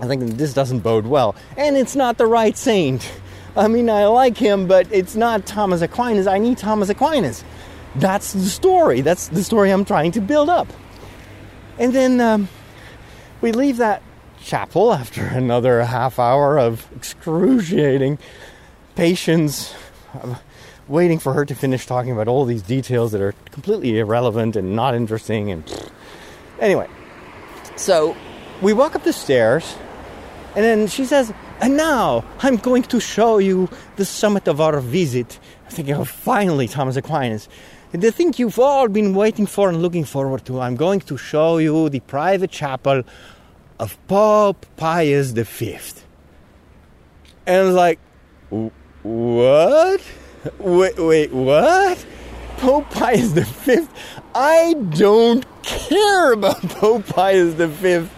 I 0.00 0.06
think 0.06 0.38
this 0.38 0.54
doesn't 0.54 0.80
bode 0.80 1.06
well. 1.06 1.36
And 1.58 1.76
it's 1.76 1.94
not 1.94 2.16
the 2.16 2.26
right 2.26 2.56
saint. 2.56 3.12
I 3.54 3.68
mean, 3.68 3.90
I 3.90 4.06
like 4.06 4.38
him, 4.38 4.66
but 4.68 4.86
it's 4.90 5.16
not 5.16 5.44
Thomas 5.44 5.82
Aquinas. 5.82 6.26
I 6.26 6.38
need 6.38 6.56
Thomas 6.56 6.88
Aquinas. 6.88 7.44
That's 7.96 8.32
the 8.32 8.44
story. 8.44 9.00
That's 9.00 9.28
the 9.28 9.42
story 9.42 9.70
I'm 9.70 9.84
trying 9.84 10.12
to 10.12 10.20
build 10.20 10.48
up. 10.48 10.68
And 11.78 11.92
then 11.94 12.20
um, 12.20 12.48
we 13.40 13.52
leave 13.52 13.78
that 13.78 14.02
chapel 14.42 14.92
after 14.92 15.24
another 15.24 15.82
half 15.82 16.18
hour 16.18 16.58
of 16.58 16.86
excruciating 16.94 18.18
patience, 18.94 19.74
waiting 20.88 21.18
for 21.18 21.32
her 21.32 21.44
to 21.44 21.54
finish 21.54 21.86
talking 21.86 22.12
about 22.12 22.28
all 22.28 22.44
these 22.44 22.62
details 22.62 23.12
that 23.12 23.20
are 23.20 23.34
completely 23.50 23.98
irrelevant 23.98 24.56
and 24.56 24.76
not 24.76 24.94
interesting. 24.94 25.50
And 25.50 25.90
anyway, 26.60 26.88
so 27.76 28.16
we 28.62 28.72
walk 28.72 28.94
up 28.94 29.04
the 29.04 29.12
stairs 29.12 29.76
and 30.54 30.64
then 30.64 30.86
she 30.86 31.04
says, 31.04 31.32
and 31.60 31.76
now 31.76 32.24
I'm 32.40 32.56
going 32.56 32.82
to 32.84 33.00
show 33.00 33.38
you 33.38 33.68
the 33.96 34.04
summit 34.04 34.48
of 34.48 34.60
our 34.60 34.80
visit. 34.80 35.38
I 35.66 35.70
think, 35.70 35.90
oh, 35.90 36.04
finally, 36.04 36.68
Thomas 36.68 36.96
Aquinas. 36.96 37.48
The 37.92 38.10
thing 38.10 38.34
you've 38.36 38.58
all 38.58 38.88
been 38.88 39.14
waiting 39.14 39.46
for 39.46 39.68
and 39.68 39.80
looking 39.80 40.04
forward 40.04 40.44
to. 40.46 40.60
I'm 40.60 40.76
going 40.76 41.00
to 41.00 41.16
show 41.16 41.58
you 41.58 41.88
the 41.88 42.00
private 42.00 42.50
chapel 42.50 43.02
of 43.78 43.98
Pope 44.08 44.66
Pius 44.76 45.30
V. 45.30 45.78
And 47.46 47.74
like, 47.74 47.98
what? 49.02 50.02
Wait, 50.58 50.98
wait, 50.98 51.32
what? 51.32 52.06
Pope 52.58 52.90
Pius 52.90 53.32
V? 53.32 53.86
I 54.34 54.74
don't 54.90 55.44
care 55.62 56.32
about 56.32 56.60
Pope 56.62 57.06
Pius 57.06 57.54
V. 57.54 58.08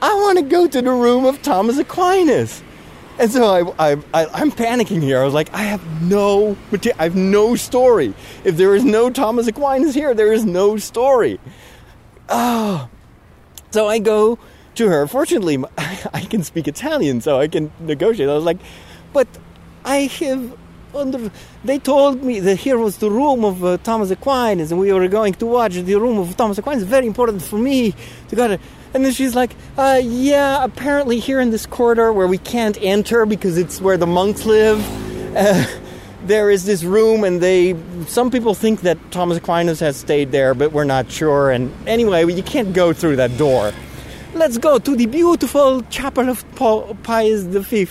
I 0.00 0.14
want 0.14 0.38
to 0.38 0.44
go 0.44 0.68
to 0.68 0.82
the 0.82 0.90
room 0.90 1.24
of 1.24 1.42
Thomas 1.42 1.78
Aquinas. 1.78 2.62
And 3.18 3.30
so 3.32 3.74
I, 3.78 3.96
I, 4.14 4.40
am 4.40 4.52
panicking 4.52 5.02
here. 5.02 5.20
I 5.20 5.24
was 5.24 5.34
like, 5.34 5.52
I 5.52 5.62
have 5.62 6.02
no, 6.02 6.56
I 6.98 7.02
have 7.04 7.16
no 7.16 7.56
story. 7.56 8.14
If 8.44 8.56
there 8.56 8.76
is 8.76 8.84
no 8.84 9.10
Thomas 9.10 9.48
Aquinas 9.48 9.94
here, 9.94 10.14
there 10.14 10.32
is 10.32 10.44
no 10.44 10.76
story. 10.76 11.40
Oh. 12.28 12.88
So 13.70 13.88
I 13.88 13.98
go 13.98 14.38
to 14.76 14.88
her. 14.88 15.06
Fortunately, 15.06 15.58
I 15.78 16.20
can 16.30 16.44
speak 16.44 16.68
Italian, 16.68 17.20
so 17.20 17.40
I 17.40 17.48
can 17.48 17.72
negotiate. 17.80 18.28
I 18.28 18.34
was 18.34 18.44
like, 18.44 18.58
but 19.12 19.26
I 19.84 20.06
have 20.20 20.56
under. 20.94 21.30
They 21.64 21.78
told 21.78 22.22
me 22.22 22.40
that 22.40 22.56
here 22.56 22.78
was 22.78 22.98
the 22.98 23.10
room 23.10 23.44
of 23.44 23.64
uh, 23.64 23.78
Thomas 23.78 24.10
Aquinas, 24.10 24.70
and 24.70 24.80
we 24.80 24.92
were 24.92 25.08
going 25.08 25.34
to 25.34 25.46
watch 25.46 25.74
the 25.74 25.96
room 25.96 26.18
of 26.18 26.36
Thomas 26.36 26.58
Aquinas. 26.58 26.84
Very 26.84 27.06
important 27.06 27.42
for 27.42 27.58
me 27.58 27.94
to 28.28 28.36
go 28.36 28.48
to 28.48 28.58
and 28.94 29.04
then 29.04 29.12
she's 29.12 29.34
like, 29.34 29.54
uh, 29.76 30.00
yeah, 30.02 30.64
apparently 30.64 31.18
here 31.18 31.40
in 31.40 31.50
this 31.50 31.66
corridor 31.66 32.12
where 32.12 32.26
we 32.26 32.38
can't 32.38 32.78
enter 32.80 33.26
because 33.26 33.58
it's 33.58 33.80
where 33.80 33.96
the 33.96 34.06
monks 34.06 34.46
live, 34.46 34.80
uh, 35.36 35.64
there 36.24 36.50
is 36.50 36.64
this 36.64 36.84
room, 36.84 37.24
and 37.24 37.40
they, 37.40 37.76
some 38.06 38.30
people 38.30 38.54
think 38.54 38.82
that 38.82 38.98
Thomas 39.10 39.38
Aquinas 39.38 39.80
has 39.80 39.96
stayed 39.96 40.32
there, 40.32 40.54
but 40.54 40.72
we're 40.72 40.84
not 40.84 41.10
sure. 41.10 41.50
And 41.50 41.72
anyway, 41.86 42.30
you 42.32 42.42
can't 42.42 42.72
go 42.72 42.92
through 42.92 43.16
that 43.16 43.36
door. 43.36 43.72
Let's 44.34 44.58
go 44.58 44.78
to 44.78 44.96
the 44.96 45.06
beautiful 45.06 45.82
chapel 45.82 46.28
of 46.28 46.44
Paul, 46.54 46.96
Pius 47.02 47.42
V. 47.42 47.88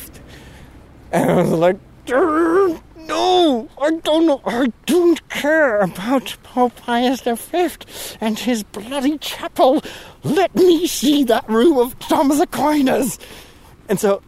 And 1.12 1.32
I 1.32 1.36
was 1.42 1.52
like, 1.52 1.78
no, 3.18 3.68
I 3.82 3.92
don't 3.92 4.28
know. 4.28 4.42
I 4.46 4.72
don't 4.86 5.28
care 5.30 5.80
about 5.80 6.38
Pope 6.44 6.76
Pius 6.76 7.22
V 7.22 7.68
and 8.22 8.38
his 8.38 8.64
bloody 8.64 9.18
chapel. 9.18 9.82
Let 10.24 10.56
me 10.56 10.86
see 10.88 11.24
that 11.24 11.50
room 11.50 11.78
of 11.78 11.98
Thomas 12.00 12.40
Aquinas. 12.40 13.18
And 13.90 14.00
so 14.00 14.22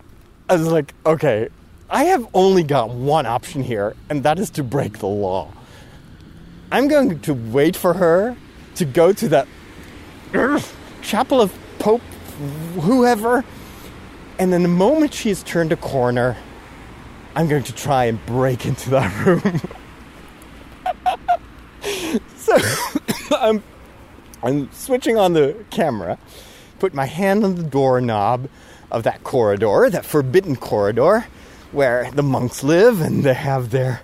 I 0.49 0.55
was 0.55 0.67
like, 0.67 0.93
okay, 1.05 1.49
I 1.89 2.05
have 2.05 2.27
only 2.33 2.63
got 2.63 2.89
one 2.89 3.25
option 3.25 3.63
here, 3.63 3.95
and 4.09 4.23
that 4.23 4.39
is 4.39 4.49
to 4.51 4.63
break 4.63 4.99
the 4.99 5.07
law. 5.07 5.51
I'm 6.71 6.87
going 6.87 7.19
to 7.21 7.33
wait 7.33 7.75
for 7.75 7.93
her 7.93 8.35
to 8.75 8.85
go 8.85 9.13
to 9.13 9.29
that 9.29 9.47
chapel 11.01 11.41
of 11.41 11.51
Pope 11.79 12.01
whoever, 12.81 13.43
and 14.37 14.53
then 14.53 14.63
the 14.63 14.69
moment 14.69 15.13
she's 15.13 15.43
turned 15.43 15.71
a 15.71 15.77
corner, 15.77 16.37
I'm 17.39 17.47
going 17.47 17.63
to 17.63 17.73
try 17.73 18.03
and 18.03 18.25
break 18.25 18.65
into 18.65 18.89
that 18.89 19.25
room. 19.25 19.61
so 22.35 22.57
I'm 23.37 23.63
I'm 24.43 24.69
switching 24.73 25.17
on 25.17 25.31
the 25.31 25.55
camera, 25.69 26.17
put 26.79 26.93
my 26.93 27.05
hand 27.05 27.45
on 27.45 27.55
the 27.55 27.63
doorknob 27.63 28.49
of 28.91 29.03
that 29.03 29.23
corridor, 29.23 29.89
that 29.89 30.03
forbidden 30.03 30.57
corridor 30.57 31.27
where 31.71 32.11
the 32.11 32.23
monks 32.23 32.61
live 32.61 32.99
and 32.99 33.23
they 33.23 33.35
have 33.35 33.69
their 33.69 34.01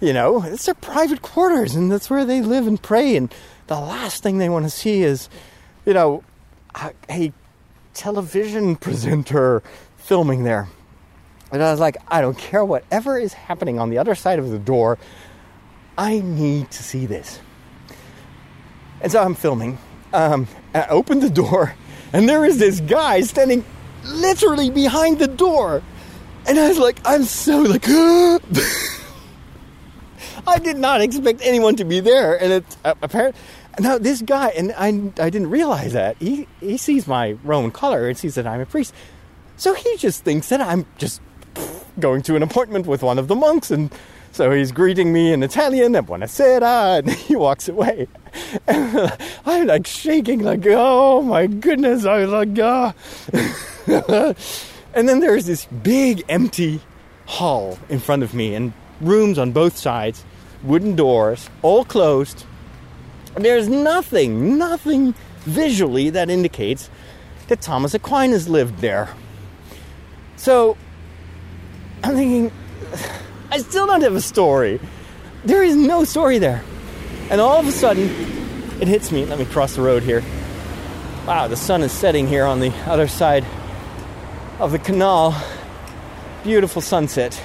you 0.00 0.14
know, 0.14 0.42
it's 0.44 0.64
their 0.64 0.74
private 0.74 1.20
quarters 1.20 1.74
and 1.74 1.92
that's 1.92 2.08
where 2.08 2.24
they 2.24 2.40
live 2.40 2.66
and 2.66 2.82
pray 2.82 3.16
and 3.16 3.30
the 3.66 3.78
last 3.78 4.22
thing 4.22 4.38
they 4.38 4.48
want 4.48 4.64
to 4.64 4.70
see 4.70 5.02
is 5.02 5.28
you 5.84 5.92
know 5.92 6.24
a, 6.74 6.92
a 7.10 7.34
television 7.92 8.76
presenter 8.76 9.62
filming 9.98 10.44
there. 10.44 10.68
And 11.50 11.62
I 11.62 11.70
was 11.70 11.80
like, 11.80 11.96
I 12.08 12.20
don't 12.20 12.36
care 12.36 12.64
whatever 12.64 13.18
is 13.18 13.32
happening 13.32 13.78
on 13.78 13.90
the 13.90 13.98
other 13.98 14.14
side 14.14 14.38
of 14.38 14.50
the 14.50 14.58
door. 14.58 14.98
I 15.96 16.20
need 16.20 16.70
to 16.72 16.82
see 16.82 17.06
this. 17.06 17.40
And 19.00 19.10
so 19.10 19.22
I'm 19.22 19.34
filming. 19.34 19.78
Um, 20.12 20.46
I 20.74 20.86
open 20.88 21.20
the 21.20 21.30
door, 21.30 21.74
and 22.12 22.28
there 22.28 22.44
is 22.44 22.58
this 22.58 22.80
guy 22.80 23.20
standing 23.22 23.64
literally 24.04 24.70
behind 24.70 25.18
the 25.18 25.28
door. 25.28 25.82
And 26.46 26.58
I 26.58 26.68
was 26.68 26.78
like, 26.78 27.00
I'm 27.04 27.24
so 27.24 27.58
like, 27.60 27.86
I 30.46 30.58
did 30.58 30.78
not 30.78 31.00
expect 31.00 31.40
anyone 31.42 31.76
to 31.76 31.84
be 31.84 32.00
there. 32.00 32.40
And 32.42 32.52
it's 32.52 32.76
uh, 32.84 32.94
apparent. 33.02 33.36
Now 33.78 33.98
this 33.98 34.22
guy, 34.22 34.48
and 34.48 34.72
I, 34.76 34.88
I 35.22 35.30
didn't 35.30 35.50
realize 35.50 35.92
that 35.92 36.16
he 36.18 36.48
he 36.58 36.76
sees 36.78 37.06
my 37.06 37.32
Roman 37.44 37.70
collar 37.70 38.08
and 38.08 38.18
sees 38.18 38.34
that 38.34 38.46
I'm 38.46 38.60
a 38.60 38.66
priest, 38.66 38.92
so 39.56 39.74
he 39.74 39.96
just 39.98 40.24
thinks 40.24 40.48
that 40.48 40.60
I'm 40.60 40.84
just 40.96 41.20
going 42.00 42.22
to 42.22 42.36
an 42.36 42.42
appointment 42.42 42.86
with 42.86 43.02
one 43.02 43.18
of 43.18 43.28
the 43.28 43.34
monks, 43.34 43.70
and 43.70 43.90
so 44.32 44.50
he's 44.50 44.72
greeting 44.72 45.12
me 45.12 45.32
in 45.32 45.42
Italian, 45.42 45.94
and 45.94 46.06
buonasera, 46.06 46.98
and 47.00 47.10
he 47.10 47.36
walks 47.36 47.68
away. 47.68 48.06
And 48.66 49.12
I'm 49.46 49.66
like 49.66 49.86
shaking, 49.86 50.40
like, 50.40 50.64
oh 50.66 51.22
my 51.22 51.46
goodness, 51.46 52.04
I 52.04 52.24
was 52.24 52.30
like, 52.30 52.58
ah. 52.60 52.94
and 54.94 55.08
then 55.08 55.20
there's 55.20 55.46
this 55.46 55.66
big 55.66 56.24
empty 56.28 56.80
hall 57.26 57.78
in 57.88 57.98
front 57.98 58.22
of 58.22 58.34
me, 58.34 58.54
and 58.54 58.72
rooms 59.00 59.38
on 59.38 59.52
both 59.52 59.76
sides, 59.76 60.24
wooden 60.62 60.96
doors, 60.96 61.48
all 61.62 61.84
closed. 61.84 62.44
There's 63.36 63.68
nothing, 63.68 64.58
nothing 64.58 65.14
visually 65.40 66.10
that 66.10 66.30
indicates 66.30 66.90
that 67.48 67.60
Thomas 67.60 67.94
Aquinas 67.94 68.48
lived 68.48 68.78
there. 68.80 69.08
So 70.36 70.76
I'm 72.02 72.14
thinking, 72.14 72.52
I 73.50 73.58
still 73.58 73.86
don't 73.86 74.02
have 74.02 74.14
a 74.14 74.20
story. 74.20 74.80
There 75.44 75.62
is 75.62 75.76
no 75.76 76.04
story 76.04 76.38
there. 76.38 76.62
And 77.30 77.40
all 77.40 77.60
of 77.60 77.66
a 77.66 77.72
sudden, 77.72 78.04
it 78.80 78.88
hits 78.88 79.12
me. 79.12 79.24
Let 79.24 79.38
me 79.38 79.44
cross 79.44 79.76
the 79.76 79.82
road 79.82 80.02
here. 80.02 80.22
Wow, 81.26 81.48
the 81.48 81.56
sun 81.56 81.82
is 81.82 81.92
setting 81.92 82.26
here 82.26 82.44
on 82.44 82.60
the 82.60 82.72
other 82.86 83.06
side 83.06 83.44
of 84.58 84.72
the 84.72 84.78
canal. 84.78 85.40
Beautiful 86.42 86.80
sunset. 86.80 87.40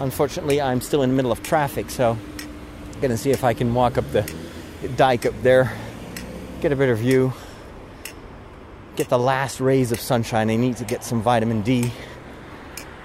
Unfortunately, 0.00 0.60
I'm 0.60 0.80
still 0.80 1.02
in 1.02 1.10
the 1.10 1.16
middle 1.16 1.32
of 1.32 1.42
traffic, 1.42 1.90
so 1.90 2.18
I'm 2.92 3.00
gonna 3.00 3.16
see 3.16 3.30
if 3.30 3.44
I 3.44 3.54
can 3.54 3.74
walk 3.74 3.98
up 3.98 4.10
the 4.12 4.30
dike 4.96 5.26
up 5.26 5.34
there, 5.42 5.72
get 6.60 6.70
a 6.70 6.76
better 6.76 6.94
view, 6.94 7.32
get 8.96 9.08
the 9.08 9.18
last 9.18 9.60
rays 9.60 9.90
of 9.90 10.00
sunshine. 10.00 10.50
I 10.50 10.56
need 10.56 10.76
to 10.76 10.84
get 10.84 11.02
some 11.02 11.22
vitamin 11.22 11.62
D. 11.62 11.90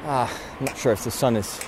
Ah, 0.06 0.30
I'm 0.60 0.66
not 0.66 0.78
sure 0.78 0.92
if 0.92 1.04
the 1.04 1.12
sun 1.12 1.36
is 1.36 1.62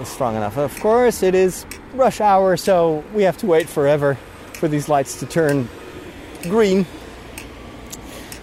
is 0.00 0.08
strong 0.08 0.34
enough. 0.34 0.56
Of 0.56 0.78
course, 0.80 1.22
it 1.22 1.34
is 1.34 1.66
rush 1.94 2.20
hour, 2.20 2.56
so 2.56 3.04
we 3.14 3.22
have 3.22 3.36
to 3.38 3.46
wait 3.46 3.68
forever 3.68 4.16
for 4.54 4.66
these 4.66 4.88
lights 4.88 5.20
to 5.20 5.26
turn 5.26 5.68
green. 6.44 6.86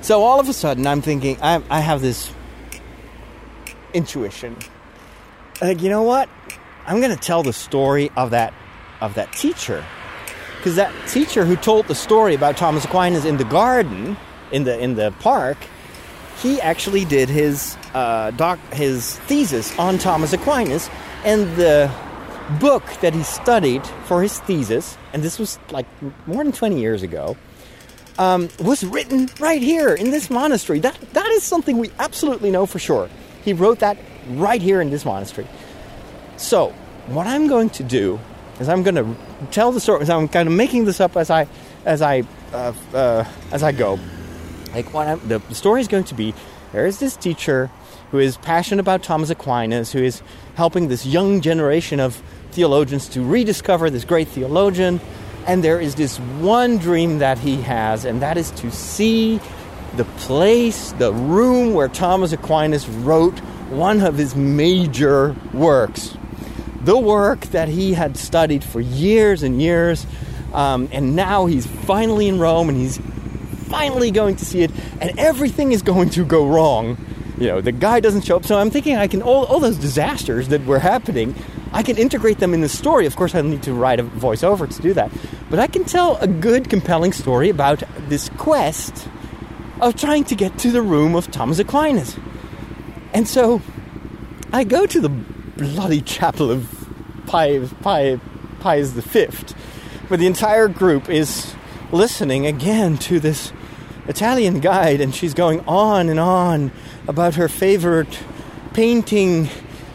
So 0.02 0.24
all 0.24 0.40
of 0.40 0.48
a 0.48 0.54
sudden, 0.54 0.88
I'm 0.88 1.02
thinking, 1.02 1.38
I, 1.42 1.62
I 1.70 1.82
have 1.82 2.02
this 2.02 2.32
intuition. 3.94 4.56
Like, 5.62 5.82
you 5.82 5.90
know 5.90 6.04
what? 6.04 6.30
I'm 6.86 7.02
going 7.02 7.12
to 7.12 7.22
tell 7.22 7.44
the 7.44 7.54
story 7.54 8.12
of 8.16 8.32
that 8.32 8.54
of 9.02 9.16
that 9.16 9.32
teacher, 9.34 9.84
because 10.58 10.76
that 10.76 10.94
teacher 11.08 11.44
who 11.46 11.56
told 11.56 11.88
the 11.88 11.96
story 11.96 12.36
about 12.36 12.56
Thomas 12.56 12.86
Aquinas 12.86 13.26
in 13.26 13.38
the 13.38 13.44
garden, 13.44 14.16
in 14.52 14.64
the 14.64 14.80
in 14.80 14.96
the 14.96 15.12
park, 15.20 15.58
he 16.42 16.62
actually 16.62 17.06
did 17.06 17.30
his 17.30 17.76
uh, 17.94 18.32
doc, 18.32 18.60
his 18.74 19.18
thesis 19.20 19.78
on 19.80 19.98
Thomas 19.98 20.34
Aquinas, 20.34 20.90
and 21.26 21.56
the 21.56 21.92
book 22.60 22.84
that 23.02 23.14
he 23.14 23.24
studied 23.24 23.86
for 24.06 24.22
his 24.22 24.40
thesis, 24.42 24.98
and 25.14 25.24
this 25.24 25.40
was 25.40 25.60
like 25.72 25.86
more 26.28 26.44
than 26.44 26.54
20 26.54 26.80
years 26.80 27.04
ago, 27.04 27.36
um, 28.20 28.50
was 28.60 28.84
written 28.84 29.30
right 29.40 29.62
here 29.62 29.94
in 29.94 30.12
this 30.12 30.30
monastery. 30.30 30.80
That 30.80 30.98
that 31.14 31.28
is 31.32 31.44
something 31.44 31.78
we 31.78 31.92
absolutely 32.00 32.52
know 32.52 32.66
for 32.66 32.80
sure. 32.80 33.10
He 33.44 33.54
wrote 33.54 33.80
that 33.80 33.98
right 34.32 34.62
here 34.62 34.82
in 34.82 34.90
this 34.90 35.06
monastery. 35.06 35.48
So, 36.38 36.70
what 37.08 37.28
I'm 37.28 37.48
going 37.48 37.70
to 37.72 37.84
do 37.84 38.20
is 38.60 38.70
I'm 38.70 38.84
going 38.84 38.96
to 38.96 39.16
tell 39.52 39.72
the 39.72 39.80
story. 39.80 40.06
I'm 40.08 40.28
kind 40.28 40.48
of 40.48 40.54
making 40.54 40.86
this 40.86 41.00
up 41.00 41.16
as 41.16 41.30
I 41.30 41.48
as 41.86 42.02
I 42.02 42.24
uh, 42.54 42.74
uh, 42.94 43.26
as 43.52 43.64
I 43.64 43.72
go. 43.72 44.00
Like 44.78 44.94
what 44.94 45.08
I'm, 45.08 45.28
the, 45.28 45.40
the 45.40 45.56
story 45.56 45.82
is 45.82 45.88
going 45.88 46.04
to 46.04 46.14
be 46.14 46.36
there 46.72 46.86
is 46.86 47.00
this 47.00 47.16
teacher 47.18 47.72
who 48.12 48.20
is 48.20 48.38
passionate 48.38 48.80
about 48.80 49.02
Thomas 49.02 49.32
Aquinas, 49.32 49.92
who 49.92 50.04
is 50.04 50.22
helping 50.54 50.88
this 50.88 51.04
young 51.04 51.42
generation 51.42 52.00
of 52.00 52.22
theologians 52.52 53.10
to 53.10 53.24
rediscover 53.24 53.90
this 53.90 54.06
great 54.06 54.28
theologian. 54.28 55.02
And 55.48 55.64
there 55.64 55.80
is 55.82 55.96
this 55.96 56.20
one 56.20 56.78
dream 56.78 57.18
that 57.18 57.40
he 57.40 57.60
has, 57.64 58.06
and 58.06 58.22
that 58.22 58.38
is 58.38 58.52
to 58.52 58.70
see 58.70 59.40
the 59.96 60.04
place, 60.04 60.92
the 61.00 61.12
room 61.12 61.74
where 61.74 61.88
Thomas 61.88 62.32
Aquinas 62.32 62.88
wrote 62.88 63.40
one 63.70 64.02
of 64.02 64.16
his 64.16 64.36
major 64.36 65.36
works. 65.56 66.16
the 66.88 66.98
work 66.98 67.42
that 67.48 67.68
he 67.68 67.94
had 67.94 68.16
studied 68.16 68.64
for 68.64 68.80
years 68.80 69.44
and 69.44 69.62
years. 69.62 70.06
Um, 70.54 70.88
and 70.94 71.16
now 71.16 71.46
he's 71.46 71.66
finally 71.68 72.28
in 72.30 72.40
Rome 72.40 72.70
and 72.70 72.78
he's 72.78 73.00
finally 73.70 74.12
going 74.12 74.36
to 74.38 74.46
see 74.46 74.62
it, 74.62 74.72
and 75.00 75.18
everything 75.20 75.72
is 75.72 75.82
going 75.82 76.10
to 76.12 76.26
go 76.26 76.48
wrong. 76.48 76.98
You 77.38 77.48
know, 77.48 77.62
the 77.62 77.72
guy 77.72 78.00
doesn't 78.00 78.26
show 78.26 78.38
up. 78.38 78.46
So 78.46 78.58
I'm 78.58 78.72
thinking 78.72 78.96
I 78.96 79.08
can, 79.08 79.22
all, 79.22 79.46
all 79.46 79.60
those 79.60 79.78
disasters 79.78 80.48
that 80.48 80.66
were 80.66 80.80
happening, 80.80 81.36
I 81.72 81.84
can 81.84 81.98
integrate 81.98 82.40
them 82.40 82.54
in 82.54 82.62
the 82.62 82.70
story. 82.70 83.06
Of 83.06 83.16
course, 83.16 83.36
I 83.36 83.42
need 83.42 83.64
to 83.64 83.74
write 83.74 84.00
a 84.00 84.04
voiceover 84.04 84.74
to 84.74 84.82
do 84.82 84.94
that. 84.94 85.12
But 85.50 85.60
I 85.60 85.68
can 85.68 85.84
tell 85.84 86.18
a 86.18 86.28
good, 86.28 86.70
compelling 86.70 87.14
story 87.14 87.50
about 87.50 87.84
this 88.10 88.30
quest 88.38 89.08
of 89.82 89.96
trying 89.96 90.24
to 90.26 90.36
get 90.36 90.58
to 90.60 90.72
the 90.72 90.82
room 90.82 91.16
of 91.16 91.30
Thomas 91.30 91.60
Aquinas. 91.60 92.18
And 93.14 93.28
so 93.28 93.62
I 94.52 94.64
go 94.64 94.86
to 94.86 95.00
the 95.00 95.10
bloody 95.10 96.02
chapel 96.02 96.50
of 96.50 96.90
Pius, 97.28 97.72
Pius, 97.82 98.20
Pius 98.60 98.92
V, 98.92 99.28
where 100.08 100.18
the 100.18 100.26
entire 100.26 100.68
group 100.68 101.10
is 101.10 101.54
listening 101.92 102.48
again 102.48 102.98
to 102.98 103.20
this 103.20 103.52
Italian 104.08 104.60
guide, 104.60 105.02
and 105.02 105.14
she's 105.14 105.34
going 105.34 105.62
on 105.68 106.10
and 106.10 106.20
on 106.20 106.72
about 107.08 107.36
her 107.36 107.48
favorite 107.48 108.20
painting, 108.74 109.46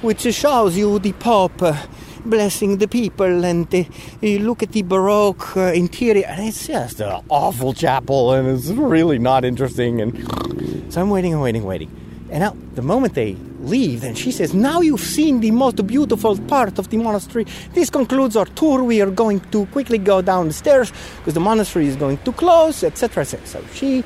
which 0.03 0.21
shows 0.35 0.77
you 0.77 0.99
the 0.99 1.13
Pope 1.15 1.63
uh, 1.63 1.87
blessing 2.25 2.79
the 2.79 2.89
people, 2.89 3.45
and 3.45 3.75
uh, 3.75 3.85
you 4.21 4.39
look 4.41 4.63
at 4.63 4.73
the 4.73 4.83
Baroque 4.83 5.57
uh, 5.57 5.73
interior, 5.73 6.27
and 6.27 6.47
it's 6.47 6.67
just 6.67 7.01
an 7.01 7.23
awful 7.29 7.73
chapel, 7.73 8.33
and 8.33 8.49
it's 8.49 8.69
really 8.69 9.19
not 9.19 9.45
interesting. 9.45 10.01
And 10.01 10.93
so 10.93 11.01
I'm 11.01 11.11
waiting 11.11 11.33
and 11.33 11.43
waiting, 11.43 11.63
and 11.63 11.69
waiting. 11.69 11.91
And 12.31 12.41
now, 12.41 12.57
the 12.75 12.83
moment 12.83 13.15
they 13.15 13.37
leave, 13.63 14.01
then 14.03 14.15
she 14.15 14.31
says, 14.31 14.55
Now 14.55 14.81
you've 14.81 15.01
seen 15.01 15.41
the 15.41 15.51
most 15.51 15.87
beautiful 15.87 16.39
part 16.39 16.79
of 16.79 16.91
the 16.91 16.97
monastery. 16.97 17.47
This 17.73 17.91
concludes 17.91 18.37
our 18.37 18.47
tour. 18.47 18.83
We 18.83 19.01
are 19.01 19.11
going 19.11 19.41
to 19.51 19.67
quickly 19.67 19.99
go 19.99 20.23
down 20.23 20.49
the 20.49 20.55
stairs 20.55 20.93
because 21.19 21.35
the 21.35 21.41
monastery 21.41 21.87
is 21.87 21.97
going 21.97 22.19
to 22.19 22.33
close, 22.33 22.83
etc. 22.83 23.25
So 23.25 23.65
she 23.75 24.05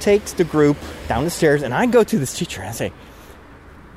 takes 0.00 0.32
the 0.32 0.44
group 0.44 0.76
down 1.08 1.24
the 1.24 1.30
stairs, 1.30 1.62
and 1.62 1.74
I 1.74 1.86
go 1.86 2.02
to 2.04 2.18
this 2.18 2.36
teacher 2.36 2.60
and 2.60 2.70
I 2.70 2.72
say, 2.72 2.92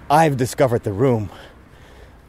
I've 0.09 0.37
discovered 0.37 0.83
the 0.83 0.93
room. 0.93 1.31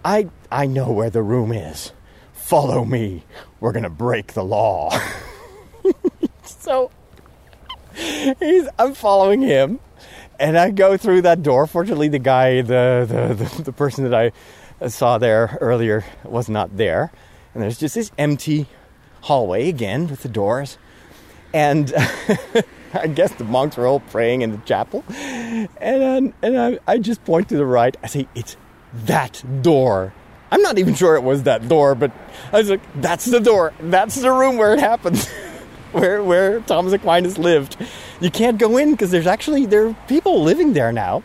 I, 0.04 0.28
I 0.50 0.66
know 0.66 0.92
where 0.92 1.10
the 1.10 1.22
room 1.22 1.52
is. 1.52 1.92
Follow 2.32 2.84
me. 2.84 3.24
We're 3.60 3.72
going 3.72 3.82
to 3.82 3.90
break 3.90 4.34
the 4.34 4.44
law. 4.44 4.98
so 6.44 6.90
he's, 7.94 8.68
I'm 8.78 8.94
following 8.94 9.42
him 9.42 9.80
and 10.38 10.58
I 10.58 10.70
go 10.70 10.96
through 10.96 11.22
that 11.22 11.42
door. 11.42 11.66
Fortunately, 11.66 12.08
the 12.08 12.18
guy, 12.18 12.62
the, 12.62 13.06
the, 13.08 13.44
the, 13.44 13.62
the, 13.64 13.72
person 13.72 14.08
that 14.08 14.14
I 14.14 14.88
saw 14.88 15.18
there 15.18 15.58
earlier 15.60 16.04
was 16.24 16.48
not 16.48 16.76
there. 16.76 17.12
And 17.54 17.62
there's 17.62 17.78
just 17.78 17.94
this 17.94 18.10
empty 18.18 18.66
hallway 19.22 19.68
again 19.68 20.08
with 20.08 20.22
the 20.22 20.28
doors. 20.28 20.78
And 21.54 21.92
I 22.94 23.06
guess 23.06 23.32
the 23.34 23.44
monks 23.44 23.76
were 23.76 23.86
all 23.86 24.00
praying 24.00 24.42
in 24.42 24.52
the 24.52 24.58
chapel. 24.58 25.04
And, 25.08 25.68
um, 25.80 26.34
and 26.42 26.58
I, 26.58 26.78
I 26.86 26.98
just 26.98 27.24
point 27.24 27.48
to 27.48 27.56
the 27.56 27.66
right. 27.66 27.96
I 28.02 28.06
say, 28.06 28.28
it's 28.34 28.56
that 29.04 29.42
door. 29.62 30.12
I'm 30.50 30.62
not 30.62 30.78
even 30.78 30.94
sure 30.94 31.16
it 31.16 31.22
was 31.22 31.42
that 31.44 31.68
door, 31.68 31.94
but 31.94 32.12
I 32.52 32.58
was 32.58 32.70
like, 32.70 32.80
that's 33.00 33.24
the 33.24 33.40
door. 33.40 33.72
That's 33.80 34.16
the 34.16 34.30
room 34.30 34.56
where 34.56 34.74
it 34.74 34.80
happens. 34.80 35.28
where 35.96 36.22
where 36.22 36.60
Thomas 36.60 36.92
Aquinas 36.92 37.38
lived. 37.38 37.76
You 38.20 38.30
can't 38.30 38.58
go 38.58 38.76
in 38.76 38.92
because 38.92 39.10
there's 39.10 39.26
actually 39.26 39.66
there 39.66 39.86
are 39.88 39.96
people 40.08 40.42
living 40.42 40.74
there 40.74 40.92
now, 40.92 41.22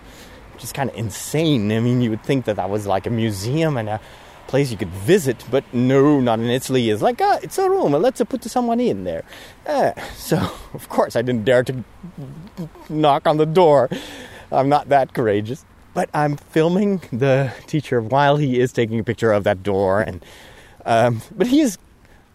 which 0.53 0.63
is 0.63 0.71
kind 0.71 0.89
of 0.89 0.95
insane. 0.95 1.71
I 1.71 1.79
mean, 1.79 2.01
you 2.01 2.09
would 2.09 2.23
think 2.23 2.45
that 2.45 2.55
that 2.55 2.69
was 2.69 2.87
like 2.87 3.05
a 3.05 3.09
museum 3.09 3.77
and 3.77 3.89
a 3.89 3.99
place 4.47 4.71
you 4.71 4.77
could 4.77 4.89
visit, 4.89 5.43
but 5.49 5.63
no, 5.73 6.19
not 6.19 6.39
in 6.39 6.49
Italy. 6.49 6.89
It's 6.89 7.01
like 7.01 7.21
ah, 7.21 7.39
it's 7.43 7.57
a 7.57 7.69
room. 7.69 7.91
Let's 7.91 8.21
put 8.23 8.43
someone 8.45 8.79
in 8.79 9.03
there. 9.03 9.23
Uh, 9.65 9.91
so 10.15 10.37
of 10.73 10.89
course 10.89 11.15
I 11.15 11.21
didn't 11.21 11.45
dare 11.45 11.63
to 11.63 11.83
knock 12.89 13.27
on 13.27 13.37
the 13.37 13.45
door. 13.45 13.89
I'm 14.51 14.69
not 14.69 14.89
that 14.89 15.13
courageous. 15.13 15.65
But 15.93 16.09
I'm 16.13 16.37
filming 16.37 17.01
the 17.11 17.51
teacher 17.67 18.01
while 18.01 18.37
he 18.37 18.61
is 18.61 18.71
taking 18.71 18.97
a 18.97 19.03
picture 19.03 19.33
of 19.33 19.43
that 19.43 19.61
door, 19.61 19.99
and 19.99 20.23
um, 20.85 21.21
but 21.35 21.47
he 21.47 21.59
is 21.59 21.77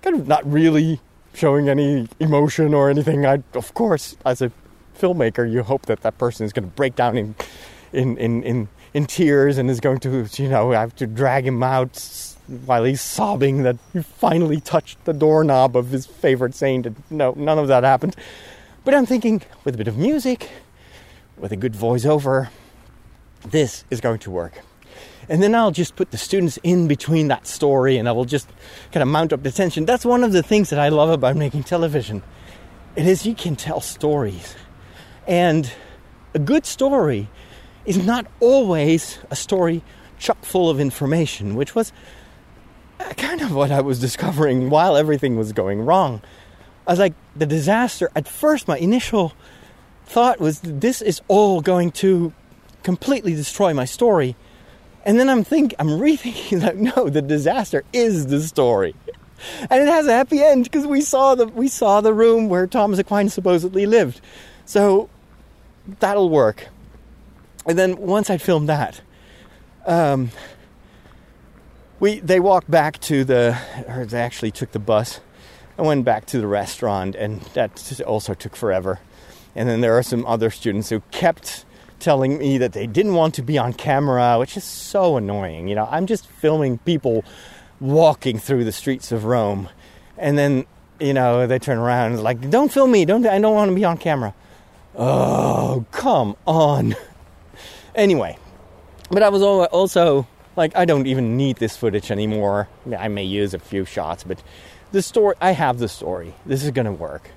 kind 0.02 0.14
of 0.14 0.28
not 0.28 0.44
really 0.44 1.00
showing 1.36 1.68
any 1.68 2.08
emotion 2.18 2.72
or 2.72 2.88
anything. 2.88 3.26
I, 3.26 3.42
of 3.54 3.74
course, 3.74 4.16
as 4.24 4.40
a 4.40 4.50
filmmaker, 4.98 5.50
you 5.50 5.62
hope 5.62 5.86
that 5.86 6.00
that 6.00 6.16
person 6.16 6.46
is 6.46 6.52
going 6.52 6.68
to 6.68 6.74
break 6.74 6.96
down 6.96 7.18
in, 7.18 7.34
in, 7.92 8.16
in, 8.16 8.42
in, 8.42 8.68
in 8.94 9.04
tears 9.04 9.58
and 9.58 9.70
is 9.70 9.78
going 9.78 9.98
to, 10.00 10.26
you 10.32 10.48
know, 10.48 10.70
have 10.70 10.96
to 10.96 11.06
drag 11.06 11.46
him 11.46 11.62
out 11.62 12.34
while 12.64 12.84
he's 12.84 13.02
sobbing 13.02 13.64
that 13.64 13.76
he 13.92 14.02
finally 14.02 14.60
touched 14.60 15.04
the 15.04 15.12
doorknob 15.12 15.76
of 15.76 15.90
his 15.90 16.06
favorite 16.06 16.54
saint. 16.54 16.86
And 16.86 17.02
no, 17.10 17.34
none 17.36 17.58
of 17.58 17.68
that 17.68 17.84
happened. 17.84 18.16
But 18.84 18.94
I'm 18.94 19.04
thinking, 19.04 19.42
with 19.64 19.74
a 19.74 19.78
bit 19.78 19.88
of 19.88 19.98
music, 19.98 20.48
with 21.36 21.52
a 21.52 21.56
good 21.56 21.74
voiceover, 21.74 22.48
this 23.44 23.84
is 23.90 24.00
going 24.00 24.20
to 24.20 24.30
work. 24.30 24.62
And 25.28 25.42
then 25.42 25.54
I'll 25.54 25.70
just 25.70 25.96
put 25.96 26.10
the 26.10 26.18
students 26.18 26.58
in 26.62 26.88
between 26.88 27.28
that 27.28 27.46
story 27.46 27.96
and 27.96 28.08
I 28.08 28.12
will 28.12 28.24
just 28.24 28.48
kind 28.92 29.02
of 29.02 29.08
mount 29.08 29.32
up 29.32 29.42
the 29.42 29.50
tension. 29.50 29.84
That's 29.84 30.04
one 30.04 30.22
of 30.22 30.32
the 30.32 30.42
things 30.42 30.70
that 30.70 30.78
I 30.78 30.88
love 30.88 31.10
about 31.10 31.36
making 31.36 31.64
television. 31.64 32.22
It 32.94 33.06
is 33.06 33.26
you 33.26 33.34
can 33.34 33.56
tell 33.56 33.80
stories. 33.80 34.54
And 35.26 35.70
a 36.34 36.38
good 36.38 36.64
story 36.64 37.28
is 37.84 38.04
not 38.04 38.26
always 38.40 39.18
a 39.30 39.36
story 39.36 39.82
chock 40.18 40.44
full 40.44 40.70
of 40.70 40.80
information, 40.80 41.54
which 41.54 41.74
was 41.74 41.92
uh, 43.00 43.12
kind 43.14 43.42
of 43.42 43.54
what 43.54 43.70
I 43.70 43.80
was 43.80 44.00
discovering 44.06 44.70
while 44.70 44.96
everything 44.96 45.36
was 45.36 45.52
going 45.52 45.80
wrong. 45.80 46.22
I 46.86 46.92
was 46.92 46.98
like, 46.98 47.14
the 47.34 47.46
disaster, 47.46 48.10
at 48.14 48.28
first, 48.28 48.68
my 48.68 48.78
initial 48.78 49.32
thought 50.06 50.40
was 50.40 50.60
this 50.60 51.02
is 51.02 51.20
all 51.26 51.60
going 51.60 51.90
to 51.90 52.32
completely 52.82 53.34
destroy 53.34 53.74
my 53.74 53.84
story. 53.84 54.36
And 55.06 55.20
then 55.20 55.30
I'm 55.30 55.44
thinking, 55.44 55.76
I'm 55.78 56.00
rethinking 56.00 56.62
like, 56.64 56.76
no, 56.76 57.08
the 57.08 57.22
disaster 57.22 57.84
is 57.92 58.26
the 58.26 58.40
story, 58.42 58.94
and 59.70 59.82
it 59.82 59.88
has 59.88 60.06
a 60.08 60.12
happy 60.12 60.42
end 60.42 60.64
because 60.64 60.86
we 60.86 61.00
saw 61.00 61.36
the 61.36 61.46
we 61.46 61.68
saw 61.68 62.00
the 62.00 62.12
room 62.12 62.48
where 62.48 62.66
Thomas 62.66 62.98
Aquinas 62.98 63.32
supposedly 63.32 63.86
lived, 63.86 64.20
so 64.64 65.08
that'll 66.00 66.28
work. 66.28 66.68
And 67.66 67.78
then 67.78 67.96
once 67.96 68.30
I'd 68.30 68.42
filmed 68.42 68.68
that, 68.68 69.00
um, 69.86 70.30
we 72.00 72.18
they 72.18 72.40
walked 72.40 72.70
back 72.70 72.98
to 73.02 73.22
the, 73.24 73.56
or 73.88 74.06
they 74.06 74.20
actually 74.20 74.50
took 74.50 74.72
the 74.72 74.80
bus. 74.80 75.20
I 75.78 75.82
went 75.82 76.04
back 76.04 76.26
to 76.26 76.40
the 76.40 76.46
restaurant, 76.48 77.14
and 77.14 77.42
that 77.54 78.00
also 78.00 78.34
took 78.34 78.56
forever. 78.56 78.98
And 79.54 79.68
then 79.68 79.82
there 79.82 79.96
are 79.96 80.02
some 80.02 80.26
other 80.26 80.50
students 80.50 80.88
who 80.88 81.00
kept 81.12 81.65
telling 81.98 82.38
me 82.38 82.58
that 82.58 82.72
they 82.72 82.86
didn't 82.86 83.14
want 83.14 83.34
to 83.34 83.42
be 83.42 83.58
on 83.58 83.72
camera, 83.72 84.38
which 84.38 84.56
is 84.56 84.64
so 84.64 85.16
annoying. 85.16 85.68
You 85.68 85.74
know, 85.74 85.88
I'm 85.90 86.06
just 86.06 86.26
filming 86.26 86.78
people 86.78 87.24
walking 87.80 88.38
through 88.38 88.64
the 88.64 88.72
streets 88.72 89.12
of 89.12 89.24
Rome, 89.24 89.68
and 90.16 90.38
then 90.38 90.66
you 90.98 91.12
know 91.12 91.46
they 91.46 91.58
turn 91.58 91.78
around 91.78 92.12
and 92.12 92.22
like, 92.22 92.50
"Don't 92.50 92.72
film 92.72 92.90
me! 92.90 93.04
Don't 93.04 93.26
I 93.26 93.38
don't 93.38 93.54
want 93.54 93.70
to 93.70 93.74
be 93.74 93.84
on 93.84 93.98
camera." 93.98 94.34
Oh, 94.98 95.84
come 95.90 96.36
on. 96.46 96.96
anyway, 97.94 98.38
but 99.10 99.22
I 99.22 99.28
was 99.28 99.42
also 99.42 100.26
like, 100.56 100.74
I 100.74 100.86
don't 100.86 101.06
even 101.06 101.36
need 101.36 101.56
this 101.58 101.76
footage 101.76 102.10
anymore. 102.10 102.68
I 102.96 103.08
may 103.08 103.24
use 103.24 103.52
a 103.52 103.58
few 103.58 103.84
shots, 103.84 104.24
but 104.24 104.42
the 104.92 105.02
story, 105.02 105.36
I 105.40 105.50
have 105.50 105.78
the 105.78 105.88
story. 105.88 106.34
This 106.46 106.64
is 106.64 106.70
gonna 106.70 106.92
work. 106.92 107.30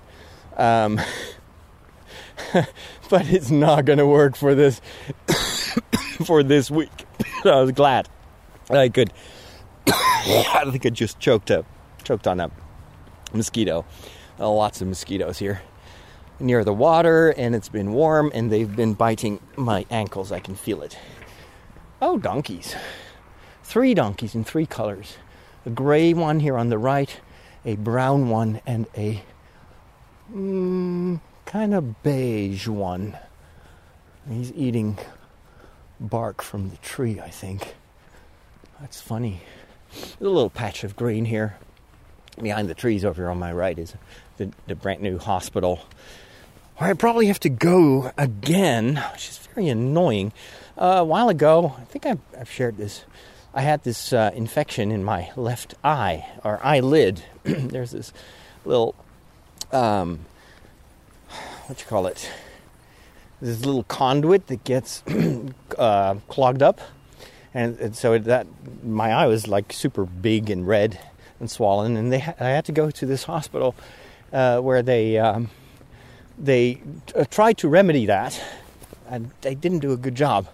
Um, 0.55 1.01
but 3.10 3.28
it's 3.30 3.49
not 3.49 3.86
to 3.86 4.05
work 4.05 4.36
for 4.36 4.55
this 4.55 4.82
for 6.26 6.43
this 6.43 6.70
week. 6.72 7.05
I 7.45 7.62
was 7.62 7.72
glad 7.72 8.07
I 8.70 8.89
could. 8.89 9.12
I 9.88 10.66
think 10.70 10.86
I 10.86 10.89
just 10.89 11.20
choked 11.20 11.51
up, 11.51 11.66
choked 12.03 12.28
on 12.28 12.39
a 12.39 12.51
mosquito. 13.34 13.86
Uh, 14.39 14.49
lots 14.49 14.82
of 14.82 14.88
mosquitoes 14.88 15.39
here 15.39 15.62
near 16.39 16.64
the 16.64 16.74
water, 16.74 17.30
and 17.32 17.53
it's 17.53 17.70
been 17.70 17.91
warm, 17.91 18.32
and 18.34 18.51
they've 18.51 18.74
been 18.74 18.93
biting 18.93 19.39
my 19.57 19.86
ankles. 19.89 20.32
I 20.32 20.39
can 20.39 20.55
feel 20.55 20.82
it. 20.82 20.97
Oh, 22.01 22.18
donkeys! 22.18 22.76
Three 23.64 23.93
donkeys 23.93 24.36
in 24.36 24.43
three 24.43 24.66
colors: 24.66 25.18
a 25.66 25.70
gray 25.70 26.14
one 26.14 26.39
here 26.39 26.57
on 26.57 26.70
the 26.70 26.78
right, 26.78 27.20
a 27.66 27.76
brown 27.76 28.30
one, 28.30 28.62
and 28.66 28.88
a. 28.95 29.24
Mm, 30.34 31.20
kind 31.50 31.74
of 31.74 32.04
beige 32.04 32.68
one. 32.68 33.18
He's 34.30 34.54
eating 34.54 35.00
bark 36.00 36.43
from 36.43 36.70
the 36.70 36.78
tree, 36.78 37.20
I 37.20 37.30
think. 37.30 37.76
That's 38.80 39.02
funny. 39.02 39.41
There's 39.91 40.22
a 40.22 40.30
little 40.30 40.52
patch 40.52 40.84
of 40.84 40.95
green 40.95 41.26
here. 41.26 41.58
Behind 42.39 42.70
the 42.70 42.76
trees 42.76 43.04
over 43.04 43.24
here 43.24 43.30
on 43.32 43.39
my 43.39 43.52
right 43.52 43.78
is 43.78 43.95
the, 44.38 44.52
the 44.68 44.76
brand 44.76 45.02
new 45.02 45.18
hospital. 45.18 45.82
Where 46.78 46.91
I 46.91 46.93
probably 46.93 47.26
have 47.26 47.39
to 47.41 47.50
go 47.50 48.12
again, 48.16 49.04
which 49.12 49.30
is 49.30 49.38
very 49.54 49.70
annoying. 49.70 50.32
Uh, 50.78 50.97
a 51.00 51.04
while 51.04 51.30
ago, 51.30 51.76
I 51.80 51.84
think 51.86 52.06
I've, 52.06 52.22
I've 52.39 52.50
shared 52.50 52.78
this 52.78 53.06
I 53.52 53.62
had 53.62 53.84
this 53.84 54.14
uh, 54.14 54.30
infection 54.36 54.91
in 54.91 55.04
my 55.04 55.32
left 55.36 55.74
eye 55.84 56.28
or 56.43 56.60
eyelid. 56.64 57.24
There's 57.43 57.89
this 57.91 58.14
little, 58.64 58.93
um, 59.72 60.20
what 61.70 61.80
you 61.80 61.86
call 61.86 62.07
it? 62.07 62.28
This 63.41 63.63
little 63.63 63.84
conduit 63.84 64.47
that 64.47 64.63
gets 64.63 65.03
uh, 65.78 66.15
clogged 66.28 66.63
up, 66.63 66.82
and, 67.53 67.78
and 67.80 67.95
so 67.95 68.17
that 68.17 68.47
my 68.84 69.11
eye 69.11 69.28
was 69.28 69.47
like 69.47 69.72
super 69.72 70.05
big 70.05 70.49
and 70.49 70.67
red 70.67 70.99
and 71.39 71.49
swollen, 71.49 71.95
and 71.95 72.11
they 72.11 72.20
ha- 72.20 72.34
I 72.39 72.49
had 72.49 72.65
to 72.65 72.72
go 72.72 72.89
to 72.89 73.05
this 73.05 73.26
hospital 73.26 73.76
uh, 74.34 74.59
where 74.61 74.82
they 74.82 75.20
um, 75.20 75.51
they 76.39 76.82
uh, 77.15 77.26
tried 77.26 77.59
to 77.59 77.70
remedy 77.70 78.07
that, 78.07 78.41
and 79.07 79.30
they 79.41 79.53
didn't 79.53 79.80
do 79.80 79.91
a 79.93 79.97
good 79.97 80.15
job 80.15 80.47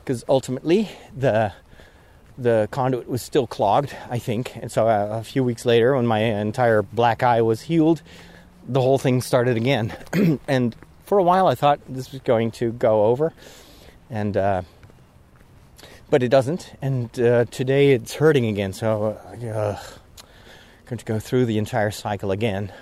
because 0.00 0.24
ultimately 0.28 0.90
the 1.16 1.52
the 2.36 2.68
conduit 2.72 3.08
was 3.08 3.22
still 3.22 3.46
clogged, 3.46 3.96
I 4.10 4.18
think. 4.18 4.56
And 4.56 4.70
so 4.70 4.88
uh, 4.88 5.08
a 5.12 5.22
few 5.22 5.44
weeks 5.44 5.64
later, 5.64 5.94
when 5.94 6.06
my 6.06 6.18
entire 6.18 6.82
black 6.82 7.22
eye 7.22 7.40
was 7.40 7.62
healed, 7.62 8.02
the 8.68 8.80
whole 8.80 8.98
thing 8.98 9.22
started 9.22 9.56
again. 9.56 9.96
and 10.48 10.74
for 11.04 11.18
a 11.18 11.22
while, 11.22 11.46
I 11.46 11.54
thought 11.54 11.80
this 11.88 12.12
was 12.12 12.20
going 12.22 12.50
to 12.52 12.72
go 12.72 13.06
over, 13.06 13.32
and 14.10 14.36
uh, 14.36 14.62
but 16.10 16.22
it 16.22 16.28
doesn't. 16.28 16.74
And 16.82 17.18
uh, 17.18 17.44
today 17.46 17.92
it's 17.92 18.14
hurting 18.14 18.46
again. 18.46 18.72
So 18.72 19.18
uh, 19.32 19.78
going 20.86 20.98
to 20.98 21.04
go 21.04 21.18
through 21.18 21.46
the 21.46 21.58
entire 21.58 21.90
cycle 21.90 22.30
again. 22.30 22.72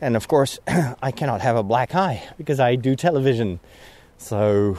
And 0.00 0.16
of 0.16 0.28
course, 0.28 0.58
I 1.02 1.10
cannot 1.10 1.40
have 1.40 1.56
a 1.56 1.62
black 1.62 1.94
eye 1.94 2.22
because 2.36 2.60
I 2.60 2.76
do 2.76 2.96
television. 2.96 3.60
So 4.18 4.76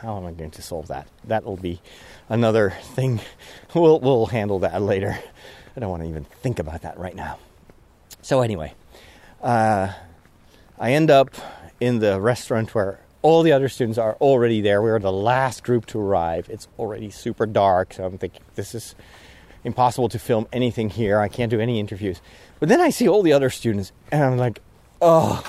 how 0.00 0.16
am 0.16 0.26
I 0.26 0.32
going 0.32 0.52
to 0.52 0.62
solve 0.62 0.88
that? 0.88 1.08
That 1.24 1.44
will 1.44 1.56
be 1.56 1.80
another 2.28 2.70
thing. 2.94 3.20
We'll 3.74 4.00
we'll 4.00 4.26
handle 4.26 4.60
that 4.60 4.80
later. 4.80 5.18
I 5.76 5.80
don't 5.80 5.90
want 5.90 6.02
to 6.02 6.08
even 6.08 6.24
think 6.24 6.58
about 6.58 6.82
that 6.82 6.96
right 6.98 7.14
now. 7.14 7.38
So 8.22 8.40
anyway, 8.40 8.74
uh, 9.44 9.92
I 10.78 10.92
end 10.92 11.10
up 11.10 11.30
in 11.80 12.00
the 12.00 12.20
restaurant 12.20 12.74
where 12.74 12.98
all 13.22 13.42
the 13.42 13.52
other 13.52 13.68
students 13.68 13.98
are 13.98 14.16
already 14.16 14.60
there. 14.60 14.82
We 14.82 14.90
are 14.90 14.98
the 14.98 15.12
last 15.12 15.62
group 15.62 15.86
to 15.86 16.00
arrive. 16.00 16.48
It's 16.50 16.66
already 16.78 17.10
super 17.10 17.46
dark, 17.46 17.94
so 17.94 18.04
I'm 18.04 18.18
thinking 18.18 18.42
this 18.56 18.74
is 18.74 18.96
impossible 19.62 20.08
to 20.08 20.18
film 20.18 20.48
anything 20.52 20.90
here. 20.90 21.20
I 21.20 21.28
can't 21.28 21.50
do 21.50 21.60
any 21.60 21.78
interviews. 21.78 22.20
But 22.58 22.68
then 22.68 22.80
I 22.80 22.90
see 22.90 23.08
all 23.08 23.22
the 23.22 23.32
other 23.32 23.50
students, 23.50 23.92
and 24.10 24.24
I'm 24.24 24.36
like, 24.36 24.60
oh 25.00 25.44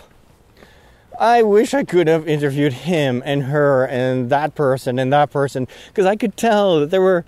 I 1.19 1.43
wish 1.43 1.73
I 1.73 1.83
could 1.83 2.07
have 2.07 2.27
interviewed 2.27 2.73
him 2.73 3.23
and 3.25 3.43
her 3.43 3.85
and 3.85 4.29
that 4.29 4.55
person 4.55 4.99
and 4.99 5.11
that 5.13 5.31
person 5.31 5.67
because 5.87 6.05
I 6.05 6.15
could 6.15 6.35
tell 6.35 6.79
that 6.81 6.91
there 6.91 7.01
were 7.01 7.25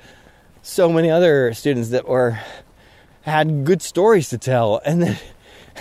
so 0.62 0.92
many 0.92 1.10
other 1.10 1.54
students 1.54 1.90
that 1.90 2.08
were 2.08 2.40
had 3.22 3.66
good 3.66 3.82
stories 3.82 4.30
to 4.30 4.38
tell 4.38 4.82
and 4.86 5.02
then 5.02 5.18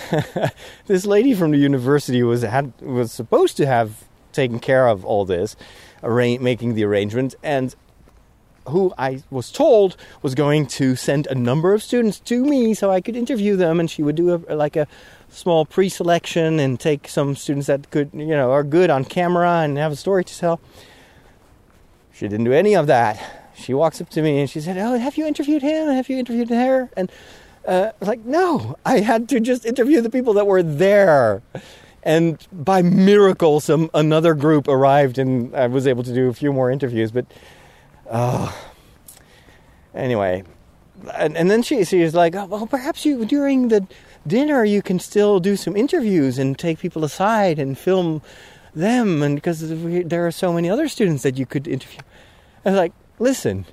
this 0.87 1.05
lady 1.05 1.33
from 1.33 1.51
the 1.51 1.57
university 1.57 2.23
was 2.23 2.41
had 2.41 2.73
was 2.81 3.11
supposed 3.11 3.57
to 3.57 3.65
have 3.65 4.05
taken 4.31 4.59
care 4.59 4.87
of 4.87 5.03
all 5.05 5.25
this 5.25 5.55
arra- 6.03 6.39
making 6.39 6.75
the 6.75 6.83
arrangements 6.83 7.35
and 7.43 7.75
who 8.67 8.93
I 8.97 9.23
was 9.29 9.51
told 9.51 9.95
was 10.21 10.35
going 10.35 10.67
to 10.67 10.95
send 10.95 11.27
a 11.27 11.35
number 11.35 11.73
of 11.73 11.81
students 11.81 12.19
to 12.21 12.43
me 12.43 12.73
so 12.73 12.91
I 12.91 13.01
could 13.01 13.15
interview 13.15 13.55
them 13.55 13.79
and 13.79 13.89
she 13.89 14.03
would 14.03 14.15
do 14.15 14.43
a, 14.47 14.55
like 14.55 14.75
a 14.75 14.87
small 15.29 15.65
pre-selection 15.65 16.59
and 16.59 16.79
take 16.79 17.07
some 17.07 17.35
students 17.35 17.67
that 17.67 17.89
could, 17.91 18.11
you 18.13 18.27
know, 18.27 18.51
are 18.51 18.63
good 18.63 18.89
on 18.89 19.05
camera 19.05 19.61
and 19.61 19.77
have 19.77 19.91
a 19.91 19.95
story 19.95 20.23
to 20.23 20.37
tell. 20.37 20.59
She 22.13 22.27
didn't 22.27 22.45
do 22.45 22.53
any 22.53 22.75
of 22.75 22.87
that. 22.87 23.51
She 23.55 23.73
walks 23.73 24.01
up 24.01 24.09
to 24.11 24.21
me 24.21 24.39
and 24.39 24.49
she 24.49 24.61
said, 24.61 24.77
"Oh, 24.77 24.97
have 24.97 25.17
you 25.17 25.25
interviewed 25.25 25.61
him? 25.61 25.87
Have 25.87 26.09
you 26.09 26.17
interviewed 26.17 26.49
her?" 26.49 26.89
And 26.95 27.11
uh, 27.67 27.91
like, 28.01 28.25
no, 28.25 28.77
I 28.85 28.99
had 29.01 29.29
to 29.29 29.39
just 29.39 29.65
interview 29.65 30.01
the 30.01 30.09
people 30.09 30.33
that 30.33 30.47
were 30.47 30.63
there. 30.63 31.41
And 32.03 32.45
by 32.51 32.81
miracle, 32.81 33.59
some 33.59 33.89
another 33.93 34.33
group 34.33 34.67
arrived, 34.67 35.17
and 35.17 35.53
I 35.55 35.67
was 35.67 35.85
able 35.85 36.03
to 36.03 36.13
do 36.13 36.29
a 36.29 36.33
few 36.33 36.53
more 36.53 36.71
interviews. 36.71 37.11
But 37.11 37.25
uh, 38.09 38.51
anyway, 39.93 40.43
and, 41.15 41.35
and 41.35 41.51
then 41.51 41.61
she 41.61 41.83
she 41.83 42.01
was 42.01 42.15
like, 42.15 42.33
oh, 42.33 42.45
"Well, 42.45 42.65
perhaps 42.65 43.05
you 43.05 43.25
during 43.25 43.67
the 43.67 43.85
dinner 44.27 44.63
you 44.63 44.81
can 44.81 44.99
still 44.99 45.39
do 45.39 45.55
some 45.55 45.75
interviews 45.75 46.37
and 46.37 46.57
take 46.57 46.79
people 46.79 47.03
aside 47.03 47.57
and 47.57 47.77
film 47.77 48.21
them 48.75 49.23
and 49.23 49.35
because 49.35 49.63
there 50.05 50.27
are 50.27 50.31
so 50.31 50.53
many 50.53 50.69
other 50.69 50.87
students 50.87 51.23
that 51.23 51.37
you 51.37 51.45
could 51.45 51.67
interview 51.67 51.99
i 52.65 52.69
was 52.69 52.77
like 52.77 52.93
listen 53.17 53.65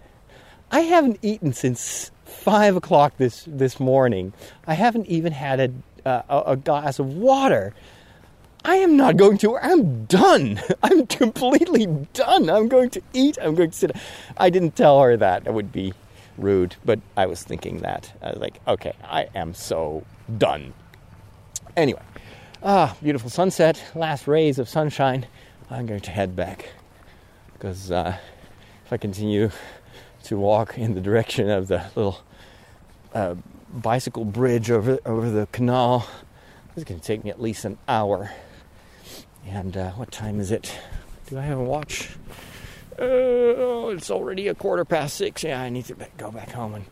i 0.70 0.80
haven't 0.80 1.18
eaten 1.22 1.52
since 1.52 2.10
five 2.34 2.76
o'clock 2.76 3.16
this 3.16 3.44
this 3.46 3.78
morning 3.80 4.32
i 4.66 4.74
haven't 4.74 5.06
even 5.06 5.32
had 5.32 5.60
a, 5.60 5.70
uh, 6.06 6.42
a 6.46 6.56
glass 6.56 6.98
of 6.98 7.14
water. 7.14 7.74
I 8.66 8.76
am 8.76 8.96
not 8.96 9.16
going 9.16 9.36
to 9.38 9.58
i'm 9.58 10.04
done. 10.06 10.60
I'm 10.82 11.06
completely 11.06 11.86
done. 12.14 12.48
I'm 12.48 12.68
going 12.68 12.90
to 12.90 13.02
eat. 13.12 13.36
I'm 13.40 13.54
going 13.54 13.70
to 13.70 13.76
sit. 13.76 13.92
I 14.38 14.48
didn't 14.48 14.74
tell 14.74 15.00
her 15.02 15.16
that. 15.16 15.44
That 15.44 15.52
would 15.54 15.72
be 15.72 15.92
rude 16.36 16.74
but 16.84 16.98
i 17.16 17.26
was 17.26 17.44
thinking 17.44 17.78
that. 17.78 18.12
I 18.20 18.30
was 18.30 18.38
like 18.38 18.60
okay 18.66 18.92
i 19.04 19.28
am 19.34 19.54
so 19.54 20.04
done. 20.38 20.72
Anyway, 21.76 22.02
ah, 22.62 22.96
beautiful 23.02 23.30
sunset, 23.30 23.82
last 23.94 24.26
rays 24.28 24.58
of 24.58 24.68
sunshine. 24.68 25.26
I'm 25.70 25.86
going 25.86 26.00
to 26.00 26.10
head 26.10 26.36
back 26.36 26.70
because 27.52 27.90
uh, 27.90 28.16
if 28.84 28.92
I 28.92 28.96
continue 28.96 29.50
to 30.24 30.36
walk 30.36 30.78
in 30.78 30.94
the 30.94 31.00
direction 31.00 31.48
of 31.50 31.68
the 31.68 31.84
little 31.94 32.20
uh, 33.14 33.34
bicycle 33.72 34.24
bridge 34.24 34.70
over 34.70 34.98
over 35.04 35.30
the 35.30 35.46
canal, 35.52 36.06
it's 36.74 36.84
going 36.84 37.00
to 37.00 37.06
take 37.06 37.24
me 37.24 37.30
at 37.30 37.40
least 37.40 37.64
an 37.64 37.78
hour. 37.88 38.30
And 39.46 39.76
uh, 39.76 39.90
what 39.92 40.10
time 40.10 40.40
is 40.40 40.50
it? 40.50 40.76
Do 41.26 41.38
I 41.38 41.42
have 41.42 41.58
a 41.58 41.62
watch? 41.62 42.10
Oh, 42.98 43.90
it's 43.90 44.10
already 44.10 44.48
a 44.48 44.54
quarter 44.54 44.84
past 44.84 45.16
six. 45.16 45.42
Yeah, 45.42 45.60
I 45.60 45.68
need 45.68 45.84
to 45.86 45.96
go 46.16 46.30
back 46.30 46.50
home 46.50 46.74
and 46.74 46.84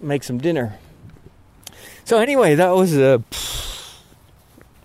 make 0.00 0.22
some 0.22 0.38
dinner. 0.38 0.78
So 2.04 2.18
anyway, 2.18 2.54
that 2.54 2.70
was 2.70 2.96
a 2.96 3.22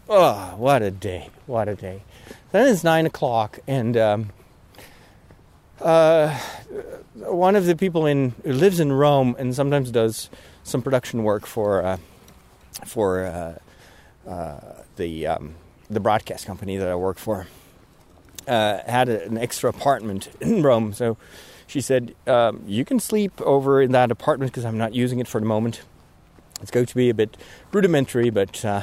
oh, 0.09 0.55
what 0.57 0.82
a 0.82 0.91
day! 0.91 1.30
What 1.47 1.67
a 1.69 1.76
day! 1.76 2.03
Then 2.51 2.67
it's 2.67 2.84
nine 2.84 3.05
o'clock, 3.05 3.59
and 3.67 3.95
um, 3.97 4.30
uh, 5.84 6.38
one 7.15 7.55
of 7.55 7.65
the 7.65 7.75
people 7.75 8.05
in 8.05 8.34
who 8.43 8.53
lives 8.53 8.79
in 8.79 8.91
Rome 8.91 9.36
and 9.38 9.53
sometimes 9.55 9.91
does 9.91 10.29
some 10.63 10.81
production 10.81 11.23
work 11.23 11.45
for 11.45 11.84
uh, 11.84 11.97
for 12.86 13.25
uh, 13.25 14.29
uh 14.29 14.59
the 14.95 15.27
um, 15.27 15.55
the 15.89 15.99
broadcast 15.99 16.45
company 16.45 16.77
that 16.77 16.88
I 16.88 16.95
work 16.95 17.17
for 17.17 17.47
uh, 18.47 18.79
had 18.86 19.09
an 19.09 19.38
extra 19.38 19.69
apartment 19.69 20.29
in 20.41 20.63
Rome, 20.63 20.93
so 20.93 21.17
she 21.67 21.81
said 21.81 22.15
um, 22.27 22.63
you 22.65 22.86
can 22.86 22.99
sleep 22.99 23.41
over 23.41 23.81
in 23.81 23.91
that 23.91 24.11
apartment 24.11 24.51
because 24.51 24.65
I'm 24.65 24.77
not 24.77 24.93
using 24.93 25.19
it 25.19 25.27
for 25.27 25.39
the 25.39 25.45
moment 25.45 25.81
it's 26.63 26.71
going 26.71 26.86
to 26.86 26.95
be 26.95 27.09
a 27.09 27.13
bit 27.13 27.36
rudimentary, 27.73 28.29
but 28.29 28.63
uh, 28.63 28.81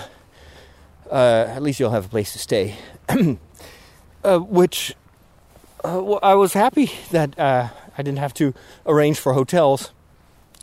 uh, 1.10 1.46
at 1.48 1.62
least 1.62 1.80
you'll 1.80 1.92
have 1.92 2.04
a 2.04 2.08
place 2.08 2.32
to 2.34 2.38
stay. 2.38 2.76
uh, 4.22 4.38
which 4.38 4.94
uh, 5.84 6.00
well, 6.02 6.20
I 6.22 6.34
was 6.34 6.52
happy 6.52 6.92
that 7.10 7.38
uh, 7.38 7.68
I 7.96 8.02
didn't 8.02 8.18
have 8.18 8.34
to 8.34 8.54
arrange 8.86 9.18
for 9.18 9.32
hotels. 9.32 9.92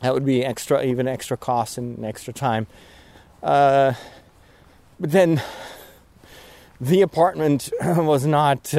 That 0.02 0.14
would 0.14 0.26
be 0.26 0.46
extra, 0.46 0.84
even 0.84 1.08
extra 1.08 1.38
cost 1.38 1.78
and 1.78 2.04
extra 2.06 2.34
time. 2.34 2.68
Uh, 3.42 3.94
but 5.00 5.12
then 5.12 5.42
the 6.80 7.02
apartment 7.02 7.72
was 7.82 8.26
not 8.26 8.74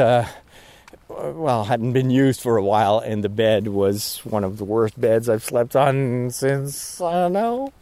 well, 1.09 1.65
hadn't 1.65 1.93
been 1.93 2.11
used 2.11 2.41
for 2.41 2.57
a 2.57 2.63
while, 2.63 2.99
and 2.99 3.25
the 3.25 3.29
bed 3.29 3.69
was 3.69 4.19
one 4.25 4.45
of 4.45 4.59
the 4.59 4.65
worst 4.65 5.01
beds 5.01 5.29
I've 5.29 5.43
slept 5.43 5.75
on 5.75 6.31
since 6.31 7.01
I 7.01 7.13
don't 7.13 7.33
know 7.33 7.73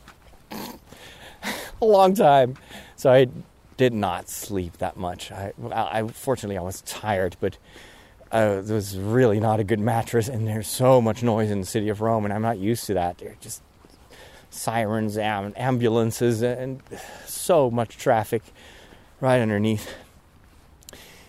a 0.51 1.85
long 1.85 2.15
time. 2.15 2.57
So 2.97 3.13
I 3.13 3.27
did 3.77 3.93
not 3.93 4.29
sleep 4.29 4.79
that 4.79 4.97
much. 4.97 5.31
I, 5.33 5.53
I 5.73 6.07
fortunately 6.07 6.57
I 6.57 6.63
was 6.63 6.81
tired, 6.83 7.37
but 7.41 7.59
uh, 8.33 8.62
it 8.66 8.70
was 8.70 8.99
really 8.99 9.41
not 9.41 9.61
a 9.61 9.64
good 9.64 9.81
mattress. 9.81 10.29
And 10.29 10.47
there's 10.47 10.68
so 10.68 11.01
much 11.01 11.22
noise 11.22 11.51
in 11.51 11.61
the 11.61 11.66
city 11.66 11.89
of 11.89 12.01
Rome, 12.01 12.24
and 12.24 12.33
I'm 12.35 12.43
not 12.43 12.59
used 12.59 12.87
to 12.87 12.95
that. 12.95 13.18
There's 13.18 13.37
just 13.39 13.62
sirens 14.51 15.16
and 15.16 15.57
ambulances 15.59 16.43
and 16.43 16.83
so 17.27 17.70
much 17.70 17.97
traffic 17.99 18.43
right 19.20 19.41
underneath. 19.41 19.95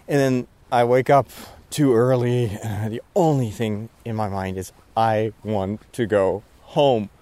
And 0.07 0.19
then 0.19 0.47
I 0.71 0.83
wake 0.85 1.09
up 1.09 1.27
too 1.69 1.93
early, 1.93 2.57
and 2.63 2.93
the 2.93 3.01
only 3.15 3.51
thing 3.51 3.89
in 4.05 4.15
my 4.15 4.29
mind 4.29 4.57
is 4.57 4.71
I 4.95 5.33
want 5.43 5.81
to 5.93 6.05
go 6.05 6.43
home. 6.61 7.09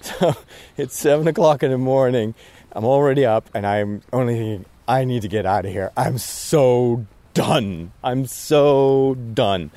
So 0.00 0.36
it's 0.76 0.96
seven 0.96 1.26
o'clock 1.26 1.64
in 1.64 1.72
the 1.72 1.78
morning. 1.78 2.36
I'm 2.70 2.84
already 2.84 3.26
up 3.26 3.48
and 3.52 3.66
I'm 3.66 4.02
only 4.12 4.34
thinking, 4.34 4.64
I 4.86 5.04
need 5.04 5.22
to 5.22 5.28
get 5.28 5.44
out 5.44 5.64
of 5.64 5.72
here. 5.72 5.90
I'm 5.96 6.18
so 6.18 7.06
done. 7.36 7.92
I'm 8.02 8.26
so 8.26 9.14
done. 9.14 9.70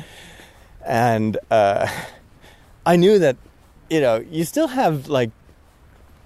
And 0.85 1.37
uh, 1.51 1.87
I 2.85 2.95
knew 2.95 3.19
that, 3.19 3.35
you 3.89 3.99
know, 3.99 4.23
you 4.31 4.45
still 4.45 4.67
have 4.67 5.09
like 5.09 5.31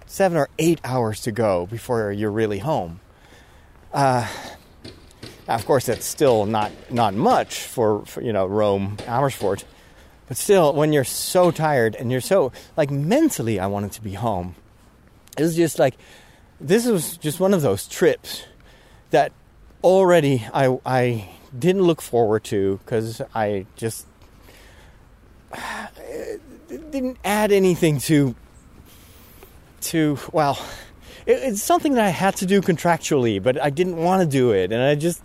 seven 0.06 0.38
or 0.38 0.48
eight 0.60 0.80
hours 0.84 1.22
to 1.22 1.32
go 1.32 1.66
before 1.66 2.12
you're 2.12 2.32
really 2.32 2.60
home. 2.60 3.00
Uh, 3.92 4.28
of 5.48 5.66
course, 5.66 5.88
that's 5.88 6.06
still 6.06 6.46
not 6.46 6.72
not 6.90 7.14
much 7.14 7.62
for, 7.62 8.06
for, 8.06 8.22
you 8.22 8.32
know 8.32 8.46
Rome, 8.46 8.98
Amersfoort, 9.08 9.66
but 10.28 10.38
still, 10.38 10.74
when 10.74 10.94
you're 10.94 11.04
so 11.04 11.52
tired 11.52 11.96
and 11.96 12.12
you're 12.12 12.22
so 12.22 12.52
like 12.78 12.90
mentally, 12.90 13.60
I 13.60 13.68
wanted 13.68 13.92
to 13.94 14.02
be 14.02 14.14
home. 14.14 14.56
It 15.38 15.44
was 15.44 15.56
just 15.56 15.80
like 15.80 15.96
this 16.62 16.86
was 16.86 17.18
just 17.18 17.40
one 17.40 17.54
of 17.54 17.62
those 17.62 17.88
trips 17.88 18.44
that 19.10 19.34
already 19.84 20.46
I 20.54 20.78
I 20.86 21.30
didn't 21.58 21.84
look 21.84 22.02
forward 22.02 22.44
to 22.46 22.80
because 22.84 23.22
I 23.36 23.66
just 23.76 24.08
didn't 26.68 27.18
add 27.24 27.52
anything 27.52 28.00
to 28.00 28.36
to 29.82 30.18
well 30.32 30.58
it, 31.26 31.34
it's 31.44 31.62
something 31.62 31.94
that 31.94 32.06
I 32.06 32.10
had 32.10 32.36
to 32.38 32.46
do 32.46 32.62
contractually 32.62 33.42
but 33.42 33.62
I 33.62 33.70
didn't 33.70 33.98
want 33.98 34.22
to 34.22 34.28
do 34.28 34.52
it 34.52 34.72
and 34.72 34.82
I 34.82 34.96
just 34.96 35.22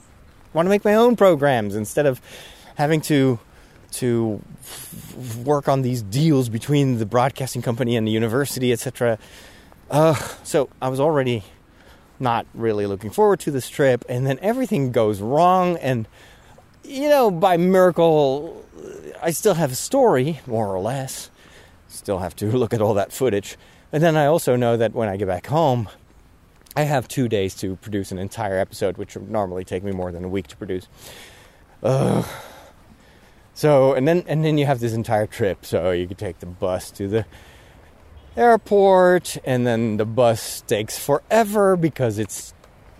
want 0.52 0.66
to 0.66 0.70
make 0.70 0.84
my 0.84 0.94
own 0.94 1.16
programs 1.16 1.74
instead 1.76 2.06
of 2.06 2.20
having 2.74 3.00
to 3.02 3.38
to 3.90 4.42
work 5.44 5.68
on 5.68 5.82
these 5.82 6.02
deals 6.02 6.48
between 6.48 6.98
the 6.98 7.06
broadcasting 7.06 7.62
company 7.62 7.96
and 7.96 8.06
the 8.06 8.10
university 8.10 8.72
etc 8.72 9.18
uh, 9.90 10.14
so 10.44 10.68
I 10.82 10.88
was 10.88 11.00
already 11.00 11.44
not 12.20 12.46
really 12.54 12.86
looking 12.86 13.10
forward 13.10 13.40
to 13.40 13.50
this 13.50 13.68
trip 13.68 14.04
and 14.08 14.26
then 14.26 14.38
everything 14.40 14.92
goes 14.92 15.20
wrong 15.20 15.76
and 15.78 16.08
you 16.84 17.08
know 17.08 17.30
by 17.30 17.56
miracle 17.56 18.64
I 19.22 19.30
still 19.30 19.54
have 19.54 19.72
a 19.72 19.76
story 19.76 20.40
more 20.46 20.66
or 20.66 20.80
less 20.80 21.30
still 21.88 22.18
have 22.18 22.34
to 22.36 22.46
look 22.56 22.74
at 22.74 22.80
all 22.80 22.94
that 22.94 23.12
footage 23.12 23.56
and 23.92 24.02
then 24.02 24.16
I 24.16 24.26
also 24.26 24.56
know 24.56 24.76
that 24.76 24.92
when 24.92 25.08
I 25.08 25.16
get 25.16 25.28
back 25.28 25.46
home 25.46 25.88
I 26.78 26.82
have 26.82 27.08
two 27.08 27.28
days 27.28 27.56
to 27.56 27.74
produce 27.74 28.12
an 28.12 28.18
entire 28.18 28.56
episode, 28.56 28.98
which 28.98 29.16
would 29.16 29.28
normally 29.28 29.64
take 29.64 29.82
me 29.82 29.90
more 29.90 30.12
than 30.12 30.22
a 30.22 30.28
week 30.28 30.46
to 30.46 30.56
produce. 30.56 30.86
Ugh. 31.82 32.24
So 33.52 33.94
and 33.94 34.06
then 34.06 34.22
and 34.28 34.44
then 34.44 34.58
you 34.58 34.66
have 34.66 34.78
this 34.78 34.92
entire 34.92 35.26
trip. 35.26 35.66
So 35.66 35.90
you 35.90 36.06
could 36.06 36.18
take 36.18 36.38
the 36.38 36.46
bus 36.46 36.92
to 36.92 37.08
the 37.08 37.26
airport, 38.38 39.36
and 39.44 39.66
then 39.66 39.96
the 39.96 40.06
bus 40.06 40.62
takes 40.62 40.98
forever 40.98 41.76
because 41.76 42.18
it's 42.18 42.54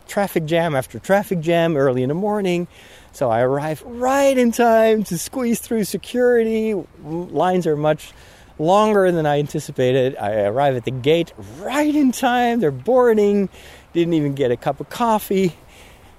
traffic 0.09 0.45
jam 0.47 0.75
after 0.75 0.99
traffic 0.99 1.41
jam 1.41 1.77
early 1.77 2.03
in 2.03 2.09
the 2.09 2.15
morning. 2.15 2.67
So 3.13 3.31
I 3.31 3.41
arrive 3.41 3.83
right 3.83 4.37
in 4.37 4.53
time 4.53 5.05
to 5.05 5.17
squeeze 5.19 5.61
through 5.61 5.85
security. 5.85 6.75
Lines 7.03 7.67
are 7.67 7.77
much 7.77 8.13
longer 8.59 9.11
than 9.13 9.27
I 9.27 9.39
anticipated. 9.39 10.17
I 10.17 10.43
arrive 10.43 10.77
at 10.77 10.85
the 10.85 10.91
gate 10.91 11.33
right 11.61 11.95
in 11.95 12.13
time. 12.13 12.61
They're 12.61 12.71
boarding. 12.71 13.49
Didn't 13.93 14.15
even 14.15 14.35
get 14.35 14.51
a 14.51 14.57
cup 14.57 14.81
of 14.81 14.89
coffee. 14.91 15.57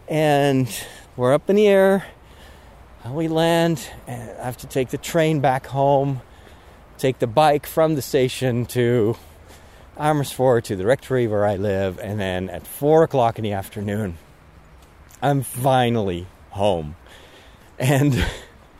And 0.07 0.67
we're 1.15 1.33
up 1.33 1.49
in 1.49 1.55
the 1.55 1.67
air. 1.67 2.05
We 3.07 3.27
land. 3.27 3.87
And 4.07 4.31
I 4.39 4.45
have 4.45 4.57
to 4.57 4.67
take 4.67 4.89
the 4.89 4.97
train 4.97 5.39
back 5.39 5.65
home. 5.65 6.21
Take 6.99 7.19
the 7.19 7.27
bike 7.27 7.65
from 7.65 7.95
the 7.95 8.01
station 8.01 8.65
to 8.67 9.15
Amersfoort 9.97 10.65
to 10.65 10.75
the 10.75 10.85
rectory 10.85 11.27
where 11.27 11.45
I 11.45 11.55
live. 11.55 11.97
And 11.97 12.19
then 12.19 12.49
at 12.49 12.67
4 12.67 13.03
o'clock 13.03 13.39
in 13.39 13.43
the 13.43 13.53
afternoon, 13.53 14.17
I'm 15.21 15.41
finally 15.41 16.27
home. 16.49 16.97
And 17.79 18.25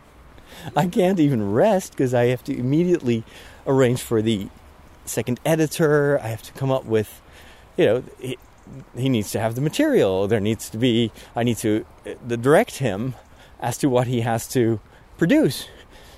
I 0.76 0.88
can't 0.88 1.18
even 1.18 1.54
rest 1.54 1.94
because 1.94 2.14
I 2.14 2.26
have 2.26 2.44
to 2.44 2.58
immediately 2.58 3.24
arrange 3.66 4.02
for 4.02 4.22
the 4.22 4.50
second 5.06 5.40
editor. 5.46 6.20
I 6.20 6.28
have 6.28 6.42
to 6.44 6.52
come 6.52 6.72
up 6.72 6.84
with, 6.84 7.22
you 7.78 7.86
know, 7.86 8.04
he, 8.20 8.38
he 8.98 9.08
needs 9.08 9.32
to 9.32 9.40
have 9.40 9.56
the 9.56 9.62
material. 9.62 10.28
There 10.28 10.42
needs 10.42 10.70
to 10.72 10.78
be, 10.78 11.14
I 11.38 11.44
need 11.44 11.58
to 11.60 11.86
uh, 12.06 12.36
direct 12.36 12.80
him 12.80 13.16
as 13.62 13.78
to 13.78 13.88
what 13.88 14.08
he 14.08 14.20
has 14.22 14.46
to 14.50 14.82
produce. 15.18 15.70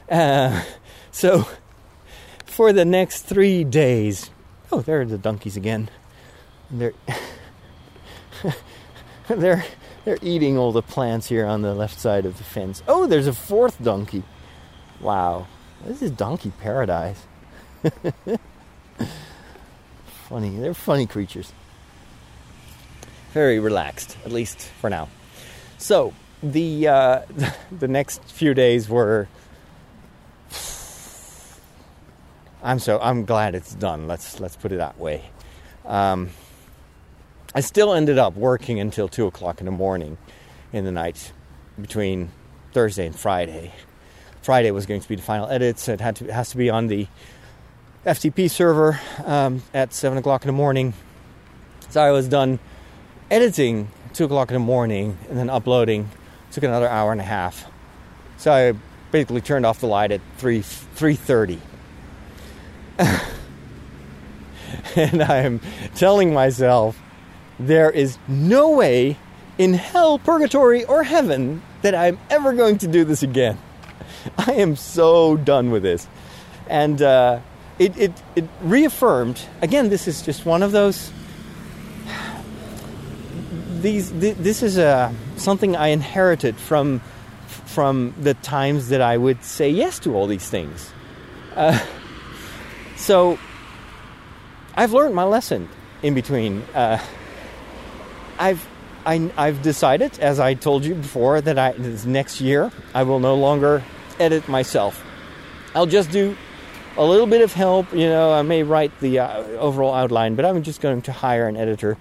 Uh, 0.09 0.63
so 1.11 1.45
for 2.51 2.73
the 2.73 2.85
next 2.85 3.21
three 3.21 3.63
days, 3.63 4.29
oh, 4.71 4.81
there 4.81 5.01
are 5.01 5.05
the 5.05 5.17
donkeys 5.17 5.55
again. 5.55 5.89
They're 6.69 6.93
they're 9.27 9.65
they're 10.03 10.19
eating 10.21 10.57
all 10.57 10.71
the 10.71 10.81
plants 10.81 11.27
here 11.27 11.45
on 11.45 11.61
the 11.61 11.73
left 11.73 11.99
side 11.99 12.25
of 12.25 12.37
the 12.37 12.43
fence. 12.43 12.83
Oh, 12.87 13.07
there's 13.07 13.27
a 13.27 13.33
fourth 13.33 13.81
donkey. 13.81 14.23
Wow, 14.99 15.47
this 15.85 16.01
is 16.01 16.11
donkey 16.11 16.51
paradise. 16.59 17.25
funny. 20.05 20.57
They're 20.57 20.73
funny 20.73 21.07
creatures. 21.07 21.53
Very 23.31 23.59
relaxed, 23.59 24.17
at 24.25 24.31
least 24.31 24.59
for 24.59 24.89
now. 24.89 25.07
So 25.77 26.13
the 26.43 26.87
uh, 26.87 27.21
the 27.71 27.87
next 27.87 28.23
few 28.25 28.53
days 28.53 28.89
were. 28.89 29.29
I'm 32.63 32.79
so 32.79 32.99
I'm 33.01 33.25
glad 33.25 33.55
it's 33.55 33.73
done. 33.73 34.07
Let's 34.07 34.39
let's 34.39 34.55
put 34.55 34.71
it 34.71 34.77
that 34.77 34.97
way. 34.99 35.29
Um, 35.85 36.29
I 37.55 37.61
still 37.61 37.93
ended 37.93 38.17
up 38.17 38.35
working 38.35 38.79
until 38.79 39.07
two 39.07 39.25
o'clock 39.25 39.59
in 39.59 39.65
the 39.65 39.71
morning, 39.71 40.17
in 40.71 40.85
the 40.85 40.91
night, 40.91 41.33
between 41.79 42.29
Thursday 42.71 43.05
and 43.05 43.15
Friday. 43.15 43.73
Friday 44.41 44.71
was 44.71 44.85
going 44.85 45.01
to 45.01 45.09
be 45.09 45.15
the 45.15 45.21
final 45.21 45.49
edits. 45.49 45.87
It 45.87 46.01
had 46.01 46.17
to 46.17 46.25
it 46.25 46.31
has 46.31 46.51
to 46.51 46.57
be 46.57 46.69
on 46.69 46.87
the 46.87 47.07
FTP 48.05 48.49
server 48.49 48.99
um, 49.25 49.61
at 49.73 49.93
7 49.93 50.17
o'clock 50.17 50.43
in 50.43 50.47
the 50.47 50.53
morning. 50.53 50.93
So 51.89 52.01
I 52.01 52.11
was 52.11 52.27
done 52.27 52.57
editing 53.29 53.89
2 54.13 54.25
o'clock 54.25 54.49
in 54.49 54.55
the 54.55 54.59
morning 54.59 55.17
and 55.29 55.37
then 55.37 55.49
uploading 55.49 56.09
took 56.51 56.63
another 56.63 56.89
hour 56.89 57.11
and 57.11 57.21
a 57.21 57.25
half. 57.25 57.65
So 58.37 58.51
I 58.51 58.73
basically 59.11 59.41
turned 59.41 59.65
off 59.65 59.79
the 59.79 59.87
light 59.87 60.11
at 60.11 60.21
3 60.37 60.61
3:30. 60.61 61.59
and 64.95 65.23
I 65.23 65.37
am 65.37 65.59
telling 65.95 66.33
myself 66.33 66.99
there 67.59 67.89
is 67.89 68.17
no 68.27 68.71
way 68.71 69.17
in 69.57 69.73
hell, 69.73 70.19
purgatory, 70.19 70.83
or 70.85 71.03
heaven 71.03 71.61
that 71.81 71.95
I'm 71.95 72.19
ever 72.29 72.53
going 72.53 72.77
to 72.79 72.87
do 72.87 73.03
this 73.03 73.23
again. 73.23 73.57
I 74.37 74.53
am 74.53 74.75
so 74.75 75.37
done 75.37 75.71
with 75.71 75.83
this. 75.83 76.07
And 76.67 77.01
uh, 77.01 77.39
it, 77.79 77.97
it, 77.97 78.11
it 78.35 78.45
reaffirmed 78.61 79.41
again 79.61 79.89
this 79.89 80.07
is 80.07 80.21
just 80.21 80.45
one 80.45 80.61
of 80.61 80.71
those 80.71 81.11
these 83.81 84.11
this 84.13 84.61
is 84.61 84.77
a 84.77 85.13
something 85.35 85.75
I 85.75 85.87
inherited 85.87 86.55
from 86.57 87.01
from 87.47 88.13
the 88.19 88.35
times 88.35 88.89
that 88.89 89.01
I 89.01 89.17
would 89.17 89.43
say 89.43 89.69
yes 89.69 89.97
to 89.99 90.15
all 90.15 90.27
these 90.27 90.47
things. 90.47 90.91
Uh, 91.55 91.79
so 93.01 93.39
I've 94.75 94.93
learned 94.93 95.15
my 95.15 95.23
lesson 95.23 95.67
in 96.03 96.13
between. 96.13 96.61
Uh, 96.73 97.03
I've 98.39 98.67
I, 99.03 99.31
have 99.35 99.63
decided, 99.63 100.19
as 100.19 100.39
I 100.39 100.53
told 100.53 100.85
you 100.85 100.93
before, 100.93 101.41
that 101.41 101.57
I 101.57 101.71
this 101.71 102.05
next 102.05 102.39
year 102.39 102.71
I 102.93 103.03
will 103.03 103.19
no 103.19 103.35
longer 103.35 103.83
edit 104.19 104.47
myself. 104.47 105.03
I'll 105.73 105.87
just 105.87 106.11
do 106.11 106.37
a 106.97 107.03
little 107.03 107.25
bit 107.25 107.41
of 107.41 107.53
help. 107.53 107.91
You 107.93 108.09
know, 108.09 108.31
I 108.31 108.43
may 108.43 108.63
write 108.63 108.99
the 108.99 109.19
uh, 109.19 109.43
overall 109.57 109.93
outline, 109.93 110.35
but 110.35 110.45
I'm 110.45 110.61
just 110.61 110.81
going 110.81 111.01
to 111.03 111.11
hire 111.11 111.47
an 111.47 111.57
editor 111.57 111.97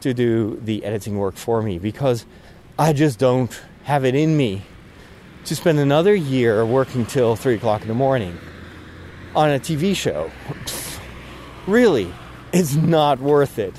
to 0.00 0.14
do 0.14 0.58
the 0.62 0.84
editing 0.84 1.18
work 1.18 1.36
for 1.36 1.60
me 1.60 1.78
because 1.78 2.24
I 2.78 2.92
just 2.92 3.18
don't 3.18 3.52
have 3.82 4.04
it 4.04 4.14
in 4.14 4.36
me 4.36 4.62
to 5.44 5.56
spend 5.56 5.78
another 5.78 6.14
year 6.14 6.64
working 6.64 7.04
till 7.04 7.36
three 7.36 7.56
o'clock 7.56 7.82
in 7.82 7.88
the 7.88 7.94
morning 7.94 8.38
on 9.34 9.50
a 9.50 9.58
TV 9.58 9.94
show. 9.94 10.30
really, 11.66 12.12
it's 12.52 12.74
not 12.74 13.20
worth 13.20 13.58
it, 13.58 13.74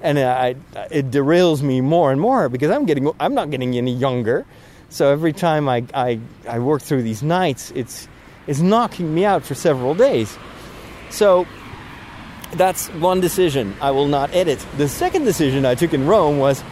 and 0.00 0.18
uh, 0.18 0.28
I, 0.28 0.48
it 0.90 1.10
derails 1.10 1.62
me 1.62 1.80
more 1.80 2.10
and 2.12 2.20
more 2.20 2.48
because 2.48 2.70
I'm 2.70 2.86
getting 2.86 3.10
I'm 3.20 3.34
not 3.34 3.50
getting 3.50 3.76
any 3.76 3.94
younger. 3.94 4.44
So 4.90 5.10
every 5.10 5.32
time 5.32 5.68
I, 5.68 5.84
I, 5.92 6.20
I 6.48 6.60
work 6.60 6.80
through 6.80 7.02
these 7.02 7.22
nights, 7.22 7.72
it's 7.74 8.06
is 8.46 8.62
knocking 8.62 9.12
me 9.14 9.24
out 9.24 9.44
for 9.44 9.54
several 9.54 9.94
days. 9.94 10.38
So 11.10 11.46
that's 12.52 12.88
one 12.88 13.20
decision. 13.20 13.74
I 13.80 13.90
will 13.90 14.06
not 14.06 14.34
edit. 14.34 14.64
The 14.76 14.88
second 14.88 15.24
decision 15.24 15.64
I 15.64 15.74
took 15.74 15.94
in 15.94 16.06
Rome 16.06 16.38
was 16.38 16.62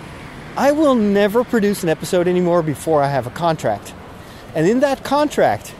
I 0.56 0.72
will 0.72 0.94
never 0.94 1.44
produce 1.44 1.82
an 1.82 1.88
episode 1.88 2.28
anymore 2.28 2.62
before 2.62 3.02
I 3.02 3.08
have 3.08 3.26
a 3.26 3.30
contract. 3.30 3.94
And 4.54 4.68
in 4.68 4.80
that 4.80 5.02
contract, 5.02 5.74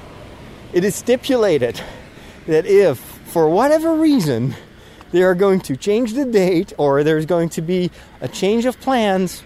it 0.73 0.83
is 0.83 0.95
stipulated 0.95 1.81
that 2.47 2.67
if, 2.67 2.99
for 2.99 3.49
whatever 3.49 3.95
reason, 3.95 4.55
they 5.11 5.23
are 5.23 5.35
going 5.35 5.61
to 5.61 5.77
change 5.77 6.15
the 6.15 6.25
date 6.25 6.73
or 6.79 7.05
there's 7.05 7.27
going 7.27 7.51
to 7.51 7.63
be 7.63 7.91
a 8.21 8.29
change 8.29 8.65
of 8.65 8.81
plans, 8.81 9.43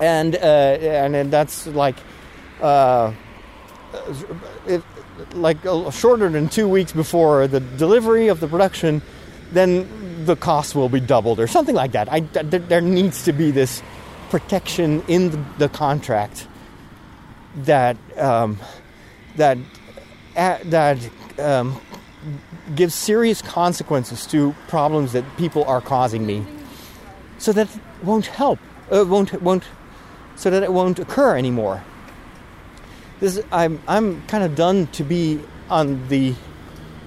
and 0.00 0.34
uh, 0.34 0.38
and 0.38 1.30
that's 1.30 1.66
like 1.66 1.96
uh, 2.60 3.12
if, 4.66 4.82
like 5.34 5.64
uh, 5.66 5.90
shorter 5.90 6.28
than 6.28 6.48
two 6.48 6.68
weeks 6.68 6.92
before 6.92 7.46
the 7.46 7.60
delivery 7.60 8.28
of 8.28 8.40
the 8.40 8.48
production, 8.48 9.02
then 9.52 10.24
the 10.24 10.36
cost 10.36 10.74
will 10.74 10.88
be 10.88 11.00
doubled 11.00 11.40
or 11.40 11.46
something 11.46 11.74
like 11.74 11.92
that. 11.92 12.10
I, 12.10 12.20
there 12.20 12.80
needs 12.80 13.24
to 13.24 13.32
be 13.32 13.50
this 13.50 13.82
protection 14.30 15.02
in 15.08 15.44
the, 15.58 15.68
contract 15.68 16.46
that 17.56 17.96
um, 18.16 18.58
that 19.36 19.58
uh, 20.36 20.58
that 20.64 20.98
um, 21.38 21.80
gives 22.74 22.94
serious 22.94 23.42
consequences 23.42 24.26
to 24.26 24.54
problems 24.68 25.12
that 25.12 25.24
people 25.36 25.64
are 25.64 25.80
causing 25.80 26.26
me, 26.26 26.44
so 27.38 27.52
that 27.52 27.68
won't 28.02 28.26
help, 28.26 28.58
uh, 28.90 29.04
won't 29.06 29.40
won't, 29.42 29.64
so 30.36 30.50
that 30.50 30.62
it 30.62 30.72
won't 30.72 30.98
occur 30.98 31.36
anymore. 31.36 31.82
This 33.20 33.40
I'm 33.50 33.80
I'm 33.88 34.22
kind 34.26 34.44
of 34.44 34.54
done 34.54 34.86
to 34.88 35.04
be 35.04 35.40
on 35.70 36.08
the 36.08 36.34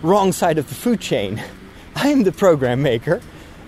wrong 0.01 0.32
side 0.32 0.57
of 0.57 0.68
the 0.68 0.76
food 0.76 0.99
chain. 0.99 1.41
I'm 1.95 2.24
the 2.24 2.32
program 2.32 2.82
maker. 2.82 3.22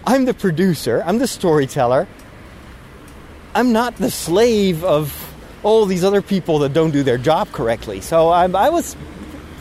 I'm 0.05 0.25
the 0.25 0.33
producer. 0.33 1.03
I'm 1.05 1.17
the 1.17 1.27
storyteller. 1.27 2.07
I'm 3.55 3.71
not 3.71 3.95
the 3.97 4.09
slave 4.09 4.83
of 4.83 5.33
all 5.61 5.85
these 5.85 6.03
other 6.03 6.21
people 6.21 6.59
that 6.59 6.73
don't 6.73 6.91
do 6.91 7.03
their 7.03 7.17
job 7.17 7.51
correctly. 7.51 8.01
So 8.01 8.29
I, 8.29 8.45
I 8.49 8.69
was 8.69 8.95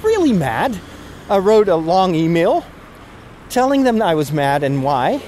really 0.03 0.33
mad. 0.33 0.79
I 1.33 1.39
wrote 1.39 1.71
a 1.71 1.77
long 1.77 2.15
email 2.15 2.63
telling 3.49 3.85
them 3.85 4.03
I 4.03 4.15
was 4.15 4.33
mad 4.33 4.63
and 4.63 4.83
why. 4.83 5.23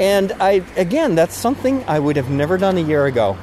And 0.00 0.32
I, 0.40 0.64
again, 0.76 1.14
that's 1.14 1.36
something 1.36 1.84
I 1.86 2.00
would 2.00 2.16
have 2.16 2.30
never 2.30 2.58
done 2.58 2.76
a 2.78 2.80
year 2.80 3.06
ago. 3.06 3.36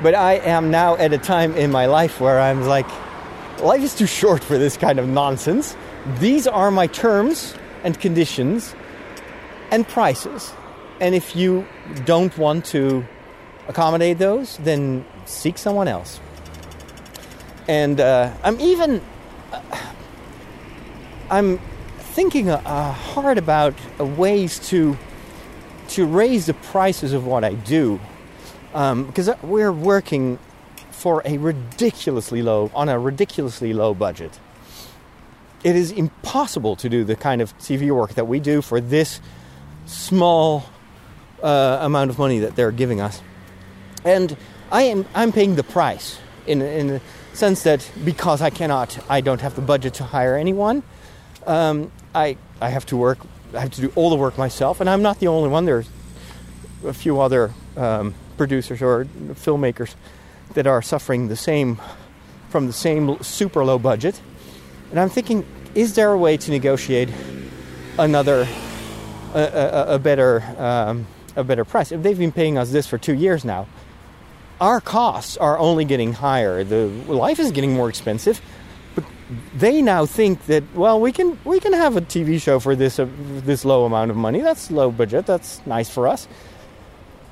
But 0.00 0.14
I 0.14 0.34
am 0.34 0.70
now 0.70 0.94
at 0.94 1.12
a 1.12 1.18
time 1.18 1.56
in 1.56 1.72
my 1.72 1.86
life 1.86 2.20
where 2.20 2.40
I'm 2.40 2.62
like, 2.62 2.86
life 3.62 3.82
is 3.82 3.96
too 3.96 4.06
short 4.06 4.44
for 4.44 4.56
this 4.56 4.76
kind 4.76 5.00
of 5.00 5.08
nonsense. 5.08 5.76
These 6.20 6.46
are 6.46 6.70
my 6.70 6.86
terms 6.86 7.56
and 7.82 7.98
conditions 7.98 8.76
and 9.72 9.88
prices. 9.88 10.52
And 11.00 11.16
if 11.16 11.34
you 11.34 11.66
don't 12.04 12.38
want 12.38 12.64
to 12.66 13.04
accommodate 13.66 14.18
those, 14.18 14.56
then 14.58 15.04
seek 15.24 15.58
someone 15.58 15.88
else. 15.88 16.20
And 17.66 18.00
uh, 18.00 18.32
I'm 18.44 18.60
even 18.60 19.02
uh, 19.52 19.60
I'm 21.30 21.58
thinking 21.98 22.50
uh, 22.50 22.92
hard 22.92 23.38
about 23.38 23.74
ways 23.98 24.58
to 24.70 24.96
to 25.88 26.06
raise 26.06 26.46
the 26.46 26.54
prices 26.54 27.12
of 27.12 27.26
what 27.26 27.44
I 27.44 27.54
do 27.54 28.00
um, 28.72 29.06
because 29.06 29.30
we're 29.42 29.72
working 29.72 30.38
for 30.90 31.22
a 31.24 31.38
ridiculously 31.38 32.42
low 32.42 32.70
on 32.74 32.88
a 32.88 32.98
ridiculously 32.98 33.72
low 33.72 33.94
budget. 33.94 34.38
It 35.62 35.76
is 35.76 35.92
impossible 35.92 36.76
to 36.76 36.88
do 36.88 37.04
the 37.04 37.16
kind 37.16 37.40
of 37.40 37.56
TV 37.58 37.90
work 37.90 38.14
that 38.14 38.26
we 38.26 38.38
do 38.40 38.60
for 38.60 38.80
this 38.80 39.20
small 39.86 40.64
uh, 41.42 41.78
amount 41.80 42.10
of 42.10 42.18
money 42.18 42.40
that 42.40 42.54
they're 42.56 42.72
giving 42.72 43.00
us, 43.00 43.22
and 44.04 44.36
I 44.70 44.82
am 44.82 45.06
I'm 45.14 45.32
paying 45.32 45.56
the 45.56 45.64
price 45.64 46.18
in 46.46 46.60
in 46.60 46.86
the 46.88 47.00
sense 47.32 47.62
that 47.62 47.90
because 48.04 48.42
I 48.42 48.50
cannot 48.50 48.98
I 49.08 49.20
don't 49.20 49.40
have 49.40 49.54
the 49.56 49.62
budget 49.62 49.94
to 49.94 50.04
hire 50.04 50.36
anyone, 50.36 50.82
um, 51.46 51.90
I 52.14 52.36
I 52.60 52.70
have 52.70 52.86
to 52.86 52.96
work 52.96 53.18
I 53.54 53.60
have 53.60 53.70
to 53.72 53.80
do 53.80 53.92
all 53.94 54.10
the 54.10 54.16
work 54.16 54.36
myself, 54.36 54.80
and 54.80 54.90
I'm 54.90 55.02
not 55.02 55.20
the 55.20 55.28
only 55.28 55.48
one. 55.48 55.64
There's 55.64 55.88
a 56.84 56.92
few 56.92 57.20
other 57.20 57.52
um, 57.76 58.14
producers 58.36 58.82
or 58.82 59.04
filmmakers 59.34 59.94
that 60.54 60.66
are 60.66 60.82
suffering 60.82 61.28
the 61.28 61.36
same 61.36 61.80
from 62.48 62.66
the 62.66 62.72
same 62.72 63.22
super 63.22 63.64
low 63.64 63.78
budget. 63.78 64.20
And 64.90 65.00
I'm 65.00 65.08
thinking, 65.08 65.44
is 65.74 65.94
there 65.94 66.12
a 66.12 66.18
way 66.18 66.36
to 66.36 66.50
negotiate 66.50 67.08
another 67.98 68.46
a, 69.34 69.38
a, 69.38 69.94
a 69.94 69.98
better 69.98 70.42
um, 70.58 71.06
a 71.36 71.44
better 71.44 71.64
price? 71.64 71.92
If 71.92 72.02
they've 72.02 72.18
been 72.18 72.32
paying 72.32 72.58
us 72.58 72.70
this 72.70 72.86
for 72.86 72.98
two 72.98 73.14
years 73.14 73.44
now, 73.44 73.66
our 74.60 74.80
costs 74.80 75.36
are 75.36 75.58
only 75.58 75.84
getting 75.84 76.12
higher. 76.12 76.64
The 76.64 76.86
life 77.08 77.38
is 77.40 77.50
getting 77.50 77.72
more 77.72 77.88
expensive, 77.88 78.40
they 79.56 79.80
now 79.80 80.06
think 80.06 80.46
that 80.46 80.64
well, 80.74 81.00
we 81.00 81.12
can 81.12 81.38
we 81.44 81.60
can 81.60 81.72
have 81.72 81.96
a 81.96 82.00
TV 82.00 82.40
show 82.40 82.60
for 82.60 82.76
this 82.76 82.98
uh, 82.98 83.08
this 83.18 83.64
low 83.64 83.84
amount 83.84 84.10
of 84.10 84.16
money. 84.16 84.40
That's 84.40 84.70
low 84.70 84.90
budget. 84.90 85.26
That's 85.26 85.64
nice 85.66 85.88
for 85.88 86.06
us. 86.06 86.28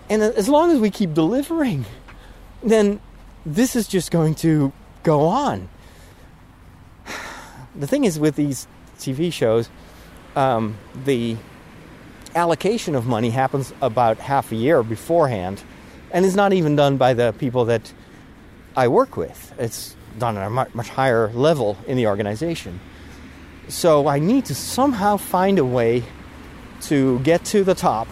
And 0.08 0.22
as 0.22 0.48
long 0.48 0.70
as 0.70 0.78
we 0.78 0.90
keep 0.90 1.14
delivering, 1.14 1.84
then 2.62 3.00
this 3.44 3.76
is 3.76 3.88
just 3.88 4.10
going 4.10 4.34
to 4.36 4.72
go 5.02 5.22
on. 5.22 5.68
The 7.74 7.86
thing 7.86 8.04
is, 8.04 8.20
with 8.20 8.36
these 8.36 8.68
TV 8.98 9.32
shows, 9.32 9.70
um, 10.36 10.76
the 11.06 11.38
allocation 12.34 12.94
of 12.94 13.06
money 13.06 13.30
happens 13.30 13.72
about 13.80 14.18
half 14.18 14.52
a 14.52 14.56
year 14.56 14.82
beforehand, 14.82 15.62
and 16.10 16.26
is 16.26 16.36
not 16.36 16.52
even 16.52 16.76
done 16.76 16.98
by 16.98 17.14
the 17.14 17.32
people 17.32 17.64
that 17.64 17.90
I 18.76 18.88
work 18.88 19.16
with. 19.16 19.54
It's 19.58 19.96
done 20.18 20.36
at 20.36 20.46
a 20.46 20.50
much, 20.50 20.74
much 20.74 20.88
higher 20.88 21.28
level 21.32 21.76
in 21.86 21.96
the 21.96 22.06
organization. 22.06 22.80
So 23.68 24.06
I 24.06 24.18
need 24.18 24.46
to 24.46 24.54
somehow 24.54 25.16
find 25.16 25.58
a 25.58 25.64
way 25.64 26.04
to 26.82 27.18
get 27.20 27.44
to 27.46 27.64
the 27.64 27.74
top 27.74 28.08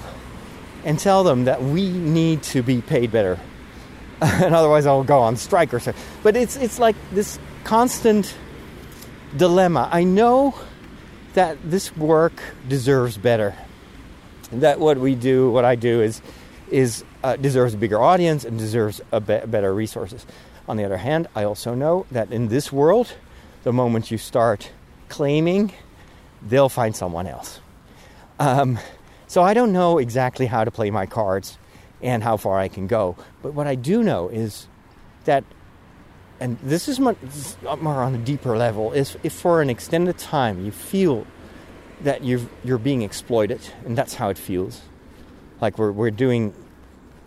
and 0.84 0.98
tell 0.98 1.24
them 1.24 1.44
that 1.44 1.62
we 1.62 1.90
need 1.90 2.42
to 2.44 2.62
be 2.62 2.80
paid 2.80 3.12
better. 3.12 3.38
and 4.20 4.54
otherwise 4.54 4.86
I'll 4.86 5.04
go 5.04 5.18
on 5.20 5.36
strike 5.36 5.72
or 5.74 5.80
something. 5.80 6.02
But 6.22 6.36
it's 6.36 6.56
it's 6.56 6.78
like 6.78 6.96
this 7.12 7.38
constant 7.64 8.34
dilemma. 9.36 9.88
I 9.90 10.04
know 10.04 10.54
that 11.34 11.58
this 11.64 11.96
work 11.96 12.42
deserves 12.68 13.16
better. 13.16 13.54
That 14.52 14.80
what 14.80 14.98
we 14.98 15.14
do, 15.14 15.50
what 15.50 15.64
I 15.64 15.74
do 15.74 16.02
is 16.02 16.20
is 16.70 17.04
uh, 17.22 17.36
deserves 17.36 17.74
a 17.74 17.76
bigger 17.76 18.00
audience 18.00 18.44
and 18.44 18.58
deserves 18.58 19.00
a 19.12 19.20
be- 19.20 19.46
better 19.46 19.74
resources. 19.74 20.26
On 20.70 20.76
the 20.76 20.84
other 20.84 20.98
hand, 20.98 21.26
I 21.34 21.42
also 21.42 21.74
know 21.74 22.06
that 22.12 22.30
in 22.30 22.46
this 22.46 22.70
world, 22.70 23.12
the 23.64 23.72
moment 23.72 24.12
you 24.12 24.18
start 24.18 24.70
claiming, 25.08 25.72
they'll 26.48 26.68
find 26.68 26.94
someone 26.94 27.26
else. 27.26 27.58
Um, 28.38 28.78
so 29.26 29.42
I 29.42 29.52
don't 29.52 29.72
know 29.72 29.98
exactly 29.98 30.46
how 30.46 30.62
to 30.62 30.70
play 30.70 30.92
my 30.92 31.06
cards 31.06 31.58
and 32.00 32.22
how 32.22 32.36
far 32.36 32.60
I 32.60 32.68
can 32.68 32.86
go. 32.86 33.16
But 33.42 33.52
what 33.52 33.66
I 33.66 33.74
do 33.74 34.04
know 34.04 34.28
is 34.28 34.68
that, 35.24 35.42
and 36.38 36.56
this 36.62 36.86
is 36.86 37.00
much 37.00 37.16
more 37.80 38.04
on 38.04 38.14
a 38.14 38.18
deeper 38.18 38.56
level, 38.56 38.92
is 38.92 39.16
if 39.24 39.32
for 39.32 39.62
an 39.62 39.70
extended 39.70 40.18
time 40.18 40.64
you 40.64 40.70
feel 40.70 41.26
that 42.02 42.22
you 42.22 42.48
you're 42.62 42.78
being 42.78 43.02
exploited, 43.02 43.60
and 43.84 43.98
that's 43.98 44.14
how 44.14 44.28
it 44.28 44.38
feels, 44.38 44.82
like 45.60 45.78
we're, 45.78 45.90
we're 45.90 46.12
doing 46.12 46.54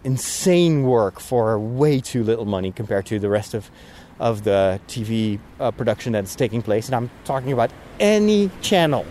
insane 0.03 0.83
work 0.83 1.19
for 1.19 1.57
way 1.59 1.99
too 1.99 2.23
little 2.23 2.45
money 2.45 2.71
compared 2.71 3.05
to 3.07 3.19
the 3.19 3.29
rest 3.29 3.53
of, 3.53 3.69
of 4.19 4.43
the 4.43 4.79
TV 4.87 5.39
uh, 5.59 5.71
production 5.71 6.13
that's 6.13 6.35
taking 6.35 6.61
place. 6.61 6.87
And 6.87 6.95
I'm 6.95 7.09
talking 7.25 7.51
about 7.51 7.71
any 7.99 8.49
channel. 8.61 9.05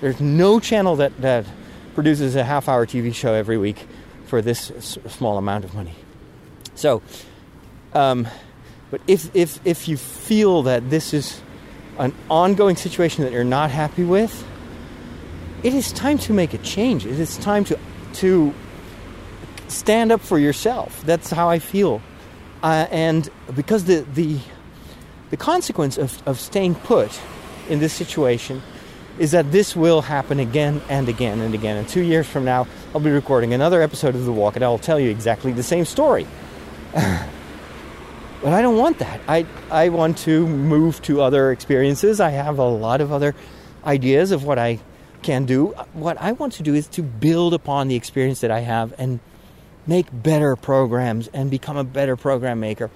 There's 0.00 0.20
no 0.20 0.60
channel 0.60 0.96
that, 0.96 1.20
that 1.20 1.46
produces 1.94 2.36
a 2.36 2.44
half 2.44 2.68
hour 2.68 2.86
TV 2.86 3.14
show 3.14 3.32
every 3.34 3.58
week 3.58 3.86
for 4.26 4.42
this 4.42 4.70
s- 4.70 4.98
small 5.08 5.38
amount 5.38 5.64
of 5.64 5.74
money. 5.74 5.94
So, 6.74 7.02
um, 7.94 8.26
but 8.90 9.00
if, 9.06 9.34
if, 9.34 9.64
if 9.66 9.88
you 9.88 9.96
feel 9.96 10.62
that 10.64 10.90
this 10.90 11.14
is 11.14 11.40
an 11.98 12.14
ongoing 12.30 12.76
situation 12.76 13.24
that 13.24 13.32
you're 13.32 13.44
not 13.44 13.70
happy 13.70 14.04
with, 14.04 14.46
it 15.62 15.74
is 15.74 15.92
time 15.92 16.18
to 16.18 16.32
make 16.32 16.54
a 16.54 16.58
change. 16.58 17.06
It 17.06 17.20
is 17.20 17.36
time 17.36 17.64
to, 17.64 17.78
to 18.14 18.52
stand 19.72 20.12
up 20.12 20.20
for 20.20 20.38
yourself. 20.38 21.02
That's 21.04 21.30
how 21.30 21.48
I 21.48 21.58
feel. 21.58 22.00
Uh, 22.62 22.86
and 22.90 23.28
because 23.54 23.84
the, 23.84 24.06
the, 24.14 24.38
the 25.30 25.36
consequence 25.36 25.98
of, 25.98 26.22
of 26.26 26.38
staying 26.38 26.76
put 26.76 27.20
in 27.68 27.80
this 27.80 27.92
situation 27.92 28.62
is 29.18 29.32
that 29.32 29.52
this 29.52 29.76
will 29.76 30.02
happen 30.02 30.40
again 30.40 30.80
and 30.88 31.08
again 31.08 31.40
and 31.40 31.54
again. 31.54 31.76
And 31.76 31.88
two 31.88 32.02
years 32.02 32.26
from 32.26 32.44
now, 32.44 32.66
I'll 32.94 33.00
be 33.00 33.10
recording 33.10 33.52
another 33.52 33.82
episode 33.82 34.14
of 34.14 34.24
The 34.24 34.32
Walk, 34.32 34.56
and 34.56 34.64
I'll 34.64 34.78
tell 34.78 34.98
you 34.98 35.10
exactly 35.10 35.52
the 35.52 35.62
same 35.62 35.84
story. 35.84 36.26
but 36.92 38.52
I 38.52 38.62
don't 38.62 38.78
want 38.78 38.98
that. 38.98 39.20
I, 39.28 39.46
I 39.70 39.90
want 39.90 40.18
to 40.18 40.46
move 40.46 41.02
to 41.02 41.20
other 41.20 41.52
experiences. 41.52 42.20
I 42.20 42.30
have 42.30 42.58
a 42.58 42.68
lot 42.68 43.00
of 43.00 43.12
other 43.12 43.34
ideas 43.84 44.30
of 44.30 44.44
what 44.44 44.58
I 44.58 44.80
can 45.22 45.44
do. 45.44 45.68
What 45.92 46.20
I 46.20 46.32
want 46.32 46.54
to 46.54 46.62
do 46.62 46.74
is 46.74 46.86
to 46.88 47.02
build 47.02 47.54
upon 47.54 47.88
the 47.88 47.96
experience 47.96 48.40
that 48.40 48.50
I 48.50 48.60
have 48.60 48.94
and 48.98 49.20
make 49.86 50.06
better 50.12 50.56
programs 50.56 51.28
and 51.28 51.50
become 51.50 51.76
a 51.76 51.84
better 51.84 52.16
program 52.16 52.60
maker. 52.60 52.90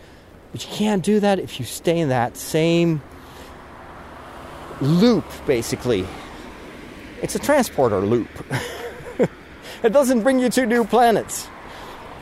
But 0.52 0.64
you 0.64 0.70
can't 0.72 1.02
do 1.02 1.20
that 1.20 1.38
if 1.38 1.58
you 1.58 1.66
stay 1.66 1.98
in 1.98 2.08
that 2.10 2.36
same 2.36 3.02
loop, 4.80 5.24
basically. 5.46 6.06
It's 7.22 7.34
a 7.34 7.38
transporter 7.38 8.00
loop. 8.00 8.28
it 9.82 9.92
doesn't 9.92 10.22
bring 10.22 10.38
you 10.38 10.48
to 10.50 10.66
new 10.66 10.84
planets. 10.84 11.48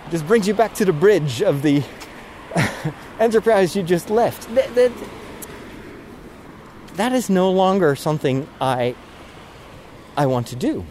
It 0.07 0.11
just 0.13 0.27
brings 0.27 0.47
you 0.49 0.55
back 0.55 0.75
to 0.75 0.85
the 0.85 0.93
bridge 0.93 1.43
of 1.43 1.63
the 1.63 1.83
enterprise 3.21 3.75
you 3.75 3.83
just 3.83 4.11
left. 4.11 4.53
that 6.97 7.13
is 7.13 7.29
no 7.29 7.51
longer 7.51 7.97
something 7.97 8.49
I 8.61 8.95
I 10.17 10.27
want 10.27 10.47
to 10.49 10.57
do. 10.57 10.85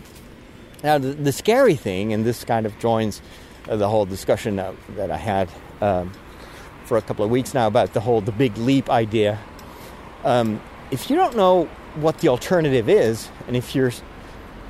Now, 0.83 0.97
the, 0.97 1.13
the 1.13 1.31
scary 1.31 1.75
thing, 1.75 2.11
and 2.11 2.25
this 2.25 2.43
kind 2.43 2.65
of 2.65 2.77
joins 2.77 3.21
the 3.65 3.87
whole 3.87 4.05
discussion 4.05 4.57
that, 4.57 4.73
that 4.95 5.11
I 5.11 5.17
had 5.17 5.49
um, 5.81 6.11
for 6.85 6.97
a 6.97 7.01
couple 7.01 7.23
of 7.23 7.31
weeks 7.31 7.53
now 7.53 7.67
about 7.67 7.93
the 7.93 8.01
whole 8.01 8.21
the 8.21 8.31
big 8.31 8.57
leap 8.57 8.89
idea. 8.89 9.39
Um, 10.23 10.61
if 10.91 11.09
you 11.09 11.15
don't 11.15 11.35
know 11.35 11.65
what 11.95 12.19
the 12.19 12.29
alternative 12.29 12.89
is, 12.89 13.29
and 13.47 13.55
if 13.55 13.75
you're 13.75 13.91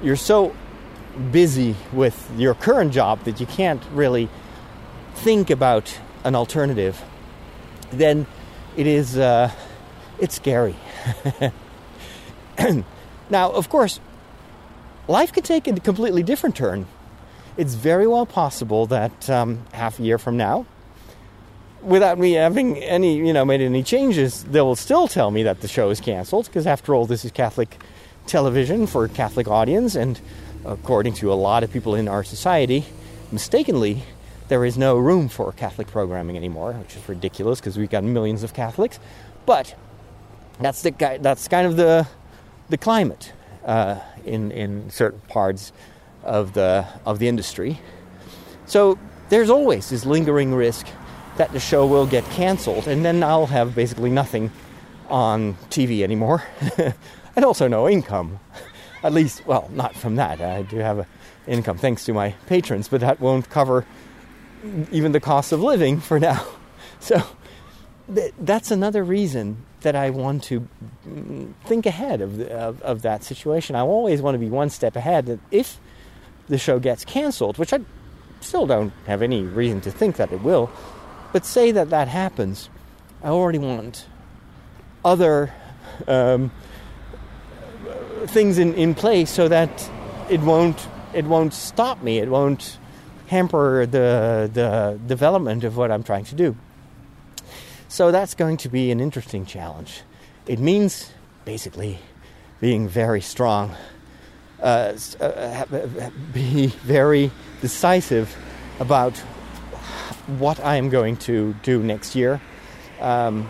you're 0.01 0.15
so 0.15 0.55
busy 1.31 1.75
with 1.91 2.31
your 2.37 2.53
current 2.53 2.93
job 2.93 3.23
that 3.23 3.39
you 3.39 3.45
can't 3.45 3.83
really 3.91 4.29
think 5.15 5.49
about 5.49 5.99
an 6.23 6.35
alternative, 6.35 7.01
then 7.91 8.25
it 8.75 8.87
is 8.87 9.17
uh, 9.17 9.51
it's 10.19 10.35
scary. 10.35 10.75
now, 13.29 13.51
of 13.51 13.69
course, 13.69 13.99
life 15.07 15.31
could 15.33 15.45
take 15.45 15.67
a 15.67 15.79
completely 15.79 16.23
different 16.23 16.55
turn. 16.55 16.87
It's 17.55 17.75
very 17.75 18.07
well 18.07 18.25
possible 18.25 18.87
that 18.87 19.29
um, 19.29 19.63
half 19.73 19.99
a 19.99 20.03
year 20.03 20.17
from 20.17 20.37
now, 20.37 20.65
without 21.83 22.17
me 22.17 22.31
having 22.31 22.77
any, 22.77 23.15
you 23.15 23.31
know, 23.31 23.45
made 23.45 23.61
any 23.61 23.83
changes, 23.83 24.43
they 24.45 24.61
will 24.61 24.75
still 24.75 25.07
tell 25.07 25.29
me 25.29 25.43
that 25.43 25.61
the 25.61 25.67
show 25.67 25.91
is 25.91 26.01
canceled 26.01 26.47
because, 26.47 26.65
after 26.65 26.95
all, 26.95 27.05
this 27.05 27.23
is 27.23 27.31
Catholic 27.31 27.79
television 28.25 28.87
for 28.87 29.05
a 29.05 29.09
Catholic 29.09 29.47
audience, 29.47 29.93
and 29.93 30.19
according 30.65 31.13
to 31.13 31.31
a 31.31 31.35
lot 31.35 31.63
of 31.63 31.71
people 31.71 31.93
in 31.93 32.07
our 32.07 32.23
society, 32.23 32.85
mistakenly, 33.31 34.01
there 34.47 34.65
is 34.65 34.75
no 34.75 34.97
room 34.97 35.29
for 35.29 35.51
Catholic 35.51 35.87
programming 35.87 36.35
anymore, 36.35 36.73
which 36.73 36.95
is 36.95 37.07
ridiculous 37.07 37.59
because 37.59 37.77
we've 37.77 37.89
got 37.89 38.03
millions 38.03 38.41
of 38.41 38.55
Catholics. 38.55 38.99
But 39.45 39.75
that's 40.59 40.81
the 40.81 40.91
that's 41.21 41.47
kind 41.47 41.67
of 41.67 41.75
the 41.75 42.07
the 42.69 42.77
climate 42.77 43.31
uh, 43.63 43.99
in 44.25 44.51
in 44.51 44.89
certain 44.89 45.21
parts 45.27 45.71
of 46.23 46.53
the 46.53 46.87
of 47.05 47.19
the 47.19 47.27
industry. 47.27 47.79
So 48.65 48.97
there's 49.29 49.49
always 49.49 49.89
this 49.89 50.05
lingering 50.05 50.53
risk 50.53 50.87
that 51.37 51.51
the 51.51 51.59
show 51.59 51.85
will 51.85 52.05
get 52.05 52.23
canceled, 52.25 52.87
and 52.87 53.03
then 53.03 53.23
I'll 53.23 53.47
have 53.47 53.75
basically 53.75 54.09
nothing 54.09 54.51
on 55.09 55.55
TV 55.69 56.01
anymore, 56.01 56.43
and 57.35 57.45
also 57.45 57.67
no 57.67 57.89
income. 57.89 58.39
At 59.03 59.11
least, 59.13 59.45
well, 59.45 59.69
not 59.73 59.95
from 59.95 60.15
that. 60.15 60.39
I 60.39 60.61
do 60.61 60.77
have 60.77 60.99
an 60.99 61.05
income 61.45 61.77
thanks 61.77 62.05
to 62.05 62.13
my 62.13 62.31
patrons, 62.47 62.87
but 62.87 63.01
that 63.01 63.19
won't 63.19 63.49
cover 63.49 63.85
even 64.91 65.11
the 65.11 65.19
cost 65.19 65.51
of 65.51 65.61
living 65.61 65.99
for 65.99 66.19
now. 66.19 66.45
So 66.99 67.21
th- 68.15 68.33
that's 68.39 68.71
another 68.71 69.03
reason 69.03 69.57
that 69.81 69.93
I 69.93 70.09
want 70.09 70.43
to 70.43 70.65
mm, 71.05 71.53
think 71.65 71.85
ahead 71.85 72.21
of, 72.21 72.37
the, 72.37 72.49
of, 72.49 72.81
of 72.81 73.01
that 73.01 73.25
situation. 73.25 73.75
I 73.75 73.81
always 73.81 74.21
want 74.21 74.35
to 74.35 74.39
be 74.39 74.49
one 74.49 74.69
step 74.69 74.95
ahead. 74.95 75.25
That 75.25 75.39
if 75.51 75.81
the 76.47 76.57
show 76.57 76.79
gets 76.79 77.05
canceled, 77.05 77.57
which 77.57 77.73
I 77.73 77.79
still 78.41 78.65
don't 78.65 78.93
have 79.05 79.21
any 79.21 79.41
reason 79.41 79.81
to 79.81 79.91
think 79.91 80.17
that 80.17 80.31
it 80.31 80.41
will, 80.41 80.69
but 81.31 81.45
say 81.45 81.71
that 81.71 81.89
that 81.89 82.07
happens, 82.07 82.69
I 83.23 83.29
already 83.29 83.59
want 83.59 84.05
other 85.03 85.53
um, 86.07 86.51
things 88.27 88.57
in, 88.57 88.73
in 88.75 88.95
place 88.95 89.29
so 89.29 89.47
that 89.47 89.89
it 90.29 90.41
won't 90.41 90.87
it 91.13 91.25
won't 91.25 91.53
stop 91.53 92.01
me. 92.01 92.17
It 92.17 92.29
won't 92.29 92.77
hamper 93.27 93.85
the 93.85 94.49
the 94.51 94.99
development 95.07 95.63
of 95.63 95.77
what 95.77 95.91
I'm 95.91 96.03
trying 96.03 96.25
to 96.25 96.35
do. 96.35 96.55
So 97.87 98.11
that's 98.11 98.33
going 98.33 98.57
to 98.57 98.69
be 98.69 98.91
an 98.91 98.99
interesting 98.99 99.45
challenge. 99.45 100.01
It 100.47 100.59
means 100.59 101.11
basically 101.45 101.99
being 102.59 102.87
very 102.87 103.21
strong, 103.21 103.75
uh, 104.63 104.97
uh, 105.19 106.09
be 106.33 106.67
very 106.67 107.31
decisive 107.61 108.35
about 108.79 109.17
what 110.37 110.59
I 110.61 110.77
am 110.77 110.89
going 110.89 111.17
to 111.17 111.53
do 111.63 111.83
next 111.83 112.15
year, 112.15 112.41
um, 113.01 113.49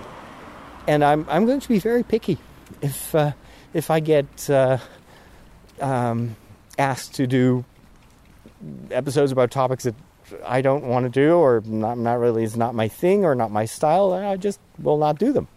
and 0.88 1.04
I'm 1.04 1.26
I'm 1.30 1.46
going 1.46 1.60
to 1.60 1.70
be 1.70 1.78
very 1.78 2.02
picky. 2.02 2.40
If 2.82 3.14
uh, 3.14 3.34
if 3.74 3.92
I 3.92 4.00
get 4.00 4.50
uh, 4.50 4.80
um, 5.80 6.36
asked 6.80 7.14
to 7.16 7.28
do 7.28 7.64
episodes 8.90 9.32
about 9.32 9.52
topics 9.52 9.84
that 9.84 9.96
I 10.44 10.62
don't 10.62 10.86
want 10.86 11.06
to 11.06 11.10
do 11.10 11.36
or 11.36 11.62
not, 11.66 12.00
not 12.00 12.20
really 12.20 12.44
is 12.44 12.58
not 12.58 12.74
my 12.74 12.88
thing 12.88 13.24
or 13.24 13.36
not 13.36 13.52
my 13.52 13.66
style, 13.66 14.14
I 14.14 14.36
just 14.38 14.60
will 14.80 14.98
not 14.98 15.20
do 15.20 15.32
them. 15.32 15.48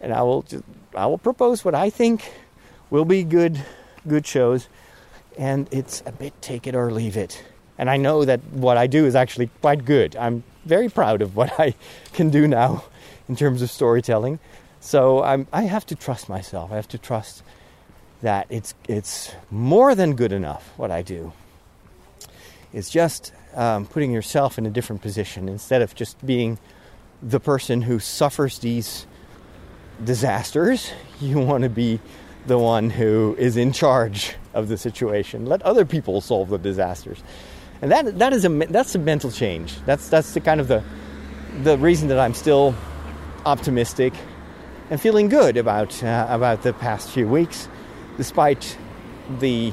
And 0.00 0.12
I 0.12 0.22
will 0.22 0.42
just, 0.42 0.62
I 0.94 1.06
will 1.06 1.18
propose 1.18 1.64
what 1.64 1.74
I 1.74 1.90
think 1.90 2.32
will 2.90 3.04
be 3.04 3.24
good 3.24 3.60
good 4.06 4.26
shows 4.26 4.68
and 5.38 5.68
it's 5.70 6.02
a 6.06 6.12
bit 6.12 6.40
take 6.40 6.66
it 6.66 6.74
or 6.74 6.90
leave 6.90 7.16
it. 7.16 7.42
And 7.78 7.90
I 7.90 7.96
know 7.96 8.24
that 8.24 8.40
what 8.52 8.76
I 8.76 8.86
do 8.86 9.04
is 9.06 9.14
actually 9.14 9.50
quite 9.60 9.84
good. 9.84 10.16
I'm 10.16 10.44
very 10.64 10.88
proud 10.88 11.22
of 11.22 11.36
what 11.36 11.52
I 11.60 11.74
can 12.12 12.30
do 12.30 12.46
now 12.46 12.84
in 13.28 13.36
terms 13.36 13.62
of 13.62 13.70
storytelling. 13.70 14.38
So 14.80 15.22
I'm, 15.22 15.46
I 15.52 15.62
have 15.62 15.86
to 15.86 15.94
trust 15.94 16.28
myself. 16.28 16.70
I 16.70 16.76
have 16.76 16.88
to 16.88 16.98
trust 16.98 17.42
that 18.22 18.46
it's 18.48 18.74
it's 18.88 19.34
more 19.50 19.94
than 19.94 20.14
good 20.14 20.32
enough 20.32 20.72
what 20.76 20.90
I 20.90 21.02
do. 21.02 21.32
It's 22.72 22.90
just 22.90 23.32
um, 23.54 23.86
putting 23.86 24.12
yourself 24.12 24.58
in 24.58 24.66
a 24.66 24.70
different 24.70 25.02
position 25.02 25.48
instead 25.48 25.82
of 25.82 25.94
just 25.94 26.24
being 26.24 26.58
the 27.22 27.40
person 27.40 27.82
who 27.82 27.98
suffers 27.98 28.58
these 28.58 29.06
disasters. 30.02 30.90
You 31.20 31.38
want 31.38 31.62
to 31.62 31.70
be 31.70 32.00
the 32.46 32.58
one 32.58 32.90
who 32.90 33.36
is 33.38 33.56
in 33.56 33.72
charge 33.72 34.34
of 34.54 34.68
the 34.68 34.76
situation. 34.76 35.46
Let 35.46 35.62
other 35.62 35.84
people 35.84 36.20
solve 36.20 36.48
the 36.48 36.58
disasters, 36.58 37.22
and 37.82 37.90
that 37.90 38.18
that 38.18 38.32
is 38.32 38.44
a 38.44 38.48
that's 38.48 38.94
a 38.94 38.98
mental 38.98 39.30
change. 39.30 39.78
That's 39.84 40.08
that's 40.08 40.34
the 40.34 40.40
kind 40.40 40.60
of 40.60 40.68
the 40.68 40.82
the 41.62 41.78
reason 41.78 42.08
that 42.08 42.18
I'm 42.18 42.34
still 42.34 42.74
optimistic 43.44 44.14
and 44.90 45.00
feeling 45.00 45.28
good 45.28 45.56
about 45.56 46.02
uh, 46.02 46.26
about 46.28 46.62
the 46.62 46.72
past 46.72 47.10
few 47.10 47.28
weeks, 47.28 47.68
despite 48.16 48.78
the 49.40 49.72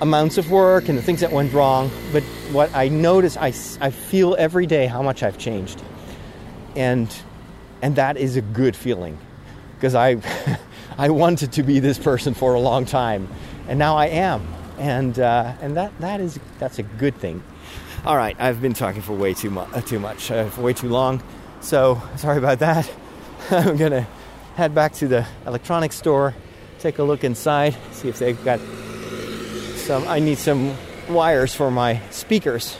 amounts 0.00 0.38
of 0.38 0.50
work 0.50 0.88
and 0.88 0.96
the 0.96 1.02
things 1.02 1.20
that 1.20 1.32
went 1.32 1.52
wrong. 1.52 1.90
But 2.12 2.22
what 2.52 2.74
I 2.74 2.88
notice, 2.88 3.36
I, 3.36 3.48
I 3.80 3.90
feel 3.90 4.36
every 4.38 4.66
day 4.66 4.86
how 4.86 5.02
much 5.02 5.22
I've 5.22 5.38
changed. 5.38 5.82
And, 6.76 7.14
and 7.82 7.96
that 7.96 8.16
is 8.16 8.36
a 8.36 8.42
good 8.42 8.76
feeling 8.76 9.18
because 9.76 9.94
I, 9.94 10.20
I 10.98 11.10
wanted 11.10 11.52
to 11.52 11.62
be 11.62 11.80
this 11.80 11.98
person 11.98 12.34
for 12.34 12.54
a 12.54 12.60
long 12.60 12.84
time 12.84 13.28
and 13.68 13.78
now 13.78 13.96
I 13.96 14.06
am. 14.06 14.46
And, 14.78 15.18
uh, 15.18 15.54
and 15.60 15.76
that, 15.76 15.98
that 16.00 16.20
is, 16.20 16.38
that's 16.58 16.78
a 16.78 16.82
good 16.82 17.16
thing. 17.16 17.42
All 18.04 18.16
right, 18.16 18.36
I've 18.38 18.62
been 18.62 18.74
talking 18.74 19.02
for 19.02 19.12
way 19.12 19.34
too, 19.34 19.50
mu- 19.50 19.60
uh, 19.60 19.80
too 19.80 19.98
much, 19.98 20.30
uh, 20.30 20.48
for 20.50 20.62
way 20.62 20.72
too 20.72 20.88
long. 20.88 21.22
So 21.60 22.00
sorry 22.16 22.38
about 22.38 22.60
that. 22.60 22.90
I'm 23.50 23.76
to 23.76 24.06
head 24.54 24.74
back 24.74 24.92
to 24.94 25.08
the 25.08 25.26
electronics 25.46 25.96
store, 25.96 26.34
take 26.78 26.98
a 26.98 27.02
look 27.02 27.24
inside, 27.24 27.76
see 27.92 28.08
if 28.08 28.18
they've 28.18 28.42
got 28.44 28.60
some. 29.76 30.06
I 30.06 30.18
need 30.18 30.38
some 30.38 30.76
wires 31.08 31.54
for 31.54 31.70
my 31.70 32.00
speakers, 32.10 32.76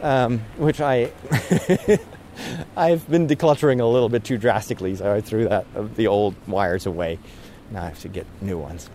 um, 0.00 0.40
which 0.56 0.80
I 0.80 1.12
I've 2.76 3.08
been 3.08 3.26
decluttering 3.26 3.80
a 3.80 3.84
little 3.84 4.08
bit 4.08 4.24
too 4.24 4.38
drastically, 4.38 4.96
so 4.96 5.12
I 5.12 5.20
threw 5.20 5.48
that 5.48 5.66
the 5.96 6.06
old 6.06 6.34
wires 6.46 6.86
away. 6.86 7.18
Now 7.70 7.82
I 7.82 7.86
have 7.86 8.00
to 8.00 8.08
get 8.08 8.26
new 8.40 8.58
ones. 8.58 8.88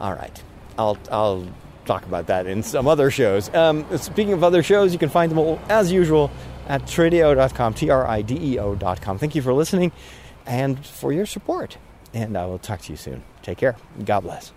All 0.00 0.14
right, 0.14 0.42
I'll 0.78 0.98
I'll 1.10 1.46
talk 1.84 2.04
about 2.06 2.26
that 2.28 2.46
in 2.46 2.62
some 2.62 2.86
other 2.86 3.10
shows. 3.10 3.52
Um, 3.54 3.84
speaking 3.98 4.32
of 4.32 4.44
other 4.44 4.62
shows, 4.62 4.92
you 4.92 4.98
can 4.98 5.08
find 5.08 5.30
them 5.30 5.38
all 5.38 5.60
as 5.68 5.92
usual 5.92 6.30
at 6.68 6.82
trideo.com, 6.82 7.74
T 7.74 7.90
R 7.90 8.06
I 8.06 8.22
D 8.22 8.54
E 8.54 8.58
O.com. 8.58 9.18
Thank 9.18 9.34
you 9.34 9.42
for 9.42 9.52
listening 9.52 9.92
and 10.46 10.84
for 10.84 11.12
your 11.12 11.26
support. 11.26 11.76
And 12.14 12.36
I 12.36 12.46
will 12.46 12.58
talk 12.58 12.80
to 12.82 12.92
you 12.92 12.96
soon. 12.96 13.22
Take 13.42 13.58
care. 13.58 13.76
God 14.04 14.20
bless. 14.20 14.52